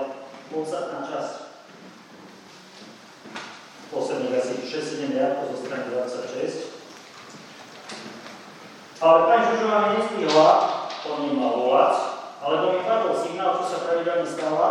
podstatná 0.49 1.05
časť 1.05 1.33
posledných 3.93 4.41
asi 4.41 4.65
6-7 4.65 5.13
riadkov 5.13 5.53
zo 5.53 5.57
strany 5.69 5.85
26 5.93 6.77
ale 8.97 9.29
pani 9.29 9.45
Žužová 9.53 9.77
mi 9.77 9.89
nestihla 10.01 10.49
po 11.05 11.21
ním 11.21 11.37
ma 11.37 11.53
volať, 11.53 11.95
alebo 12.41 12.73
mi 12.73 12.81
padol 12.81 13.13
signál, 13.13 13.61
čo 13.61 13.69
sa 13.69 13.85
pravidelne 13.85 14.25
stáva 14.25 14.69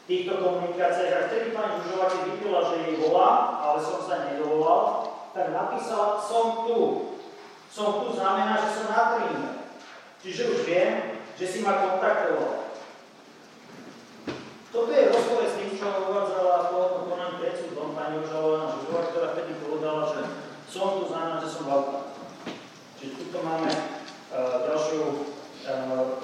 v 0.00 0.02
týchto 0.08 0.40
komunikáciách. 0.40 1.12
A 1.12 1.28
vtedy 1.28 1.52
pani 1.52 1.84
Žužová, 1.84 2.08
keď 2.08 2.22
videla, 2.32 2.60
že 2.64 2.76
jej 2.80 2.94
volá, 2.96 3.60
ale 3.60 3.78
som 3.84 4.00
sa 4.00 4.32
nedovolal, 4.32 5.05
tak 5.36 5.52
napísala, 5.52 6.16
som 6.16 6.64
tu. 6.64 6.78
Som 7.68 8.08
tu 8.08 8.16
znamená, 8.16 8.56
že 8.56 8.72
sa 8.72 8.84
natríme. 8.88 9.68
Čiže 10.24 10.48
už 10.48 10.58
viem, 10.64 11.20
že 11.36 11.44
si 11.44 11.60
ma 11.60 11.76
kontaktoval. 11.76 12.72
Toto 14.72 14.90
je 14.92 15.12
rozpore 15.12 15.44
s 15.44 15.60
tým, 15.60 15.76
čo 15.76 15.84
uvádzala 16.08 16.72
pôvodnom 16.72 17.12
konaní 17.12 17.36
pred 17.36 17.52
súdom 17.52 17.92
pani 17.92 18.24
Žužová, 18.24 19.12
ktorá 19.12 19.36
vtedy 19.36 19.60
povedala, 19.60 20.08
že 20.16 20.20
som 20.72 21.00
tu 21.00 21.12
znamená, 21.12 21.36
že 21.44 21.52
som 21.52 21.68
v 21.68 22.00
Čiže 22.96 23.12
tuto 23.28 23.44
máme 23.44 23.68
uh, 23.68 24.56
ďalšiu, 24.64 25.00
uh, 25.68 26.16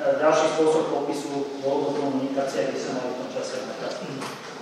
ďalší 0.00 0.46
spôsob 0.56 0.84
popisu 0.88 1.60
voľnou 1.60 1.92
komunikácie, 1.92 2.72
kde 2.72 2.80
sa 2.80 2.96
v 2.96 3.16
tom 3.20 3.28
čase 3.28 3.68
nachádzať. 3.68 4.55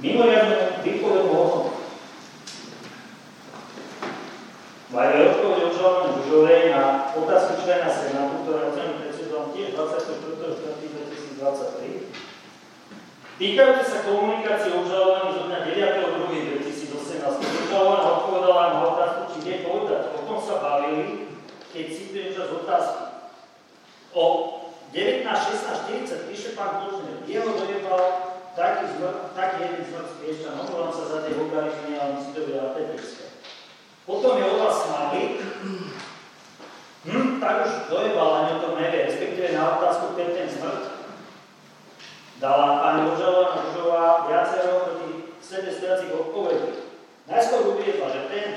Mimoriadne 0.00 0.80
výpovednú 0.80 1.28
hodnotu 1.28 1.76
majú 4.90 5.12
aj 5.12 5.28
odpoveď 5.28 5.60
obžalované 5.70 6.18
Žužovej 6.18 6.62
na 6.72 7.14
otázku 7.14 7.62
člena 7.62 7.86
Senátu, 7.92 8.42
ktorá 8.42 8.72
je 8.72 8.96
pred 8.96 9.12
tiež 9.52 9.76
24.4.2023 9.76 12.00
Týkajúce 13.40 13.88
sa 13.88 14.04
komunikácie 14.04 14.68
obžalovaných 14.72 15.32
zo 15.32 15.42
dňa 15.48 15.58
9.2.2018, 15.64 17.24
obžalovaná 17.24 18.20
odpovedala 18.20 18.76
na 18.76 18.84
otázku, 18.92 19.32
či 19.32 19.38
vie 19.48 19.64
povedať, 19.64 20.12
o 20.12 20.20
tom 20.28 20.36
sa 20.36 20.60
bavili, 20.60 21.24
keď 21.72 21.84
citujem 21.88 22.36
čas 22.36 22.52
otázky. 22.52 23.32
O 24.12 24.24
19.16.40 24.92 26.28
píše 26.28 26.52
pán 26.52 26.84
Kožner, 26.84 27.24
jeho 27.24 27.48
dojebal 27.54 27.69
taký, 29.34 29.58
jeden 29.62 29.82
zmrt 29.86 30.08
z 30.08 30.16
Piešťan, 30.20 30.60
omluvám 30.60 30.92
sa 30.92 31.04
za 31.06 31.18
tie 31.24 31.36
vulgarizmy, 31.36 31.98
ale 31.98 32.18
myslím, 32.18 32.34
to 32.34 32.46
bude 32.46 32.60
apetrické. 32.60 33.24
Potom 34.06 34.32
je 34.38 34.44
o 34.44 34.56
vás 34.58 34.76
smáli, 34.84 35.22
hm, 37.04 37.40
tak 37.40 37.54
už 37.66 37.72
dojebal, 37.90 38.28
ani 38.34 38.50
o 38.58 38.62
tom 38.62 38.74
nevie, 38.80 39.06
respektíve 39.06 39.56
na 39.56 39.78
otázku, 39.78 40.18
keď 40.18 40.28
ten 40.34 40.48
zmrt, 40.50 40.84
dala 42.40 42.80
pani 42.80 43.00
Božová 43.10 43.60
Božová 43.68 44.04
viacero 44.28 44.88
proti 44.88 45.08
sebe 45.40 45.68
stojacich 45.72 46.12
odpovedí. 46.12 46.88
Najskôr 47.28 47.76
uviedla, 47.76 48.08
že 48.10 48.22
ten, 48.32 48.48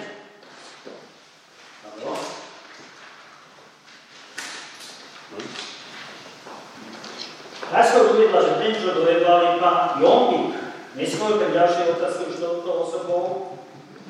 Najskôr 7.74 8.14
uviedla, 8.14 8.38
že 8.45 8.54
ten, 8.62 8.72
čo 8.78 8.94
dojedlal, 8.94 9.40
je 9.41 9.52
pán 9.58 9.98
Jompik. 9.98 10.62
Neskôr 10.94 11.41
ten 11.41 11.58
ďalšie 11.58 11.98
otázky 11.98 12.30
už 12.30 12.38
touto 12.38 12.70
osobou 12.86 13.58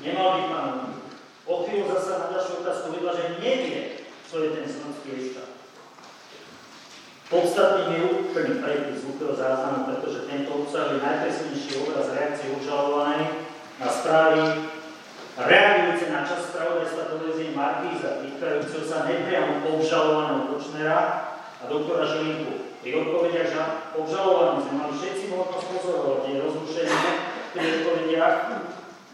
nemal 0.03 0.35
byť 0.35 0.45
pán 0.51 0.65
Jompik. 0.67 0.99
O 1.47 1.63
chvíľu 1.63 1.87
zase 1.95 2.11
na 2.19 2.27
ďalšiu 2.35 2.53
otázku 2.59 2.85
uviedla, 2.91 3.15
že 3.15 3.39
nevie, 3.39 4.03
čo 4.27 4.43
je 4.43 4.49
ten 4.51 4.67
smrtský 4.67 5.09
ešta. 5.15 5.43
Podstatný 7.31 7.83
je 7.95 8.03
úplný 8.03 8.53
prepis 8.59 8.99
zvukového 8.99 9.39
záznamu, 9.39 9.79
pretože 9.87 10.27
tento 10.27 10.51
obsahuje 10.53 10.99
najpresnejší 10.99 11.71
obraz 11.87 12.11
reakcie 12.11 12.51
obžalovanej 12.51 13.47
na 13.79 13.87
správy 13.87 14.39
reagujúce 15.39 16.05
na 16.11 16.21
čas 16.27 16.51
spravodajstva 16.51 17.09
televízie 17.09 17.55
Markíza, 17.57 18.21
týkajúceho 18.21 18.85
sa 18.85 19.07
nepriamo 19.07 19.65
obžalovaného 19.65 20.51
Kočnera 20.51 20.99
a 21.57 21.63
doktora 21.65 22.05
Žilinku. 22.05 22.72
Pri 22.83 22.91
odpovediach 22.99 23.47
že 23.47 23.59
obžalovaní 23.95 24.67
sme 24.67 24.73
mali 24.75 24.93
všetci 24.99 25.23
možnosť 25.31 25.65
pozorovať 25.71 26.21
jej 26.27 26.37
rozrušenie 26.43 27.11
pri 27.55 27.65
odpovediach, 27.79 28.35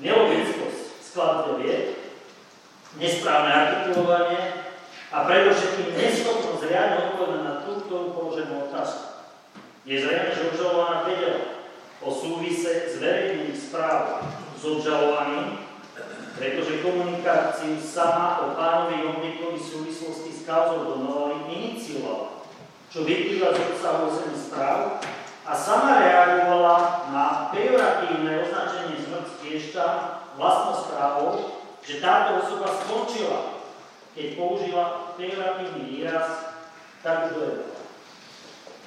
nelogickosť 0.02 0.78
vied, 1.62 1.86
nesprávne 2.98 3.52
artikulovanie, 3.54 4.42
a 5.10 5.26
predovšetkým 5.26 5.98
neschopnosť 5.98 6.70
riadne 6.70 6.98
odpovedať 7.14 7.42
na 7.42 7.54
tú, 7.66 7.82
ktorú 7.82 8.14
položenú 8.14 8.70
otázku. 8.70 9.26
Je 9.82 10.06
zrejme, 10.06 10.30
že 10.30 10.54
obžalovaná 10.54 11.10
vedela 11.10 11.66
o 12.06 12.10
súvise 12.14 12.90
s 12.90 13.02
verejným 13.02 13.50
správ 13.58 14.22
s 14.54 14.62
obžalovaným, 14.62 15.66
pretože 16.38 16.86
komunikáciu 16.86 17.76
sama 17.82 18.48
o 18.48 18.54
pánovi 18.54 19.02
Jomlíkovi 19.02 19.58
v 19.58 19.66
súvislosti 19.66 20.30
s 20.30 20.46
kauzou 20.46 20.94
Donovali 20.94 21.50
iniciovala, 21.52 22.39
čo 22.90 23.06
vyplýva 23.06 23.54
z 23.54 23.60
obsahu 23.70 24.10
8 24.34 24.34
správ 24.50 24.98
a 25.46 25.54
sama 25.54 26.02
reagovala 26.02 27.06
na 27.14 27.26
pejoratívne 27.54 28.42
označenie 28.42 28.98
smrť 28.98 29.28
Kiešťa 29.46 29.86
vlastnou 30.38 30.76
správou, 30.82 31.30
že 31.86 32.02
táto 32.02 32.42
osoba 32.42 32.70
skončila, 32.82 33.62
keď 34.18 34.26
použila 34.34 35.14
pejoratívny 35.22 35.86
výraz, 35.86 36.58
tak 37.06 37.30
už 37.30 37.32
dojela. 37.38 37.66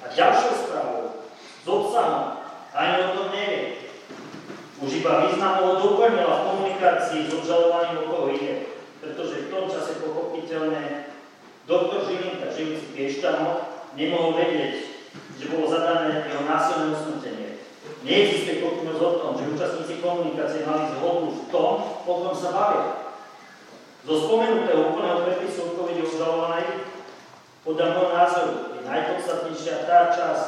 A 0.03 0.05
ďalšou 0.11 0.53
správou 0.67 1.03
s 1.63 1.67
obsahom 1.67 2.43
ani 2.75 2.93
o 3.07 3.09
tom 3.15 3.27
nevie, 3.31 3.87
už 4.83 4.99
iba 4.99 5.31
významovo 5.31 5.79
doplnila 5.79 6.43
v 6.43 6.47
komunikácii 6.51 7.31
s 7.31 7.39
obžalovaním, 7.39 8.03
o 8.03 8.07
koho 8.11 8.27
ide. 8.35 8.67
Pretože 8.99 9.47
v 9.47 9.51
tom 9.51 9.71
čase 9.71 10.03
pochopiteľne 10.03 11.07
doktor 11.63 12.03
Žilinka, 12.03 12.51
žijúci 12.51 12.91
Piešťanov, 12.91 13.72
nemohol 13.93 14.37
vedieť, 14.37 14.73
že 15.37 15.49
bolo 15.53 15.69
zadané 15.69 16.25
jeho 16.29 16.43
násilné 16.45 16.85
usmrtenie. 16.93 17.49
Neexistuje 18.03 18.63
pochybnosť 18.63 19.01
o 19.01 19.11
tom, 19.19 19.31
že 19.39 19.51
účastníci 19.53 20.03
komunikácie 20.03 20.67
mali 20.67 20.91
zhodu 20.95 21.27
v 21.29 21.43
tom, 21.51 21.71
o 22.03 22.13
tom 22.27 22.33
sa 22.35 22.49
bavia. 22.51 22.87
Zo 24.03 24.15
spomenutého 24.27 24.91
úplného 24.91 25.23
prepisu 25.23 25.59
odpovede 25.71 26.03
obžalovanej 26.03 26.91
podľa 27.63 27.85
môjho 27.95 28.11
názoru 28.11 28.53
je 28.75 28.81
najpodstatnejšia 28.83 29.87
tá 29.87 30.11
časť, 30.11 30.47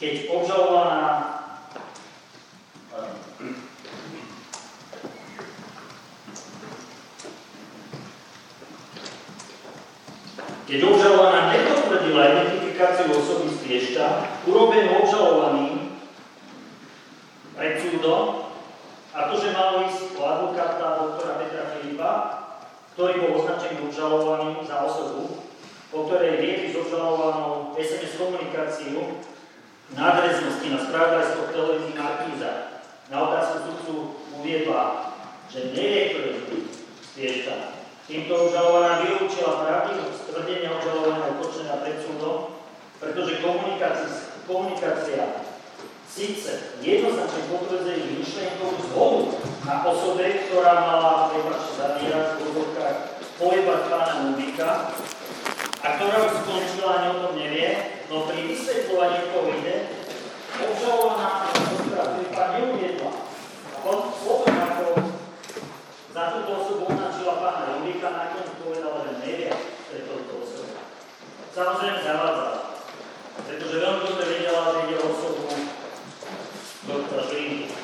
keď 0.00 0.12
obžalovaná 0.32 1.34
Keď 10.64 10.80
obžalovaná 10.90 11.43
identifikáciu 12.74 13.14
osoby 13.14 13.46
z 13.54 13.58
Piešťa, 13.62 14.06
urobenú 14.50 15.06
obžalovaným 15.06 15.94
pred 17.54 17.78
súdom, 17.78 18.50
a 19.14 19.30
to, 19.30 19.38
že 19.38 19.54
malo 19.54 19.86
ísť 19.86 20.18
o 20.18 20.22
advokáta 20.26 20.98
doktora 20.98 21.38
Petra 21.38 21.70
Filipa, 21.70 22.10
ktorý 22.98 23.22
bol 23.22 23.30
označený 23.38 23.78
obžalovaným 23.86 24.58
za 24.66 24.82
osobu, 24.90 25.46
po 25.94 26.10
ktorej 26.10 26.42
viedli 26.42 26.74
s 26.74 26.82
obžalovanou 26.82 27.78
SMS 27.78 28.18
komunikáciu 28.18 29.22
na 29.94 30.18
adresnosti 30.18 30.66
na 30.66 30.82
spravodajstvo 30.82 31.54
televízii 31.54 31.94
Markíza. 31.94 32.82
Na 33.06 33.16
otázku 33.22 33.70
sudcu 33.70 33.94
uviedla, 34.34 35.14
že 35.46 35.70
nevie, 35.78 36.10
kto 36.10 36.18
je 36.18 36.30
z 36.74 37.08
Piešťa, 37.14 37.56
Týmto 38.04 38.36
obžalovaná 38.36 39.00
vylúčila 39.00 39.64
pravdivosť 39.64 40.28
tvrdenia 40.28 40.76
obžalovaného 40.76 41.40
Kočnera 41.40 41.80
pred 41.80 42.04
súdom, 42.04 42.53
pretože 43.02 43.42
komunikácia, 43.42 44.10
komunikácia 44.44 45.22
síce 46.14 46.78
jednoznačne 46.78 47.50
potvrdzuje 47.50 48.22
myšlienkovú 48.22 48.76
zhodu 48.86 49.22
na 49.66 49.82
osobe, 49.82 50.46
ktorá 50.46 50.72
mala, 50.86 51.34
prepačte 51.34 51.72
za 51.74 51.86
výraz, 51.98 52.38
v 52.38 52.54
úvodkách 52.54 52.98
pojebať 53.34 53.80
pána 53.90 54.14
Nubika, 54.30 54.94
a 55.84 55.86
ktorá 56.00 56.16
už 56.24 56.32
skončila, 56.46 56.90
ani 56.96 57.06
o 57.12 57.20
tom 57.28 57.34
nevie, 57.36 57.70
no 58.06 58.24
pri 58.30 58.40
vysvetľovaní 58.46 59.18
toho 59.28 59.48
ide, 59.58 59.76
obžalovaná 60.54 61.50
doktora 61.50 62.04
Filipa 62.14 62.44
neuviedla. 62.56 63.12
A 63.74 63.76
potom, 63.82 64.46
ako 64.48 64.86
za 66.14 66.22
túto 66.30 66.50
osobu 66.62 66.82
označila 66.88 67.42
pána 67.42 67.62
Rubika, 67.74 68.06
nakoniec 68.06 68.54
povedala, 68.62 69.02
že 69.02 69.12
nevie, 69.18 69.50
že 69.90 70.06
toto 70.06 70.46
osoba. 70.46 70.78
Samozrejme 71.50 72.00
zavádzala, 72.06 72.54
pretože 73.44 73.82
veľmi 73.82 74.02
dobre 74.08 74.24
vedela, 74.30 74.72
že 74.72 74.78
ide 74.88 74.96
o 75.02 75.06
osobu 75.10 75.44
doktora 76.88 77.24
Šlinky. 77.28 77.76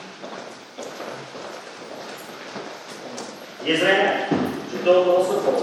Je 3.61 3.77
zrejme, 3.77 4.24
že 4.73 4.78
touto 4.81 5.20
osobou, 5.20 5.61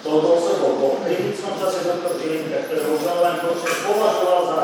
touto 0.00 0.28
osobou 0.32 0.72
po 0.80 0.88
kritickom 1.04 1.60
čase 1.60 1.84
doktor 1.84 2.16
Žilinka, 2.16 2.64
ktorý 2.64 2.96
obžalovaný 2.96 3.36
počet 3.44 3.84
považoval 3.84 4.40
za 4.48 4.60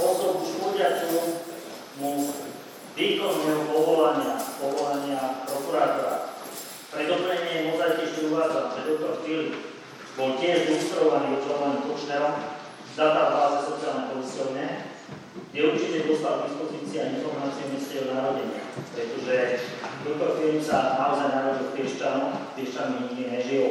osobu 0.00 0.48
škodiacu 0.48 1.44
mu 2.00 2.32
výkon 2.96 3.34
jeho 3.44 3.62
povolania, 3.68 4.40
povolania 4.56 5.44
prokurátora. 5.44 6.40
Pre 6.88 7.02
doplnenie 7.04 7.68
mozaiky 7.68 8.00
ešte 8.08 8.32
uvádzam, 8.32 8.72
že 8.72 8.88
doktor 8.88 9.20
Filip 9.20 9.52
bol 10.16 10.40
tiež 10.40 10.72
ilustrovaný 10.72 11.36
obžalovaným 11.36 11.84
Kočnerom 11.84 12.34
v 12.80 12.90
databáze 12.96 13.68
sociálnej 13.68 14.08
poisťovne, 14.08 14.66
kde 15.52 15.60
určite 15.68 16.08
dostal 16.08 16.32
k 16.40 16.44
dispozícii 16.48 16.96
aj 16.96 17.12
informácie 17.20 17.62
o 17.64 17.70
mieste 17.76 17.92
jeho 18.00 18.08
narodenia, 18.08 18.64
pretože 18.96 19.36
doktor 20.02 20.38
Filip 20.38 20.62
sa 20.62 20.98
naozaj 20.98 21.28
narodil 21.30 21.70
v 21.70 21.74
Piešťanu, 21.78 22.26
Piešťanu 22.58 22.92
nikdy 23.06 23.22
nežil. 23.30 23.66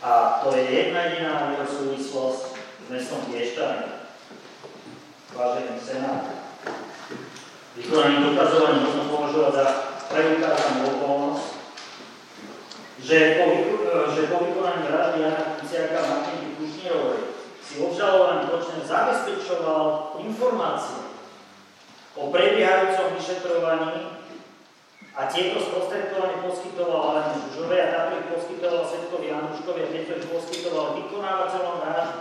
A 0.00 0.40
to 0.40 0.54
je 0.54 0.62
jedna 0.64 1.10
jediná 1.10 1.52
jeho 1.52 1.66
súvislosť 1.66 2.40
s 2.56 2.86
mestom 2.88 3.20
Piešťany. 3.28 4.00
Vážený 5.30 5.78
senát, 5.78 6.26
vykonaním 7.78 8.34
dokazovaní 8.34 8.78
možno 8.82 9.04
považovať 9.14 9.52
za 9.54 9.66
preukázanú 10.10 10.78
okolnosť, 10.98 11.46
že 12.98 13.18
po, 13.38 13.44
že 14.10 14.22
po 14.26 14.36
vykonaní 14.42 14.90
vraždy 14.90 15.18
Jana 15.22 15.54
Kuciaka 15.54 15.98
Martiny 16.02 16.58
Kušnírovej 16.58 17.22
si 17.62 17.74
obžalovaný 17.78 18.50
počne 18.50 18.82
zabezpečoval 18.82 20.18
informácie 20.18 21.14
o 22.18 22.34
prebiehajúcom 22.34 23.14
vyšetrovaní 23.14 24.19
a 25.20 25.28
tieto 25.28 25.60
sprostredkovanie 25.60 26.40
poskytoval 26.48 27.00
Alene 27.12 27.36
Žužovej 27.44 27.80
a 27.84 27.92
táto 27.92 28.12
ich 28.24 28.28
poskytoval 28.32 28.88
Svetkovi 28.88 29.28
Andruškovi 29.28 29.80
a 29.84 29.92
tieto 29.92 30.12
ich 30.16 30.28
poskytoval 30.32 30.96
vykonávateľom 30.96 31.76
vraždy. 31.84 32.20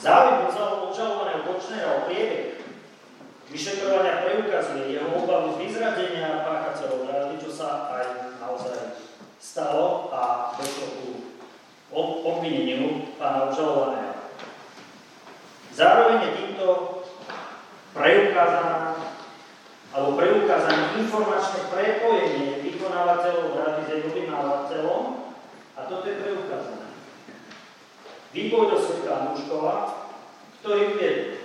Záujem 0.00 0.36
obžalovaného 0.88 1.44
Kočnera 1.44 1.88
o 2.00 2.00
priebeh 2.08 2.56
vyšetrovania 3.52 4.24
preukazuje 4.24 4.96
jeho 4.96 5.08
obavu 5.20 5.52
z 5.52 5.68
vyzradenia 5.68 6.48
páchateľov 6.48 7.04
vraždy, 7.04 7.34
čo 7.44 7.50
sa 7.52 7.92
aj 7.92 8.04
naozaj 8.40 8.96
stalo 9.36 10.08
a 10.16 10.56
došlo 10.56 10.86
ku 10.96 11.08
obvineniu 12.24 13.12
pána 13.20 13.52
obžalovaného. 13.52 14.16
Zároveň 15.76 16.16
je 16.24 16.30
týmto 16.40 16.66
preukázaná 17.92 18.85
alebo 19.96 20.20
preukázané 20.20 21.00
informačné 21.00 21.72
prepojenie 21.72 22.60
vykonávateľov 22.68 23.56
vraždy 23.56 23.82
s 23.88 24.04
objednávateľom 24.12 25.02
a 25.72 25.80
toto 25.88 26.04
je 26.04 26.20
preukázané. 26.20 26.88
Výboj 28.36 28.64
do 28.68 28.76
svetka 28.76 29.24
Anuškova, 29.24 29.74
ktorý 30.60 30.80
uviedol, 30.92 31.40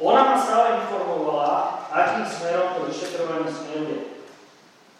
ona 0.00 0.20
ma 0.32 0.36
stále 0.40 0.80
informovala, 0.80 1.84
akým 1.92 2.24
smerom 2.24 2.80
to 2.80 2.80
vyšetrovanie 2.88 3.52
smeruje. 3.52 4.24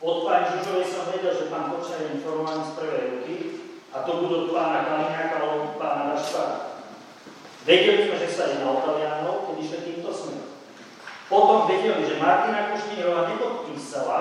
Od 0.04 0.28
pani 0.28 0.60
Žužovej 0.60 0.84
som 0.92 1.08
vedel, 1.08 1.32
že 1.32 1.48
pán 1.48 1.72
Kočner 1.72 2.04
je 2.04 2.20
informovaný 2.20 2.68
z 2.68 2.76
prvej 2.76 3.04
ruky 3.16 3.36
a 3.96 4.04
to 4.04 4.12
budú 4.20 4.34
od 4.44 4.48
pána 4.52 4.84
Kaliňáka 4.84 5.36
alebo 5.40 5.72
pána 5.80 6.12
Dašpara. 6.12 6.84
Vedeli 7.64 8.12
sme, 8.12 8.16
že 8.20 8.28
sa 8.28 8.44
jedná 8.52 8.68
o 8.68 8.84
Talianov, 8.84 9.48
keď 9.48 9.56
išli 9.56 9.78
týmto 9.88 10.12
smerom. 10.12 10.55
Potom 11.26 11.66
vedeli, 11.66 12.06
že 12.06 12.22
Martina 12.22 12.70
Kušnírová 12.70 13.26
nepodpísala, 13.34 14.20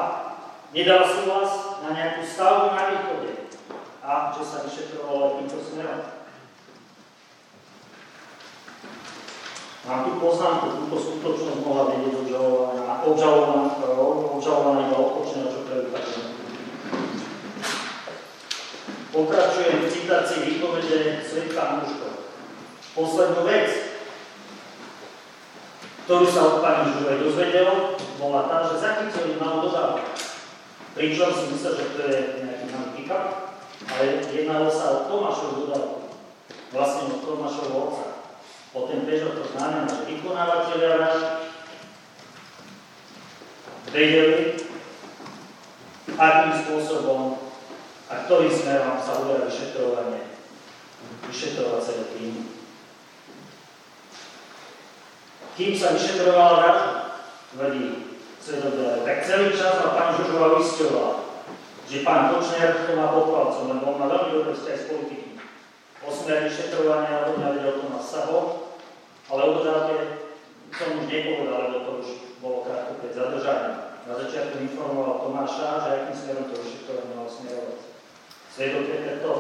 nedala 0.74 1.06
súhlas 1.06 1.52
na 1.86 1.94
nejakú 1.94 2.26
stavbu 2.26 2.74
na 2.74 2.84
východe 2.90 3.32
a 4.02 4.34
že 4.34 4.42
sa 4.42 4.66
vyšetrovalo 4.66 5.38
týmto 5.38 5.62
smerom. 5.62 6.02
Mám 9.86 10.02
tu 10.02 10.12
poznámku, 10.18 10.66
túto 10.82 10.98
skutočnosť 10.98 11.62
mohla 11.62 11.94
vedieť 11.94 12.26
obžalovaná, 12.26 13.06
obžalovaná, 13.06 13.70
obžalovaná 14.34 14.90
iba 14.90 14.98
odpočného, 14.98 15.46
čo 15.54 15.62
preukazuje. 15.70 16.26
Pokračujem 19.14 19.86
v 19.86 19.92
citácii 19.94 20.40
výpovede 20.42 21.22
Svetka 21.22 21.62
Anuško. 21.62 22.34
Poslednú 22.98 23.46
vec, 23.46 23.95
ktorú 26.06 26.30
sa 26.30 26.42
od 26.46 26.56
pani 26.62 26.94
Žuvej 26.94 27.18
dozvedel, 27.18 27.98
bola 28.22 28.46
tá, 28.46 28.70
že 28.70 28.78
zachytili 28.78 29.42
malú 29.42 29.66
dodávku. 29.66 30.06
Pričom 30.94 31.34
si 31.34 31.44
myslel, 31.50 31.74
že 31.82 31.86
to 31.98 32.02
je 32.06 32.18
nejaký 32.46 32.66
pick-up, 32.94 33.58
ale 33.90 34.22
jednalo 34.30 34.70
sa 34.70 34.86
o 34.94 34.98
Tomášovú 35.10 35.66
dodávku. 35.66 36.14
Vlastne 36.70 37.10
od 37.10 37.26
Tomášovho 37.26 37.78
otca. 37.90 38.06
Potom 38.70 39.02
Peugeot 39.04 39.34
to 39.34 39.46
znamená, 39.50 39.90
že 39.90 40.06
vykonávateľia 40.06 40.90
vražd 40.94 41.26
vedeli, 43.90 44.62
akým 46.16 46.54
spôsobom 46.54 47.50
a 48.06 48.14
ktorým 48.30 48.54
smerom 48.54 49.02
sa 49.02 49.26
uberá 49.26 49.50
vyšetrovanie 49.50 50.22
vyšetrovacieho 51.26 52.14
týmu. 52.14 52.55
Kým 55.56 55.72
sa 55.72 55.96
vyšetrovala 55.96 56.60
vražda, 56.60 56.92
tvrdí 57.56 58.12
svedobia, 58.44 59.08
tak 59.08 59.24
celý 59.24 59.56
čas 59.56 59.80
ma 59.80 59.96
pán 59.96 60.12
Žužova 60.20 60.60
uisťovala, 60.60 61.12
že 61.88 62.04
pán 62.04 62.36
Kočner 62.36 62.84
to 62.84 62.92
má 63.00 63.08
pod 63.16 63.32
palcom, 63.32 63.72
lebo 63.72 63.96
on 63.96 63.98
má 64.04 64.06
veľmi 64.12 64.32
dobré 64.36 64.52
vzťahy 64.52 64.80
s 64.84 64.90
politiky. 64.92 65.30
O 66.04 66.12
smer 66.12 66.44
vyšetrovania 66.44 67.32
od 67.32 67.40
mňa 67.40 67.48
vedel 67.56 67.80
Tomáš 67.80 68.04
Saho, 68.04 68.40
ale 69.32 69.42
o 69.48 69.52
dodávke 69.56 69.96
som 70.76 71.00
už 71.00 71.08
nepovedal, 71.08 71.72
lebo 71.72 71.78
to 71.88 71.92
už 72.04 72.08
bolo 72.44 72.68
krátko 72.68 73.00
pred 73.00 73.16
zadržaním. 73.16 73.96
Na 74.06 74.14
začiatku 74.14 74.60
informoval 74.60 75.24
Tomáša, 75.24 75.88
že 75.88 75.90
akým 76.04 76.16
smerom 76.20 76.46
to 76.52 76.60
vyšetrovanie 76.60 77.16
malo 77.16 77.32
smerovať. 77.32 77.80
Svedok 78.52 78.84
Peter 78.92 79.16
to. 79.24 79.34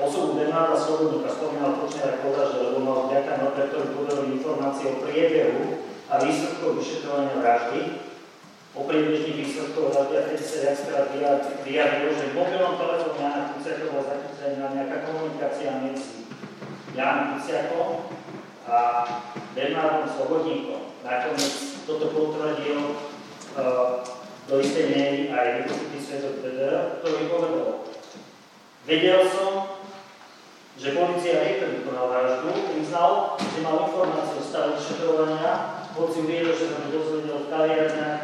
Osobu 0.00 0.32
Bernarda 0.32 0.80
Slobodníka 0.80 1.28
spomínal 1.28 1.76
Kočner 1.76 2.16
ako 2.16 2.32
že 2.32 2.58
lebo 2.64 2.78
mal 2.80 2.98
vďaka 3.12 3.36
Norbertovi 3.36 3.88
podali 3.92 4.32
informácie 4.32 4.96
o 4.96 5.04
priebehu 5.04 5.84
a 6.08 6.14
výsledkov 6.16 6.80
vyšetrovania 6.80 7.36
vraždy, 7.36 7.80
o 8.72 8.80
priebežných 8.88 9.44
výsledkov 9.44 9.92
vraždy 9.92 10.14
a 10.16 10.22
keď 10.24 10.38
sa 10.40 10.56
viackrát 10.64 11.06
vyjadril, 11.68 12.10
že 12.16 12.32
v 12.32 12.36
mobilnom 12.40 12.80
telefóne 12.80 13.20
Jana 13.20 13.52
Kuciakova 13.52 14.00
zachytená 14.08 14.66
nejaká 14.72 14.96
komunikácia 15.04 15.70
medzi 15.84 16.24
Janom 16.96 17.36
Kuciakom 17.36 17.90
a 18.64 18.78
Bernardom 19.52 20.08
Slobodníkom. 20.08 20.96
Nakoniec 21.04 21.54
toto 21.84 22.08
potvrdil 22.08 22.78
uh, 23.60 24.00
do 24.48 24.54
istej 24.56 24.84
miery 24.96 25.20
aj 25.28 25.60
vypočutý 25.60 25.98
svedok 26.00 26.40
Vedera, 26.40 26.98
ktorý 26.98 27.28
povedal, 27.28 27.84
vedel 28.88 29.20
som, 29.28 29.69
že 30.80 30.96
policia 30.96 31.44
niektorý 31.44 31.84
vykonal 31.84 32.08
vraždu, 32.08 32.56
priznal, 32.72 33.36
že 33.36 33.60
mal 33.60 33.84
informáciu 33.84 34.40
o 34.40 34.48
stave 34.48 34.80
vyšetrovania, 34.80 35.84
hoci 35.92 36.24
uviedol, 36.24 36.56
že 36.56 36.72
sa 36.72 36.76
to 36.80 36.88
dozvedel 36.88 37.36
v 37.44 37.50
kaviarniach 37.52 38.22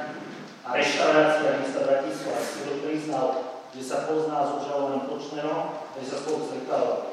a 0.65 0.69
reštaurácia 0.73 1.61
mesta 1.61 1.85
Bratislava, 1.85 2.41
ktorý 2.41 2.75
priznal, 2.81 3.29
že 3.77 3.83
sa 3.85 4.09
pozná 4.09 4.41
s 4.41 4.51
obžalovaným 4.57 5.05
Kočnerom, 5.05 5.85
že 6.01 6.05
sa 6.09 6.17
spolu 6.25 6.39
stretával. 6.49 7.13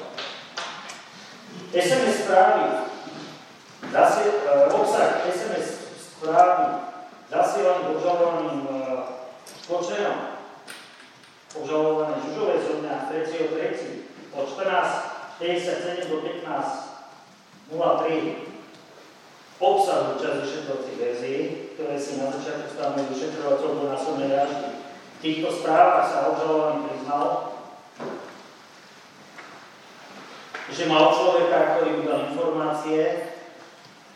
SMS 1.75 2.15
správy, 2.23 2.63
zase, 3.91 4.23
eh, 4.47 4.65
obsah 4.71 5.27
SMS 5.27 5.67
správy 5.99 6.87
zasielaný 7.27 7.99
obžalovaným 7.99 8.63
eh, 8.63 8.99
Kočnerom, 9.67 10.39
obžalované 11.51 12.15
Žužové 12.23 12.55
zo 12.63 12.73
dňa 12.79 12.95
3.3. 13.11 14.39
o 14.39 14.47
14 14.47 15.12
57 15.43 16.07
do 16.07 16.23
15, 16.23 16.47
03 17.67 17.75
obsahujú 19.59 20.15
časť 20.15 20.37
vyšetrovacích 20.39 20.95
verzií, 20.95 21.39
ktoré 21.75 21.99
si 21.99 22.15
na 22.15 22.31
začiatku 22.31 22.71
stanovujú 22.71 23.11
vyšetrovateľ 23.11 23.69
do 23.75 23.83
násobnej 23.91 24.31
vraždy. 24.31 24.69
V 24.79 25.17
týchto 25.19 25.51
správach 25.51 26.07
sa 26.07 26.31
obžalovaný 26.31 26.87
priznal, 26.87 27.27
že 30.71 30.83
mal 30.87 31.11
človeka, 31.11 31.75
ktorý 31.75 31.89
mu 31.91 32.03
dal 32.07 32.31
informácie 32.31 33.35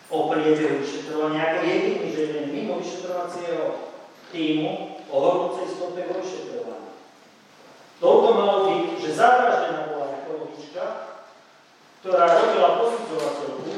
o 0.08 0.32
priebehu 0.32 0.80
vyšetrovania 0.80 1.44
ako 1.44 1.60
jediný, 1.68 2.08
že 2.08 2.22
jeden 2.24 2.46
mimo 2.56 2.80
vyšetrovacieho 2.80 3.92
týmu 4.32 5.04
o 5.12 5.16
horúcej 5.20 5.68
stope 5.76 6.08
vo 6.08 6.24
Toto 7.98 8.30
malo 8.32 8.58
byť, 8.70 8.96
že 8.96 9.10
zavraždená 9.18 9.90
bola 9.90 10.14
Jakolovička, 10.14 11.07
ktorá 12.02 12.26
robila 12.30 12.70
posudzovateľku 12.82 13.74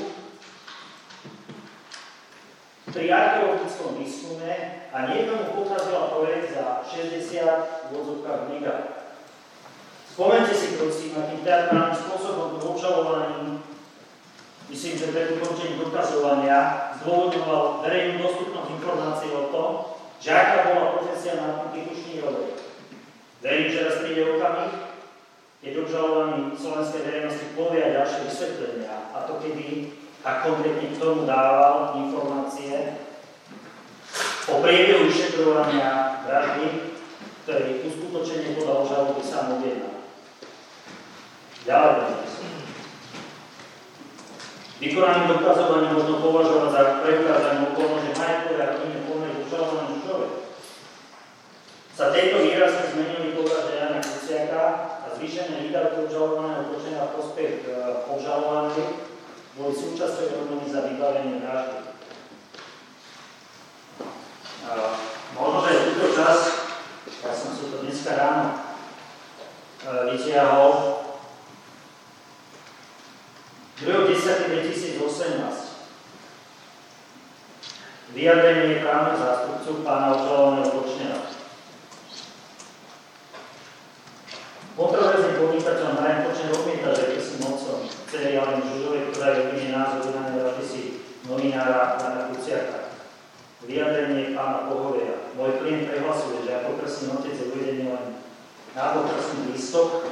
pri 2.89 3.05
archeologickom 3.07 4.01
výskume 4.01 4.51
a 4.89 4.97
niekto 5.07 5.31
mu 5.37 5.45
pokazila 5.61 6.09
projekt 6.09 6.57
za 6.57 6.81
60 6.83 7.93
vozovkách 7.93 8.41
mega. 8.49 8.75
Spomente 10.09 10.51
si 10.51 10.75
prosím, 10.75 11.15
akým 11.15 11.45
teatrálnym 11.45 11.95
spôsobom 11.95 12.59
bol 12.59 12.75
obžalovaný 12.75 13.63
myslím, 14.69 14.93
že 14.97 15.11
pred 15.13 15.27
ukončením 15.37 15.81
dokazovania 15.81 16.91
zdôvodňoval 17.01 17.81
verejnú 17.81 18.21
dostupnosť 18.21 18.69
informácií 18.77 19.31
o 19.33 19.49
tom, 19.49 19.69
že 20.21 20.29
aká 20.29 20.57
bola 20.69 20.99
profesia 20.99 21.41
Martinky 21.41 21.89
Kušnírovej. 21.89 22.53
Verím, 23.39 23.67
že 23.71 23.83
raz 23.87 23.95
príde 24.03 24.23
okamih, 24.35 24.88
keď 25.59 25.73
obžalovaní 25.83 26.55
slovenskej 26.55 27.01
verejnosti 27.03 27.51
povia 27.55 27.91
ďalšie 27.91 28.31
vysvetlenia, 28.31 29.11
a 29.11 29.27
to 29.27 29.43
kedy 29.43 29.91
a 30.23 30.43
konkrétne 30.43 30.87
k 30.91 30.99
tomu 30.99 31.23
dával 31.27 31.95
informácie 31.99 32.99
o 34.47 34.63
priebehu 34.63 35.07
vyšetrovania 35.07 36.23
vraždy, 36.27 36.95
ktorý 37.43 37.87
uskutočenie 37.87 38.55
podľa 38.55 38.73
obžaloby 38.83 39.23
sám 39.23 39.59
objednal. 39.59 39.99
Ďalej, 41.67 41.95
Vykonanie 44.79 45.27
dokazovania 45.27 45.91
možno 45.91 46.23
považovať 46.23 46.69
za 46.71 46.81
preukázanie 47.03 47.75
že 47.75 48.15
majetkové 48.15 48.63
a 48.63 48.71
rodinné 48.71 48.99
pomery 49.03 49.43
obžalovaného 49.43 49.99
človek. 50.07 50.33
Sa 51.91 52.15
tejto 52.15 52.47
výrazne 52.47 52.87
zmenili 52.87 53.35
povražde 53.35 53.75
Jana 53.75 53.99
Kuciaka 53.99 54.63
a 55.19 55.27
zvýšené 55.27 55.67
výdavky 55.67 56.07
obžalovaného 56.07 56.71
počenia 56.71 57.11
v 57.11 57.19
prospech 57.19 57.67
e, 57.67 57.75
obžalovaných 58.07 59.03
boli 59.59 59.75
súčasťou 59.75 60.47
odmeny 60.47 60.63
za 60.71 60.87
vybavenie 60.87 61.43
vraždy. 61.43 61.91
Možno, 65.35 65.59
že 65.67 65.91
túto 65.91 66.15
čas, 66.15 66.39
ja 67.03 67.35
som 67.35 67.51
si 67.51 67.67
to 67.67 67.83
dneska 67.83 68.15
ráno 68.15 68.63
e, 69.83 70.15
vytiahol, 70.15 71.03
2.10.2018 73.83 75.03
vyjadrenie 78.15 78.79
právneho 78.87 79.19
zástupcu 79.19 79.83
pána 79.83 80.15
obžalovaného 80.15 80.71
Kočnera. 80.79 81.28
Kontroverzný 84.79 85.35
podnikateľ 85.35 85.99
Marian 85.99 86.23
Kočner 86.23 86.55
odmieta, 86.55 86.95
že 86.95 87.11
je 87.11 87.19
si 87.19 87.35
mocom 87.43 87.83
Alen 87.83 88.63
Žužovej, 88.63 89.11
ktorá 89.11 89.27
je 89.35 89.39
obvinený 89.43 89.75
názor 89.75 90.07
vydané 90.07 90.31
vraždy 90.39 91.03
novinára 91.27 91.99
Jana 91.99 92.31
Kuciaka. 92.31 92.95
Vyjadrenie 93.67 94.31
pána 94.31 94.71
Pohoveja. 94.71 95.35
Môj 95.35 95.59
klient 95.59 95.91
prehlasuje, 95.91 96.47
že 96.47 96.63
ako 96.63 96.79
krstný 96.79 97.11
otec 97.11 97.35
je 97.35 97.51
uvedený 97.51 97.91
len 97.91 98.23
nábor 98.71 99.03
krstný 99.11 99.51
lístok, 99.51 100.07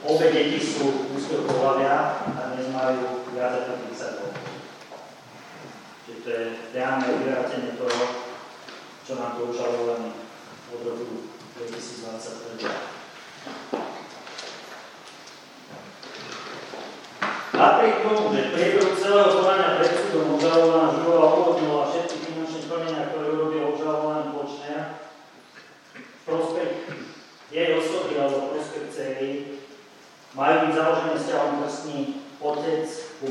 Obe 0.00 0.26
deti 0.30 0.62
sú 0.62 1.10
úzkeho 1.10 1.42
pohľavia 1.50 2.22
a 2.22 2.54
dnes 2.54 2.70
majú 2.70 3.26
viac 3.34 3.66
ako 3.66 3.82
30 3.90 4.22
rokov. 4.22 4.46
Čiže 6.06 6.18
to 6.22 6.28
je 6.30 6.42
reálne 6.70 7.18
vyvrátenie 7.18 7.74
toho, 7.74 8.30
čo 9.02 9.12
nám 9.18 9.34
to 9.36 9.50
užalované 9.50 10.14
od 10.70 10.80
roku 10.86 11.34
2023. 11.58 12.99
Napriek 17.60 17.96
tomu, 18.00 18.32
že 18.32 18.56
priebehu 18.56 18.96
celého 18.96 19.36
konania 19.36 19.76
pred 19.76 19.92
súdom 19.92 20.40
obžalovaná 20.40 20.96
Žurova 20.96 21.28
uvoľnila 21.36 21.84
všetky 21.92 22.16
finančné 22.24 22.60
plnenia, 22.64 23.12
ktoré 23.12 23.26
urobil 23.36 23.62
obžalovaný 23.76 24.32
Počner, 24.32 24.84
v 25.92 26.20
prospech 26.24 26.72
jej 27.52 27.68
osoby 27.76 28.16
alebo 28.16 28.56
prospech 28.56 28.86
celý, 28.88 29.30
majú 30.32 30.56
byť 30.64 30.72
založené 30.72 31.14
vzťahom 31.20 31.52
krstný 31.60 31.98
otec 32.40 32.86
ku 33.20 33.28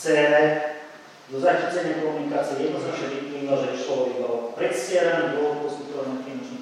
dcere, 0.00 0.44
do 1.32 1.40
zachycenia 1.40 2.04
komunikácie 2.04 2.60
jednoznačne 2.60 3.08
vyplýva, 3.08 3.54
že 3.56 3.76
išlo 3.76 4.08
iba 4.12 4.26
o 4.28 4.38
predstieraný 4.52 5.36
dôvod 5.36 5.64
poskytovania 5.64 6.20
finančných. 6.24 6.61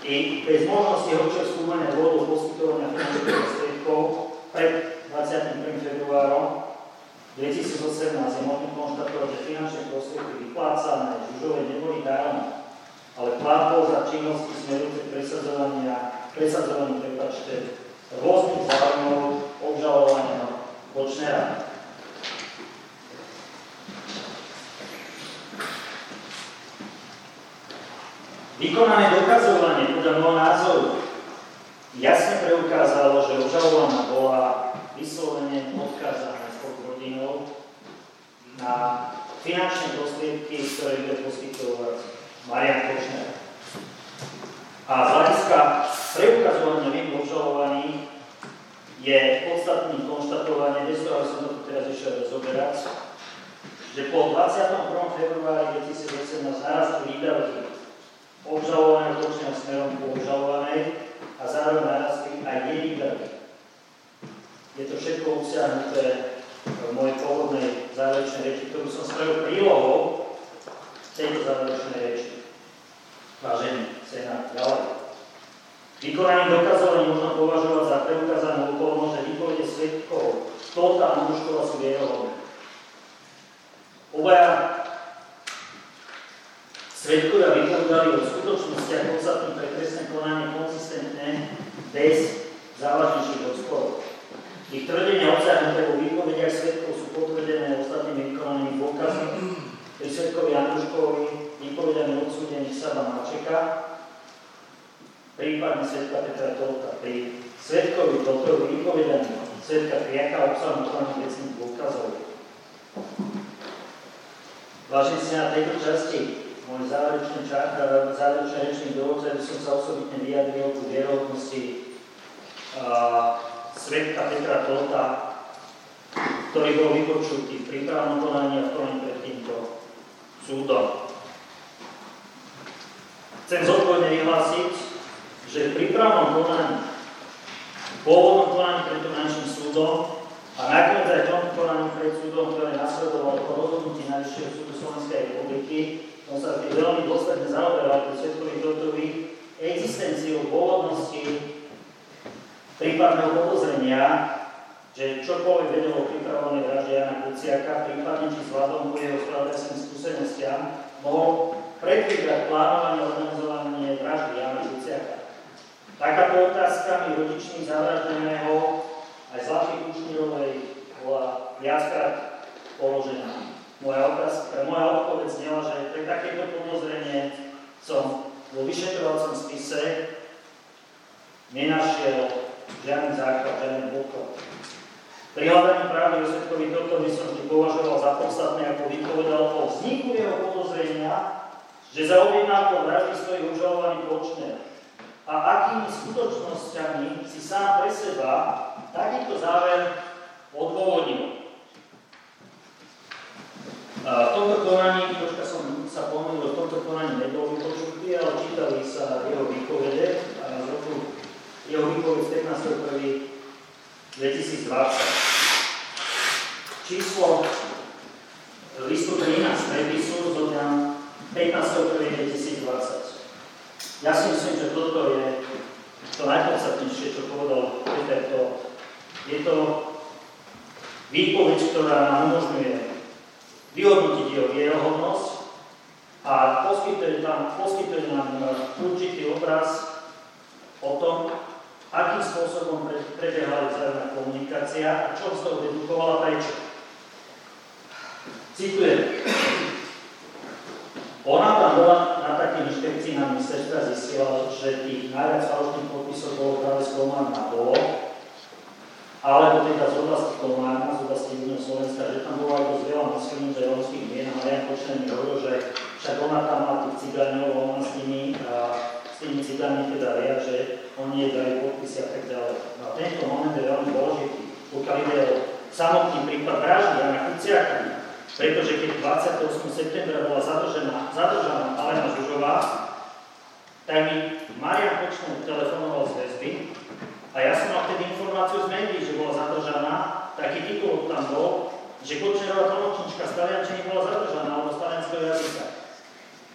I 0.00 0.42
bez 0.48 0.64
možnosti 0.64 1.12
hlbšieho 1.12 1.46
skúmania 1.46 1.92
dôvodov 1.92 2.32
poskytovania 2.32 2.88
finančných 2.96 3.36
prostriedkov 3.36 4.00
pred 4.48 4.72
21. 5.12 5.84
februárom 5.84 6.44
2018 7.36 8.16
je 8.16 8.42
možné 8.48 8.68
konštatovať, 8.74 9.28
že 9.28 9.46
finančné 9.46 9.82
prostriedky 9.92 10.34
vyplácané 10.50 11.24
Žužove 11.28 11.60
neboli 11.68 12.00
darom, 12.00 12.64
ale 13.14 13.30
platbou 13.38 13.92
za 13.92 14.08
činnosti 14.08 14.52
smerujúce 14.56 15.12
presadzovania 15.12 15.96
presadzovaní, 16.34 17.02
prepačte, 17.02 17.76
rôznych 18.18 18.66
záujmov 18.66 19.52
obžalovania 19.62 20.64
Kočnera. 20.90 21.69
Vykonané 28.60 29.16
dokazovanie 29.16 29.96
podľa 29.96 30.20
môjho 30.20 30.36
názoru 30.36 30.86
jasne 31.96 32.44
preukázalo, 32.44 33.24
že 33.24 33.40
obžalovaná 33.40 34.12
bola 34.12 34.44
vyslovene 35.00 35.72
odkázaná 35.72 36.44
spolu 36.60 36.92
rodinou 36.92 37.48
na 38.60 38.72
finančné 39.40 39.96
prostriedky, 39.96 40.60
ktoré 40.60 41.08
bude 41.08 41.24
poskytovať 41.24 41.96
Marian 42.52 42.84
Kočner. 42.84 43.32
A 44.84 44.94
z 45.08 45.10
hľadiska 45.16 45.58
preukazovania 46.20 46.92
vinu 46.92 47.24
obžalovaných 47.24 48.12
je 49.00 49.20
podstatným 49.48 50.04
konštatovanie, 50.04 50.84
bez 50.84 51.08
toho, 51.08 51.24
som 51.24 51.48
to 51.48 51.64
teraz 51.64 51.88
ešte 51.88 52.28
rozoberať, 52.28 52.92
že 53.96 54.12
po 54.12 54.36
21. 54.36 55.16
februári 55.16 55.80
2018 55.80 56.60
narastli 56.60 57.16
výdavky 57.16 57.79
obžalovaného 58.46 59.20
točia 59.20 59.52
smerom 59.52 59.96
ku 60.00 60.16
obžalovanej 60.16 60.80
a 61.40 61.42
zároveň 61.44 61.84
narastli 61.84 62.30
aj 62.44 62.58
jej 62.68 62.78
výdavky. 62.84 63.28
Je 64.78 64.84
to 64.88 64.94
všetko 64.96 65.28
obsiahnuté 65.40 66.04
v 66.64 66.80
mojej 66.92 67.16
pôvodnej 67.20 67.68
záverečnej 67.96 68.44
reči, 68.44 68.64
ktorú 68.72 68.88
som 68.88 69.04
spravil 69.04 69.48
prílohou 69.48 69.98
tejto 71.16 71.44
záverečnej 71.44 72.00
reči. 72.00 72.30
Vážený 73.40 74.04
senát 74.04 74.52
Galera. 74.52 75.00
Vykonanie 76.00 76.48
dokazov 76.48 77.08
možno 77.12 77.36
považovať 77.36 77.84
za 77.88 77.98
prvú 78.08 78.19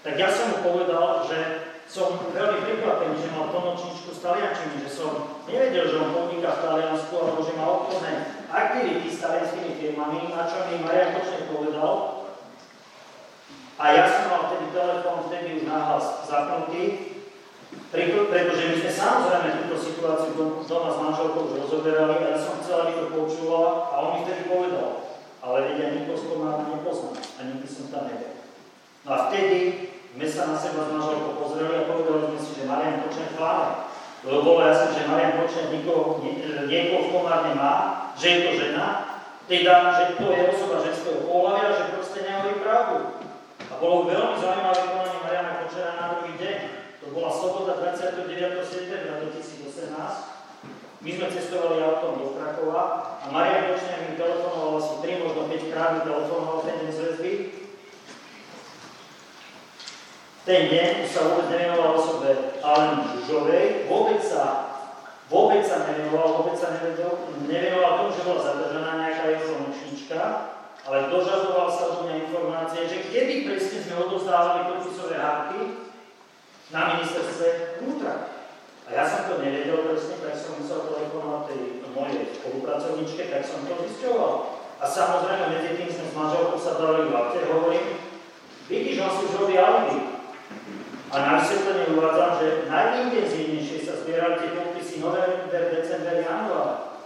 tak 0.06 0.22
ja 0.22 0.30
som 0.30 0.54
mu 0.54 0.58
povedal, 0.62 1.26
že 1.26 1.40
som 1.90 2.14
veľmi 2.30 2.62
prekvapený, 2.62 3.26
že 3.26 3.34
mal 3.34 3.50
tlmočničku 3.50 4.14
s 4.14 4.22
Taliančiny, 4.22 4.86
že 4.86 4.90
som 4.94 5.42
nevedel, 5.50 5.90
že 5.90 5.98
on 5.98 6.14
podniká 6.14 6.62
v 6.62 6.64
Taliansku, 6.66 7.14
alebo 7.18 7.42
že 7.42 7.58
má 7.58 7.66
obchodné 7.66 8.14
aktivity 8.54 9.10
s 9.10 9.22
talianskými 9.26 9.72
firmami, 9.82 10.30
na 10.30 10.46
čo 10.46 10.70
mi 10.70 10.86
Marian 10.86 11.18
Kočne 11.18 11.50
povedal. 11.50 11.94
A 13.82 13.84
ja 13.98 14.06
som 14.06 14.30
mal 14.30 14.42
vtedy 14.46 14.78
telefón, 14.78 15.26
vtedy 15.26 15.48
už 15.58 15.64
nahlas 15.66 16.06
zapnutý, 16.30 16.84
pretože 17.90 18.62
my 18.72 18.76
sme 18.86 18.92
samozrejme 18.94 19.50
túto 19.66 19.76
situáciu 19.82 20.32
doma 20.70 20.90
s 20.94 21.02
manželkou 21.02 21.50
už 21.50 21.66
rozoberali 21.66 22.22
a 22.22 22.38
ja 22.38 22.40
som 22.40 22.62
chcel, 22.62 22.88
aby 22.88 22.94
to 22.94 23.06
počúvala 23.10 23.90
a 23.90 23.94
on 24.06 24.10
mi 24.16 24.20
vtedy 24.22 24.54
povedal. 24.54 25.18
Ale 25.42 25.66
vedia, 25.66 25.98
nikoho 25.98 26.18
z 26.18 26.26
nepozná 26.30 27.14
a 27.18 27.40
nikdy 27.42 27.68
som 27.68 27.90
tam 27.90 28.06
nebol. 28.10 28.45
No 29.06 29.14
a 29.14 29.30
vtedy 29.30 29.86
sme 30.18 30.26
sa 30.26 30.50
na 30.50 30.58
seba 30.58 30.90
s 30.90 30.98
manželkou 30.98 31.38
pozreli 31.38 31.78
a 31.78 31.86
povedali 31.86 32.26
sme 32.34 32.40
si, 32.42 32.52
že 32.58 32.66
Marian 32.66 33.06
počen 33.06 33.30
chvála. 33.38 33.94
Lebo 34.26 34.42
bolo 34.42 34.66
jasné, 34.66 34.98
že 34.98 35.06
Marian 35.06 35.38
Kočner 35.38 35.70
niekoho, 35.70 36.26
niekoho 36.66 37.02
v 37.06 37.12
komárne 37.14 37.54
má, 37.54 37.74
že 38.18 38.26
je 38.34 38.40
to 38.42 38.52
žena, 38.58 38.86
teda, 39.46 39.74
že 39.94 40.04
to 40.18 40.26
je 40.34 40.42
osoba 40.50 40.82
ženského 40.82 41.22
pohľavia, 41.30 41.78
že 41.78 41.94
proste 41.94 42.26
nehovorí 42.26 42.58
pravdu. 42.66 42.98
A 43.70 43.74
bolo 43.78 44.10
veľmi 44.10 44.42
zaujímavé 44.42 44.82
konanie 44.90 45.20
Mariana 45.22 45.52
Kočera 45.62 45.92
na 46.02 46.06
druhý 46.18 46.34
deň. 46.42 46.58
To 47.06 47.14
bola 47.14 47.30
sobota 47.30 47.78
29. 47.78 48.26
septembra 48.66 49.22
2018. 49.22 51.06
My 51.06 51.10
sme 51.14 51.28
cestovali 51.30 51.78
autom 51.86 52.18
do 52.18 52.34
Krakova 52.34 52.84
a 53.22 53.26
Marian 53.30 53.70
Kočner 53.70 54.02
mi 54.10 54.18
telefonoval 54.18 54.82
asi 54.82 54.94
3, 55.06 55.22
možno 55.22 55.46
5 55.46 55.70
krát 55.70 55.90
mi 55.94 56.02
telefonoval 56.10 56.66
ten 56.66 56.76
deň 56.82 56.90
z 56.90 57.00
väzby 57.06 57.34
ten 60.46 60.70
deň 60.70 61.10
sa 61.10 61.26
vôbec 61.26 61.50
nevenoval 61.50 61.98
osobe 61.98 62.62
Aleny 62.62 63.02
Žužovej, 63.18 63.90
vôbec 63.90 64.22
sa 64.22 64.76
Vôbec 65.26 65.66
sa 65.66 65.90
nevenoval, 65.90 66.38
vôbec 66.38 66.54
sa 66.54 66.78
nevenoval, 66.78 67.34
nevenoval 67.50 67.92
tomu, 67.98 68.12
že 68.14 68.26
bola 68.30 68.46
zadržaná 68.46 68.92
nejaká 69.02 69.24
jeho 69.34 69.58
slnečnička, 69.58 70.22
ale 70.86 71.10
dožadoval 71.10 71.66
sa 71.66 71.98
do 71.98 72.00
mňa 72.06 72.30
informácie, 72.30 72.86
že 72.86 73.10
kedy 73.10 73.50
presne 73.50 73.80
sme 73.82 74.06
odovzdávali 74.06 74.70
podpisové 74.70 75.18
hárky 75.18 75.90
na 76.70 76.94
ministerstve 76.94 77.82
vnútra. 77.82 78.38
A 78.86 78.90
ja 78.94 79.04
som 79.10 79.26
to 79.26 79.42
nevedel 79.42 79.82
presne, 79.82 80.22
tak 80.22 80.38
som 80.38 80.62
musel 80.62 80.94
telefonovať 80.94 81.42
tej 81.50 81.62
mojej 81.90 82.22
spolupracovničke, 82.38 83.22
tak 83.34 83.42
som 83.42 83.66
to 83.66 83.82
zisťoval. 83.82 84.62
A 84.78 84.86
samozrejme, 84.86 85.58
medzi 85.58 85.72
tým 85.74 85.90
sme 85.90 86.06
s 86.06 86.14
manželkou 86.14 86.58
sa 86.62 86.78
dali 86.78 87.10
v 87.10 87.18
aute, 87.18 87.42
hovorím, 87.50 87.98
vidíš, 88.70 89.02
on 89.02 89.14
si 89.18 89.26
zrobí 89.34 89.58
alibi. 89.58 90.15
A 91.12 91.16
na 91.22 91.32
vysvetlenie 91.38 91.94
uvádzam, 91.94 92.32
že 92.42 92.48
najintenzívnejšie 92.66 93.86
sa 93.86 94.02
zbierali 94.02 94.42
tie 94.42 94.58
podpisy 94.58 94.96
november, 95.06 95.62
december, 95.70 96.18
január. 96.18 96.98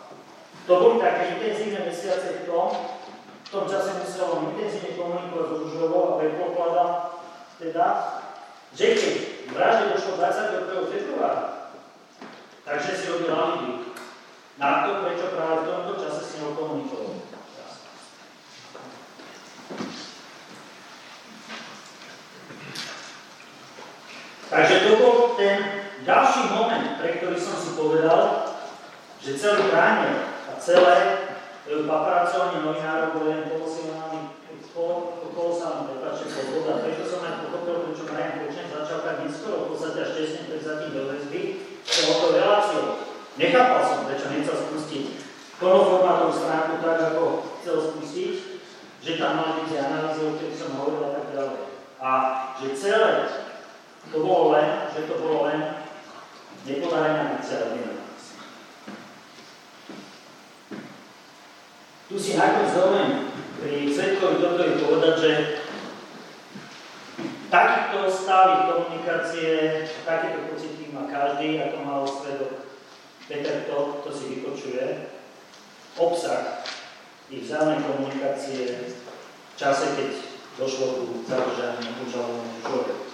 To 0.64 0.74
boli 0.80 0.96
také 1.04 1.36
intenzívne 1.36 1.84
mesiace 1.84 2.44
v 2.44 2.48
tom, 2.48 2.72
v 3.44 3.50
tom 3.50 3.66
čase 3.66 4.00
muselo 4.00 4.54
intenzívne 4.54 4.96
komunikovať 4.96 5.48
s 5.50 5.62
Užovou 5.68 6.04
a 6.06 6.18
predpokladám 6.22 6.92
teda, 7.60 7.88
že 8.72 8.86
keď 8.96 9.16
vražde 9.52 9.86
došlo 9.98 10.12
22. 10.16 10.94
februára, 10.94 11.44
takže 12.64 12.92
si 12.96 13.06
robil 13.12 13.34
alibi 13.36 13.92
na 14.56 14.88
to, 14.88 15.04
prečo 15.04 15.34
práve 15.36 15.66
v 15.66 15.68
tomto 15.68 15.94
čase 16.00 16.22
s 16.24 16.36
ňou 16.40 16.56
komunikoval. 16.56 17.19
Takže 24.60 24.92
to 24.92 25.00
bol 25.00 25.40
ten 25.40 25.88
ďalší 26.04 26.52
moment, 26.52 27.00
pre 27.00 27.16
ktorý 27.16 27.40
som 27.40 27.56
si 27.56 27.80
povedal, 27.80 28.52
že 29.24 29.40
celý 29.40 29.72
bránier 29.72 30.36
a 30.52 30.60
celé 30.60 30.96
e, 31.64 31.88
paparacovanie 31.88 32.68
novinárov 32.68 33.16
bolo 33.16 33.32
len 33.32 33.48
kolosálny, 33.48 34.36
prepáčte, 35.96 36.28
podvoda. 36.28 36.84
Preto 36.84 37.08
som 37.08 37.24
aj 37.24 37.48
pochopil, 37.48 37.88
prečo 37.88 38.04
Marian 38.12 38.44
Kočen 38.44 38.68
začal 38.68 39.00
tak 39.00 39.24
neskoro, 39.24 39.64
v 39.64 39.68
podstate 39.72 39.98
až 40.04 40.12
tesne 40.20 40.52
pred 40.52 40.60
zatím 40.60 40.92
do 40.92 41.08
väzby, 41.08 41.42
to 41.88 42.36
reláciou. 42.36 43.00
Nechápal 43.40 43.82
som, 43.88 44.12
prečo 44.12 44.28
nechcel 44.28 44.60
spustiť 44.60 45.24
plnoformátovú 45.56 46.36
stránku 46.36 46.84
tak, 46.84 47.16
ako 47.16 47.24
chcel 47.64 47.96
spustiť, 47.96 48.34
že 49.00 49.12
tam 49.16 49.40
mali 49.40 49.64
byť 49.64 49.72
analýzy, 49.80 50.20
o 50.28 50.36
ktorých 50.36 50.60
som 50.60 50.76
hovoril 50.76 51.08
a 51.08 51.12
tak 51.16 51.26
ďalej. 51.32 51.60
A 52.04 52.10
že 52.60 52.68
celé 52.76 53.48
to 54.10 54.18
bolo 54.26 54.58
len, 54.58 54.90
že 54.90 55.06
to 55.06 55.16
bolo 55.22 55.46
len 55.46 55.86
nepodarenia 56.66 57.38
celé 57.42 57.78
Tu 62.10 62.18
si 62.18 62.34
nakoniec 62.34 62.74
dovolím 62.74 63.30
pri 63.62 63.86
Svetkovi 63.86 64.42
doktori 64.42 64.82
povedať, 64.82 65.14
že 65.22 65.32
takýchto 67.54 68.10
stavých 68.10 68.66
komunikácie, 68.66 69.50
takéto 70.10 70.50
pocity 70.50 70.90
má 70.90 71.06
každý, 71.06 71.62
ako 71.62 71.78
mal 71.86 72.02
svedok 72.10 72.66
Peter 73.30 73.70
to, 73.70 74.02
to 74.02 74.10
si 74.10 74.42
vypočuje. 74.42 75.14
Obsah 76.02 76.66
ich 77.30 77.46
vzájomnej 77.46 77.86
komunikácie 77.86 78.90
v 78.90 79.54
čase, 79.54 79.94
keď 79.94 80.10
došlo 80.58 81.06
ku 81.06 81.06
zadržaniu 81.30 81.94
úžalovaného 82.10 82.58
človeka. 82.66 83.09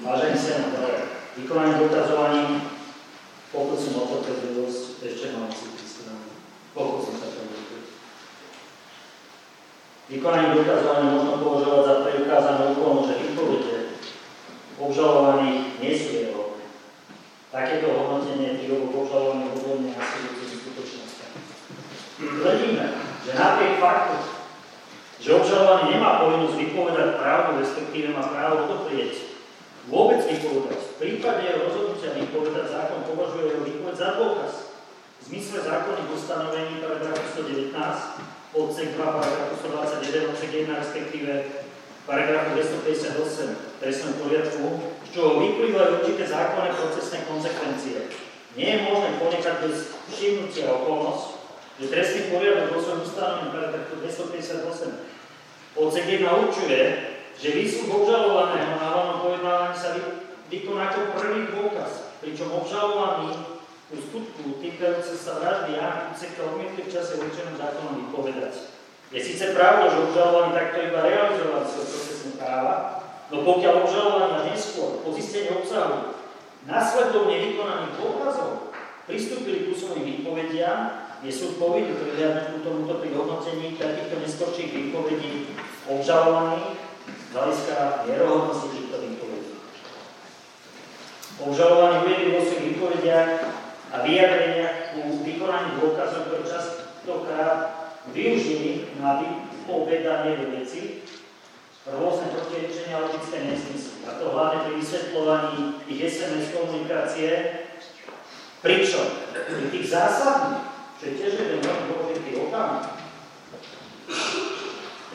Vážení 0.00 0.32
senátor, 0.32 1.12
vykonanie 1.36 1.76
dokazovaní, 1.76 2.72
pokúsim 3.52 4.00
o 4.00 4.08
trpezlivosť, 4.08 5.04
ešte 5.04 5.36
mám 5.36 5.52
si 5.52 5.76
prísť, 5.76 6.16
pokúsim 6.72 7.20
sa 7.20 7.28
to. 7.28 7.44
Vykonanie 10.08 10.56
dokazovaní 10.56 11.04
možno 11.04 11.44
považovať 11.44 11.82
za 11.84 11.94
preukázanú 12.00 12.62
okolnosť, 12.72 13.08
že 13.12 13.20
výpovede 13.28 13.76
obžalovaných 14.80 15.60
nie 15.84 15.92
sú 15.92 16.08
jeho. 16.16 16.42
Takéto 17.52 17.92
hodnotenie 17.92 18.56
pri 18.56 18.72
oboch 18.80 19.04
obžalovaných 19.04 19.52
hodnotenie 19.52 19.92
nasledujúcim 20.00 20.58
skutočnostiam. 20.64 21.32
Tvrdíme, 22.16 22.84
že 23.20 23.30
napriek 23.36 23.76
faktu, 23.76 24.16
že 25.20 25.36
obžalovaný 25.36 25.84
nemá 25.92 26.24
povinnosť 26.24 26.56
vypovedať 26.56 27.08
pravdu, 27.20 27.50
respektíve 27.60 28.16
má 28.16 28.24
právo 28.32 28.64
odoprieť 28.64 29.30
vôbec 29.88 30.20
vypovedať. 30.24 30.80
V 30.80 30.94
prípade 31.00 31.40
jeho 31.44 31.66
rozhodnutia 31.66 32.16
vypovedať 32.16 32.66
zákon 32.68 33.00
považuje 33.04 33.52
jeho 33.52 33.62
výpoveď 33.64 33.94
za 33.96 34.08
dôkaz. 34.16 34.52
V 35.20 35.22
zmysle 35.28 35.58
zákonných 35.64 36.12
ustanovení 36.12 36.80
paragrafu 36.80 37.24
119, 37.36 37.76
odsek 38.56 38.88
2, 38.96 39.04
paragrafu 39.04 39.54
121, 39.60 40.32
odsek 40.32 40.50
1, 40.52 40.80
respektíve 40.80 41.32
paragrafu 42.08 42.48
258 42.56 43.80
trestnom 43.80 44.14
poriadku, 44.20 44.64
z 45.04 45.08
čoho 45.12 45.40
vyplývajú 45.40 45.90
určité 46.00 46.24
zákonné 46.28 46.70
procesné 46.76 47.18
konsekvencie. 47.28 47.98
Nie 48.58 48.68
je 48.76 48.84
možné 48.88 49.08
ponechať 49.20 49.54
bez 49.62 49.94
všimnutia 50.10 50.74
okolnosť, 50.74 51.24
že 51.80 51.86
trestný 51.92 52.20
poriadok 52.34 52.76
vo 52.76 52.80
svojom 52.82 53.04
ustanovení 53.04 53.48
paragrafu 53.54 53.94
258 54.00 55.20
odsek 55.70 56.04
1 56.06 56.26
určuje, 56.26 56.80
že 57.40 57.56
výsluh 57.56 57.88
obžalovaného 57.88 58.76
na 58.76 58.86
hlavnom 58.92 59.18
pojednávaní 59.24 59.72
sa 59.72 59.96
vykoná 60.52 60.92
ako 60.92 61.16
prvý 61.16 61.48
dôkaz, 61.48 62.20
pričom 62.20 62.52
obžalovaný 62.52 63.32
u 63.90 63.96
skutku 63.96 64.60
týkajúce 64.60 65.16
sa 65.16 65.40
vraždy 65.40 65.80
Jana 65.80 66.12
Kuceka 66.12 66.46
odmietli 66.52 66.84
v 66.84 66.92
čase 66.92 67.16
určenom 67.16 67.56
zákonom 67.56 68.06
vypovedať. 68.06 68.76
Je 69.10 69.18
síce 69.24 69.56
pravda, 69.56 69.88
že 69.90 70.04
obžalovaný 70.04 70.50
takto 70.52 70.78
iba 70.84 71.00
realizoval 71.00 71.64
svoje 71.64 71.86
procesné 71.90 72.30
práva, 72.38 72.74
no 73.32 73.36
pokiaľ 73.42 73.74
obžalovaný 73.88 74.38
neskôr 74.52 75.00
po 75.00 75.08
zistení 75.16 75.50
obsahu 75.56 76.12
následovne 76.68 77.40
vykonaných 77.40 77.96
dôkazov 77.98 78.70
pristúpili 79.08 79.66
ku 79.66 79.72
svojim 79.74 80.04
výpovediam, 80.06 81.08
je 81.24 81.32
súd 81.32 81.56
povinný 81.56 81.96
prihľadnúť 81.96 82.62
tomuto 82.62 83.00
pri 83.00 83.10
hodnotení 83.16 83.80
takýchto 83.80 84.16
neskorších 84.22 84.70
výpovedí 84.70 85.56
obžalovaných 85.88 86.89
z 87.30 87.38
hľadiska 87.38 88.10
vierohodnosti 88.10 88.74
týchto 88.74 88.96
výpovedí. 89.06 89.54
Obžalovaní 91.38 91.96
uvedli 92.02 92.34
vo 92.34 92.42
svojich 92.42 92.66
výpovediach 92.74 93.32
a 93.94 93.96
vyjadreniach 94.02 94.98
ku 94.98 95.22
vykonaní 95.22 95.78
dôkazov, 95.78 96.26
ktoré 96.26 96.42
častokrát 96.42 97.58
využili 98.10 98.98
na 98.98 99.22
vypovedanie 99.22 100.42
do 100.42 100.46
veci, 100.58 101.06
rôzne 101.86 102.34
protirečenia 102.34 102.98
logické 102.98 103.46
nesmysly. 103.46 104.02
A 104.10 104.18
to 104.18 104.34
hlavne 104.34 104.66
pri 104.66 104.72
vysvetľovaní 104.82 105.86
ich 105.86 106.02
SMS 106.02 106.50
komunikácie, 106.50 107.30
pričom 108.58 109.06
pri 109.30 109.66
tých 109.70 109.86
zásadných, 109.86 110.66
čo 110.98 111.02
je 111.06 111.14
tiež 111.14 111.32
jeden 111.46 111.62
veľmi 111.62 111.84
dôležitý 111.94 112.30
okamih, 112.42 112.90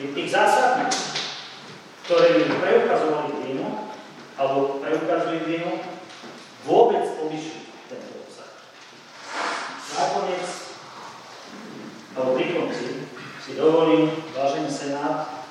pri 0.00 0.06
tých 0.16 0.28
zásadných 0.32 1.15
ktoré 2.06 2.38
by 2.38 2.62
preukazovali 2.62 3.34
vinu, 3.42 3.90
alebo 4.38 4.78
preukazujú 4.78 5.42
vinu, 5.42 5.82
vôbec 6.62 7.02
povyšujú 7.18 7.66
tento 7.90 8.22
obsah. 8.22 8.46
Nakoniec, 9.90 10.46
alebo 12.14 12.38
pri 12.38 12.46
konci, 12.54 13.10
si 13.42 13.58
dovolím, 13.58 14.22
vážený 14.30 14.70
Senát, 14.70 15.50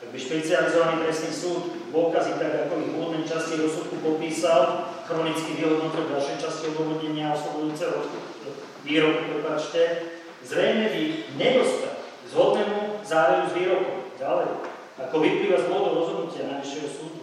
Ak 0.00 0.08
by 0.12 0.18
špecializovaný 0.18 0.94
trestný 1.04 1.32
súd 1.32 1.62
dôkazy, 1.92 2.40
tak 2.40 2.66
ako 2.66 2.72
ich 2.80 2.90
v 2.92 2.96
úvodnej 2.96 3.24
časti 3.24 3.60
rozsudku 3.60 4.00
popísal, 4.00 4.90
chronicky 5.04 5.60
vyhodnotil 5.60 6.08
v 6.08 6.12
ďalšej 6.16 6.36
časti 6.40 6.64
odôvodnenia 6.72 7.36
oslobodujúceho 7.36 7.96
výroku, 8.84 9.20
prepáčte, 9.28 9.82
zrejme 10.44 10.86
by 10.88 11.02
nedostal 11.36 11.94
zhodnému 12.30 13.04
záveru 13.04 13.44
z 13.50 13.52
výroku. 13.60 13.92
Ďalej, 14.16 14.48
ako 15.00 15.16
vyplýva 15.20 15.56
z 15.60 15.66
dôvodov 15.68 15.92
rozhodnutia 16.04 16.48
Najvyššieho 16.48 16.88
súdu. 16.88 17.19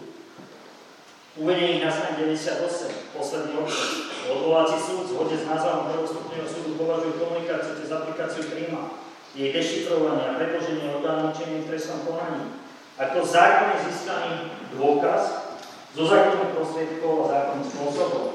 Uvedených 1.38 1.86
na 1.86 1.90
strane 1.94 2.18
98, 2.18 3.14
posledný 3.14 3.62
odsek. 3.62 4.10
Odvoláci 4.26 4.76
súd 4.82 5.06
v 5.06 5.10
zhode 5.14 5.36
s 5.38 5.46
názvom 5.46 5.86
prvostupného 5.86 6.42
súdu 6.50 6.74
považujú 6.74 7.14
komunikáciu 7.14 7.78
cez 7.78 7.94
aplikáciu 7.94 8.42
príjma, 8.50 8.98
jej 9.38 9.54
dešifrovanie 9.54 10.34
a 10.34 10.34
predloženie 10.34 10.90
orgánov 10.98 11.30
činným 11.38 11.62
trestnom 11.62 12.02
konaní 12.02 12.58
ako 12.98 13.22
zákonne 13.22 13.78
získaný 13.86 14.34
dôkaz 14.74 15.54
zo 15.94 16.04
zákonných 16.10 16.54
prostriedkov 16.58 17.12
a 17.22 17.30
zákonným 17.30 17.66
spôsobom. 17.70 18.26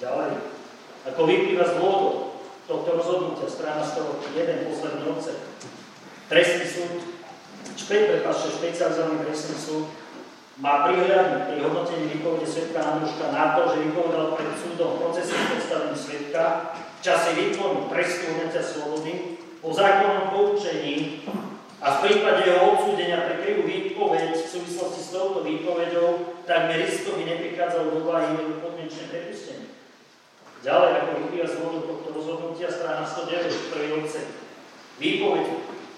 Ďalej, 0.00 0.32
ako 1.04 1.20
vyplýva 1.28 1.64
z 1.68 1.76
dôvodov 1.76 2.16
tohto 2.64 2.90
rozhodnutia, 2.96 3.44
strana 3.44 3.84
101, 3.84 4.72
posledný 4.72 5.02
odsek, 5.04 5.38
trestný 6.32 6.64
súd, 6.64 6.92
špec, 7.76 8.00
prepáčte, 8.08 8.56
špecializovaný 8.56 9.28
trestný 9.28 9.56
súd 9.60 9.84
má 10.58 10.90
prihľadnúť 10.90 11.42
pri 11.46 11.56
hodnotení 11.62 12.04
výpovede 12.18 12.46
svetka 12.46 12.82
Andruška 12.82 13.30
na 13.30 13.54
to, 13.54 13.70
že 13.70 13.86
vypovedal 13.86 14.34
pred 14.34 14.50
súdom 14.58 14.98
procesu 14.98 15.34
predstavení 15.34 15.94
svetka 15.94 16.74
v 16.74 17.00
čase 17.02 17.28
výkonu 17.38 17.86
trestu 17.86 18.34
odňatia 18.34 18.62
slobody 18.62 19.38
po 19.62 19.70
zákonnom 19.70 20.34
poučení 20.34 21.22
a 21.78 21.86
v 21.94 22.00
prípade 22.02 22.50
jeho 22.50 22.74
odsúdenia 22.74 23.22
pre 23.22 23.38
krivú 23.38 23.70
výpoveď 23.70 24.34
v 24.34 24.50
súvislosti 24.50 24.98
s 24.98 25.14
touto 25.14 25.46
výpovedou 25.46 26.42
takmer 26.42 26.82
isto 26.82 27.14
by 27.14 27.22
neprichádzalo 27.22 27.94
do 27.94 28.00
váhy 28.02 28.34
jeho 28.34 28.58
podmienečné 28.58 29.14
prepustenie. 29.14 29.70
Ďalej, 30.58 30.90
ako 30.90 31.10
vyplýva 31.22 31.46
z 31.46 31.56
tohto 31.62 32.08
rozhodnutia, 32.10 32.66
strana 32.66 33.06
109, 33.06 33.70
prvý 33.70 33.88
odsek. 33.94 34.26
Výpoveď 34.98 35.46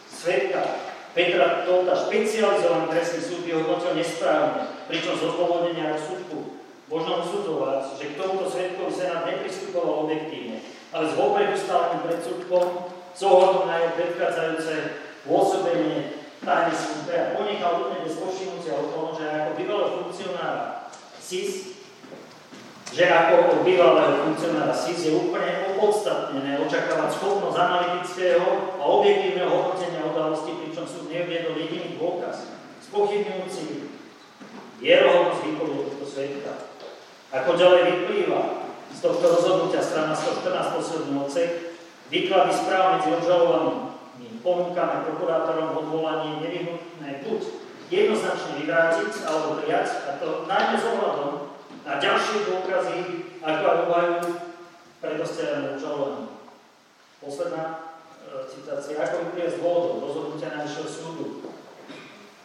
svetka 0.04 0.79
Petra 1.10 1.66
Tota, 1.66 1.94
špecializovaný 2.06 2.86
trestný 2.94 3.20
súd 3.22 3.42
vyhodnotil 3.42 3.98
nesprávne, 3.98 4.70
pričom 4.86 5.18
z 5.18 5.26
odôvodnenia 5.26 5.90
rozsudku 5.98 6.62
možno 6.86 7.22
usudzovať, 7.22 7.98
že 7.98 8.04
k 8.14 8.18
tomuto 8.18 8.46
svetkovi 8.50 8.90
Senát 8.94 9.26
nepristupoval 9.26 10.06
objektívne, 10.06 10.62
ale 10.94 11.04
s 11.10 11.14
vopred 11.18 11.50
ustáleným 11.54 12.02
predsudkom 12.06 12.66
s 13.14 13.20
ohľadom 13.26 13.66
na 13.66 13.74
jeho 13.78 13.92
predchádzajúce 13.98 14.74
pôsobenie 15.26 16.20
tajnej 16.40 16.76
službe 16.78 17.12
a 17.14 17.30
ponechal 17.34 17.72
úplne 17.78 18.06
bez 18.06 18.14
povšimnutia 18.16 18.74
o 18.78 18.90
tom, 18.94 19.06
že 19.18 19.24
ako 19.26 19.50
bývalého 19.58 19.90
funkcionára 20.02 20.88
SIS, 21.18 21.79
že 22.90 23.06
ako 23.06 23.34
od 23.54 23.58
bývalého 23.62 24.26
funkcionára 24.26 24.74
SIS 24.74 25.06
je 25.06 25.12
úplne 25.14 25.74
opodstatnené 25.74 26.58
očakávať 26.66 27.10
schopnosť 27.14 27.56
analytického 27.56 28.46
a 28.78 28.82
objektívneho 28.82 29.50
hodnotenia 29.50 30.10
udalosti, 30.10 30.58
pričom 30.58 30.84
súd 30.84 31.06
neuviedol 31.06 31.54
jediný 31.54 31.94
dôkaz, 31.96 32.50
spochybňujúci 32.90 33.94
vierohodnosť 34.82 35.42
výpovede 35.46 35.82
tohto 35.86 36.06
svetka. 36.06 36.52
Ako 37.30 37.54
ďalej 37.54 37.82
vyplýva 37.86 38.42
z 38.90 38.98
tohto 38.98 39.22
rozhodnutia 39.38 39.82
strana 39.86 40.10
114 40.10 40.74
posledný 40.74 41.14
odsek, 41.22 41.50
výklady 42.10 42.50
správ 42.50 42.98
medzi 42.98 43.14
obžalovaným 43.14 43.90
ponúkame 44.40 45.04
prokurátorom 45.04 45.76
odvolanie 45.76 46.40
nevyhnutné 46.40 47.24
buď 47.24 47.40
jednoznačne 47.92 48.64
vyvrátiť 48.64 49.12
alebo 49.28 49.60
prijať, 49.60 49.88
a 50.08 50.10
to 50.16 50.48
najmä 50.48 50.74
s 50.80 50.84
ohľadom 50.88 51.49
na 51.84 51.94
ďalšie 51.96 52.38
dôkazy, 52.48 52.98
ako 53.40 53.62
aj 53.64 53.78
obhajú 53.88 54.14
predostierané 55.00 55.66
obžalovaní. 55.76 56.24
Posledná 57.20 57.64
e, 57.66 57.74
citácia. 58.48 59.00
Ako 59.00 59.32
vyplýva 59.32 59.50
z 59.52 59.58
dôvodov 59.60 60.04
rozhodnutia 60.04 60.52
Najvyššieho 60.56 60.88
súdu, 60.88 61.24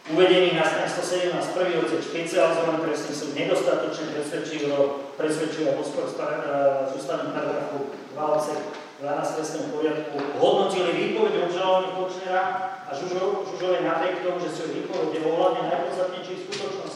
uvedený 0.06 0.54
na 0.54 0.64
strane 0.64 0.88
117 0.88 1.56
prvý 1.56 1.72
odsek 1.82 2.00
špecializovaný 2.00 2.78
trestný 2.86 3.12
súd 3.12 3.32
nedostatočne 3.34 4.14
presvedčivo 4.14 4.76
presvedčuje 5.18 5.74
podspor 5.74 6.06
z 6.06 6.90
ústavných 6.94 7.34
paragrafu 7.34 7.90
2 8.14 8.36
odsek 8.38 8.60
12 9.02 9.36
trestného 9.36 9.66
poriadku 9.76 10.16
hodnotili 10.40 10.90
výpoveď 10.96 11.50
obžalovaných 11.50 11.94
Kočnera 12.00 12.42
a 12.86 12.90
Žužovej 12.96 13.84
napriek 13.84 14.24
tomu, 14.24 14.40
že 14.40 14.48
si 14.54 14.60
ho 14.64 14.68
výpovede 14.72 15.20
ohľadne 15.20 15.68
najpodstatnejších 15.68 16.48
skutočností 16.48 16.95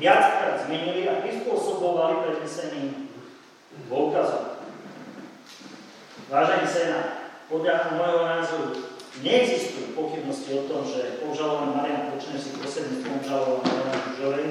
viackrát 0.00 0.64
zmenili 0.64 1.04
a 1.06 1.20
prispôsobovali 1.20 2.24
predneseným 2.24 3.12
dôkazom. 3.92 4.64
Vážený 6.32 6.66
Senát, 6.66 7.06
podľa 7.52 8.00
môjho 8.00 8.22
názoru 8.24 8.66
neexistujú 9.20 9.92
pochybnosti 9.92 10.50
o 10.56 10.66
tom, 10.70 10.82
že 10.86 11.20
obžalovaný 11.20 11.76
Marian 11.76 12.08
Kočner 12.08 12.40
si 12.40 12.56
posledným 12.56 13.20
obžalovaný 13.20 13.68
Marian 13.68 14.02
Žužovej 14.08 14.46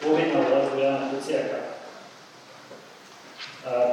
povinnou 0.00 0.42
vraždu 0.48 0.76
Jana 0.80 1.12
Kuciaka 1.12 1.70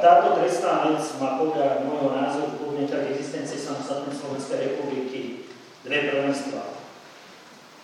táto 0.00 0.40
trestná 0.40 0.88
vec 0.88 1.04
má 1.20 1.36
podľa 1.36 1.84
môjho 1.84 2.16
názoru 2.16 2.56
podmienkach 2.56 3.04
existencie 3.12 3.60
samostatnej 3.60 4.16
Slovenskej 4.16 4.58
republiky 4.72 5.44
dve 5.84 6.08
prvenstva. 6.08 6.77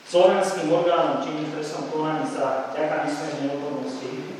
Slovenským 0.04 0.68
orgánom 0.68 1.24
činným 1.24 1.48
trestnom 1.48 1.88
konaní 1.88 2.28
sa 2.28 2.68
ďaká 2.76 3.08
nesmiernej 3.08 3.56
odbornosti 3.56 4.36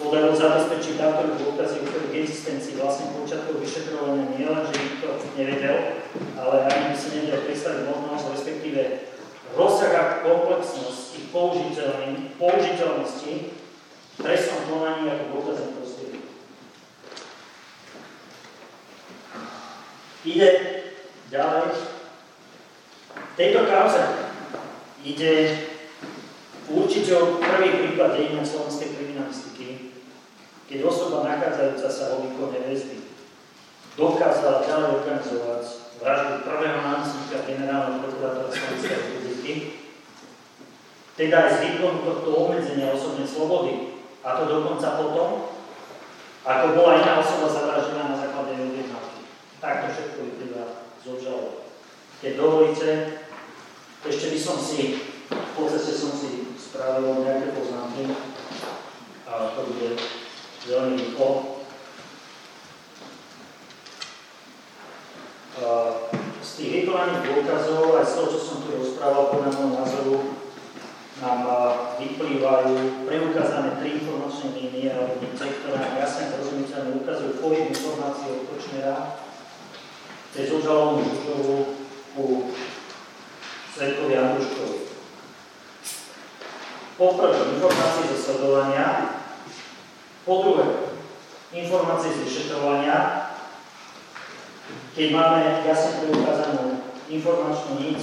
podarilo 0.00 0.32
zabezpečiť 0.32 0.94
takto 0.96 1.36
dôkazy, 1.36 1.74
o 1.80 1.88
ktorých 1.88 2.16
existencii 2.24 2.80
vlastne 2.80 3.12
počiatkov 3.16 3.60
vyšetrovania 3.60 4.28
nie 4.32 4.44
len, 4.48 4.64
že 4.68 4.76
nikto 4.76 5.08
nevedel, 5.36 5.76
ale 6.36 6.54
ani 6.68 6.92
by 6.92 6.96
si 6.96 7.08
nevedel 7.16 7.44
predstaviť 7.44 7.80
možnosť, 7.88 8.24
respektíve 8.32 8.80
rozsah 9.56 9.92
a 9.96 10.02
komplexnosť 10.24 11.00
ich 11.16 11.26
použiteľnosti 12.36 13.32
v 14.16 14.18
trestnom 14.20 14.60
konaní 14.68 15.12
ako 15.12 15.24
dôkazný 15.32 15.68
prostriedok. 15.76 16.24
Ide 20.24 20.48
ďalej. 21.28 21.68
V 23.16 23.32
tejto 23.36 23.60
kauze 23.68 24.02
ide 25.06 25.32
určite 26.66 27.14
o 27.14 27.38
prvý 27.38 27.70
prípad 27.78 28.18
dejina 28.18 28.42
slovenskej 28.42 28.98
kriminalistiky, 28.98 29.94
keď 30.66 30.82
osoba 30.82 31.22
nachádzajúca 31.22 31.86
sa 31.86 32.10
vo 32.10 32.26
výkone 32.26 32.58
väzby 32.66 33.06
dokázala 33.94 34.66
ďalej 34.66 34.88
organizovať 35.00 35.62
vraždu 36.02 36.44
prvého 36.44 36.78
námestníka 36.82 37.46
generálneho 37.48 38.02
prokurátora 38.02 38.50
Slovenskej 38.52 38.98
republiky, 38.98 39.52
teda 41.16 41.48
aj 41.48 41.50
z 41.56 41.58
výkonu 41.64 42.04
tohto 42.04 42.28
obmedzenia 42.28 42.92
osobnej 42.92 43.24
slobody, 43.24 43.96
a 44.20 44.36
to 44.36 44.42
dokonca 44.44 45.00
potom, 45.00 45.28
ako 46.44 46.66
bola 46.76 47.00
iná 47.00 47.22
osoba 47.22 47.48
zavraždená 47.48 48.12
na 48.12 48.16
základe 48.20 48.58
objednávky. 48.58 49.22
Takto 49.62 49.86
všetko 49.88 50.18
vyplýva 50.28 50.64
z 51.00 51.04
obžalov. 51.08 51.64
Keď 52.20 52.32
dovolíte, 52.36 52.88
ešte 54.04 54.26
by 54.36 54.38
som 54.38 54.56
si, 54.60 55.08
v 55.32 55.52
podstate 55.56 55.92
som 55.96 56.12
si 56.12 56.52
spravil 56.60 57.24
nejaké 57.24 57.56
poznámky 57.56 58.12
a 59.24 59.56
to 59.56 59.60
bude 59.72 59.96
veľmi 60.68 60.94
rýchlo. 61.00 61.28
Z 66.44 66.50
tých 66.60 66.70
vykonaných 66.84 67.24
dôkazov, 67.24 67.96
aj 67.96 68.04
z 68.04 68.12
toho, 68.12 68.26
čo 68.28 68.40
som 68.44 68.56
tu 68.60 68.76
rozprával, 68.76 69.32
podľa 69.32 69.50
môjho 69.56 69.72
názoru, 69.72 70.16
nám 71.16 71.48
vyplývajú 71.96 73.08
preukázané 73.08 73.80
tri 73.80 74.04
informačné 74.04 74.52
línie 74.52 74.92
alebo 74.92 75.16
ktoré 75.24 75.76
nám 75.80 75.96
jasne 75.96 76.28
zrozumiteľne 76.36 77.00
ukazujú 77.00 77.40
pohyb 77.40 77.72
informácií 77.72 78.36
od 78.36 78.42
Kočnera 78.52 78.96
cez 80.36 80.52
ožalovanú 80.52 81.08
Žužovu 81.08 81.56
ku 82.12 82.52
Svetkovi 83.76 84.16
Andruškovi. 84.16 84.78
Poprvé, 86.96 87.36
informácie 87.60 88.08
zo 88.08 88.16
sledovania. 88.16 89.20
Po 90.24 90.40
druhé, 90.40 90.96
informácie 91.52 92.16
z 92.16 92.24
vyšetrovania. 92.24 93.28
Keď 94.96 95.06
máme 95.12 95.60
jasne 95.68 96.08
preukázanú 96.08 96.88
informačnú 97.12 97.76
niť, 97.76 98.00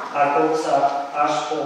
ako 0.00 0.40
sa 0.56 0.74
až 1.12 1.52
po 1.52 1.60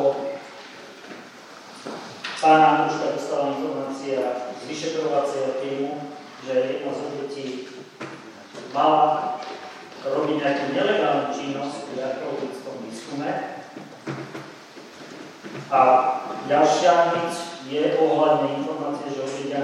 pána 2.43 2.67
Andruška 2.83 3.15
dostala 3.15 3.55
informácia 3.55 4.51
z 4.59 4.63
vyšetrovacieho 4.67 5.55
týmu, 5.63 6.19
že 6.43 6.83
jedna 6.83 6.91
z 6.91 7.01
obetí 7.15 7.45
mala 8.75 9.39
robiť 10.05 10.37
nejakú 10.41 10.65
nelegálnu 10.73 11.29
činnosť 11.35 11.77
pri 11.93 11.97
archeologickom 12.01 12.75
výskume. 12.89 13.31
A 15.71 15.81
ďalšia 16.51 16.93
vec 17.15 17.33
je 17.71 17.83
ohľadne 18.01 18.65
informácie, 18.65 19.15
že 19.15 19.23
objedia 19.23 19.63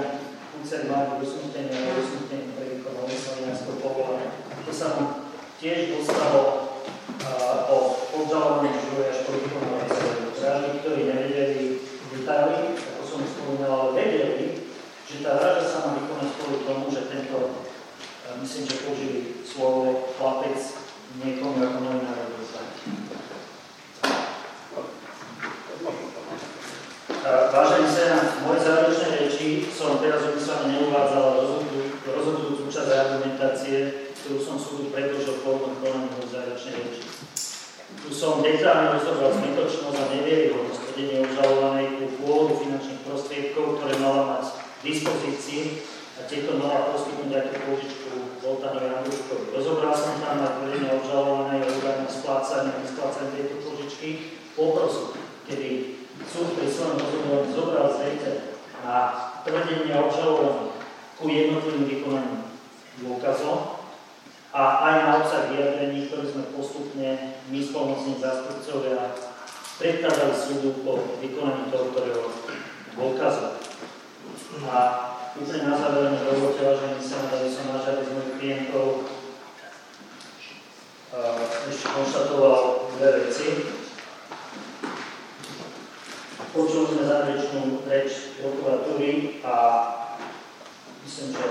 Kucer 0.55 0.87
má 0.87 1.19
vysnutenie 1.19 1.73
a 1.73 1.95
vysnutenie 1.97 2.55
pre 2.55 2.65
výkon 2.79 3.07
slovenského 3.07 3.77
povolenia. 3.83 4.31
To 4.63 4.71
sa 4.71 4.87
mu 4.95 5.03
tiež 5.59 5.99
dostalo 5.99 6.73
uh, 7.23 7.71
o 7.71 7.77
obžalovaní 8.15 8.71
žuje 8.77 9.05
až 9.09 9.17
po 9.27 9.35
vykonávateľov 9.35 10.17
vraždy, 10.47 10.69
ktorí 10.79 11.01
nevedeli 11.11 11.63
detaily, 12.13 12.71
ako 12.79 13.03
som 13.03 13.21
spomínal, 13.27 13.71
ale 13.71 13.89
vedeli, 13.99 14.63
že 15.03 15.19
tá 15.19 15.35
vražda 15.35 15.63
sa 15.67 15.77
má 15.83 15.89
vykonať 15.99 16.29
kvôli 16.39 16.57
tomu, 16.63 16.85
že 16.87 17.11
tento, 17.11 17.66
myslím, 18.41 18.63
že 18.67 18.83
použili 18.83 19.19
slovo 19.47 20.11
chlapec 20.17 20.59
niekomu 21.23 21.63
ako 21.63 21.79
novinár 21.83 22.27
Vážený 27.27 27.87
Senát, 27.91 28.39
moje 28.39 28.63
záročné 28.63 29.07
reči 29.19 29.67
som 29.67 29.99
teraz 29.99 30.23
opisane 30.31 30.79
neuvádzala 30.79 31.43
rozhodujúcu 32.07 32.71
časť 32.71 32.87
argumentácie, 32.87 33.75
ktorú 34.23 34.39
som 34.39 34.55
súdu 34.55 34.95
predložil 34.95 35.41
v 35.41 35.43
pôvodnom 35.43 35.75
konaní 35.83 36.07
moje 36.15 36.31
záročné 36.31 36.71
reči. 36.87 37.03
Tu 37.99 38.09
som 38.15 38.39
detálne 38.39 38.95
rozhodoval 38.95 39.35
zmetočnosť 39.43 39.97
a 39.99 40.11
nevieryhodnosť 40.15 40.79
tvrdenie 40.79 41.17
obžalovanej 41.27 41.87
ku 41.99 42.03
pôvodu 42.23 42.53
finančných 42.63 43.03
prostriedkov, 43.03 43.65
ktoré 43.75 43.93
mala 43.99 44.21
mať 44.37 44.43
v 44.55 44.81
dispozícii 44.87 45.61
a 46.15 46.23
tieto 46.31 46.55
mala 46.55 46.95
poskytnúť 46.95 47.31
ako 47.43 47.75
pôžičku 48.37 48.61
Zoltánovi 48.61 48.89
Andruškovi. 48.93 49.45
Rozobral 49.53 49.93
som 49.97 50.21
tam 50.21 50.45
aj 50.45 50.61
tvrdenie 50.61 50.89
obžalovanej 50.93 51.59
o 51.65 51.69
údajnom 51.81 52.09
splácanie 52.09 52.71
a 52.73 52.81
nesplácanie 52.85 53.33
tejto 53.33 53.55
pôžičky. 53.65 54.09
Poprosil, 54.53 55.17
kedy 55.49 55.69
súd 56.25 56.57
pri 56.57 56.67
svojom 56.69 56.97
rozhodovaní 56.97 57.49
zobral 57.53 57.87
zreteľ 57.93 58.35
na 58.85 58.95
tvrdenie 59.45 59.93
obžalovaných 59.93 60.75
ku 61.17 61.25
jednotlivým 61.25 61.85
vykonaním 61.89 62.41
dôkazov 63.01 63.89
a 64.53 64.61
aj 64.85 64.95
na 65.05 65.11
obsah 65.21 65.49
vyjadrení, 65.53 66.09
ktoré 66.09 66.25
sme 66.29 66.53
postupne 66.53 67.09
my 67.49 67.59
spolnocní 67.61 68.21
zástupcovia 68.21 69.17
predkladali 69.77 70.33
súdu 70.33 70.81
po 70.81 71.17
vykonaní 71.21 71.69
toho, 71.69 71.93
ktorého 71.93 72.25
dôkazu. 72.97 73.61
A 74.65 74.77
úplne 75.37 75.69
na 75.69 75.77
záver 75.77 76.09
mi 76.09 76.19
dovolte, 76.25 76.65
vážení 76.65 76.97
sa, 76.97 77.29
aby 77.29 77.45
som 77.45 77.69
na 77.69 77.77
žiadne 77.77 78.01
z 78.01 78.13
mojich 78.13 78.33
klientov 78.41 79.05
ešte 81.69 81.85
konštatoval 81.93 82.89
dve 82.97 83.09
veci. 83.21 83.47
Počuli 86.57 86.85
sme 86.89 87.03
záverečnú 87.05 87.85
reč 87.85 88.33
prokuratúry 88.41 89.45
a 89.45 89.55
myslím, 91.05 91.29
že 91.37 91.47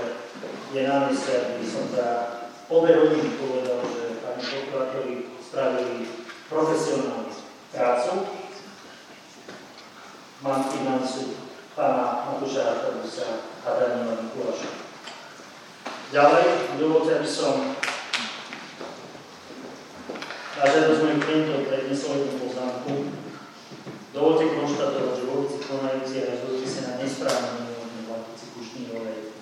je 0.75 0.81
na 0.83 1.07
mysle, 1.07 1.35
aby 1.55 1.63
som 1.63 1.87
za 1.87 2.07
obe 2.67 2.91
rodiny 2.91 3.39
povedal, 3.39 3.79
že 3.87 4.19
pani 4.19 4.43
prokuratúry 4.43 5.11
spravili 5.39 6.11
profesionálnu 6.51 7.31
prácu. 7.71 8.11
Mám 10.43 10.67
financu 10.75 11.46
pána 11.77 12.25
Matúša 12.25 12.73
Artabusa 12.73 13.53
a 13.61 13.69
Daniela 13.77 14.17
Mikulaša. 14.17 14.81
Ďalej, 16.09 16.73
dovolte, 16.81 17.21
aby 17.21 17.29
som 17.29 17.77
na 20.57 20.63
žiadosť 20.65 21.01
mojich 21.05 21.21
klientov 21.21 21.69
prednesol 21.69 22.25
jednu 22.25 22.33
poznámku, 22.41 22.93
Dovolte 24.17 24.49
konštatovať, 24.49 25.13
že 25.13 25.29
vôbec 25.29 25.53
konajúci 25.61 26.25
a 26.25 26.33
rozhodli 26.33 26.65
sa 26.65 26.81
na 26.89 26.93
nesprávne 26.97 27.69
nemôžeme 27.69 28.09
vládnici 28.09 28.45
Kušnírovej 28.57 29.37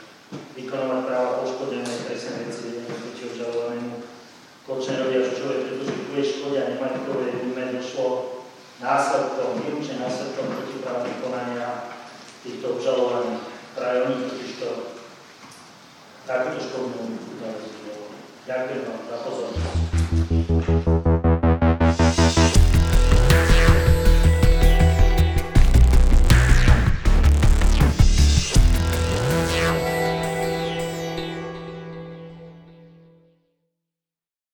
vykonávať 0.60 1.02
práva 1.07 1.40
poškodené 1.40 1.88
trestné 1.88 2.44
veci 2.44 2.84
proti 2.84 3.22
obžalovanému 3.24 4.03
Kočnerovi 4.68 5.16
a 5.16 5.28
Žužovej, 5.32 5.60
pretože 5.64 5.95
tu 5.95 6.12
je 6.12 6.26
škodia 6.28 6.76
nemajetkové 6.76 7.40
výme 7.40 7.72
došlo 7.72 8.07
následkom, 8.84 9.64
výlučne 9.64 10.03
následkom 10.03 10.44
protiprávnych 10.52 11.24
konania 11.24 11.94
týchto 12.45 12.77
obžalovaných. 12.77 13.41
Práve 13.73 13.97
oni 14.05 14.15
totiž 14.30 14.51
to 14.61 14.69
takúto 16.30 16.59
škodu 16.61 16.93
Ďakujem 18.45 18.81
vám 18.85 19.01
za 19.09 19.17
pozornosť. 19.26 20.55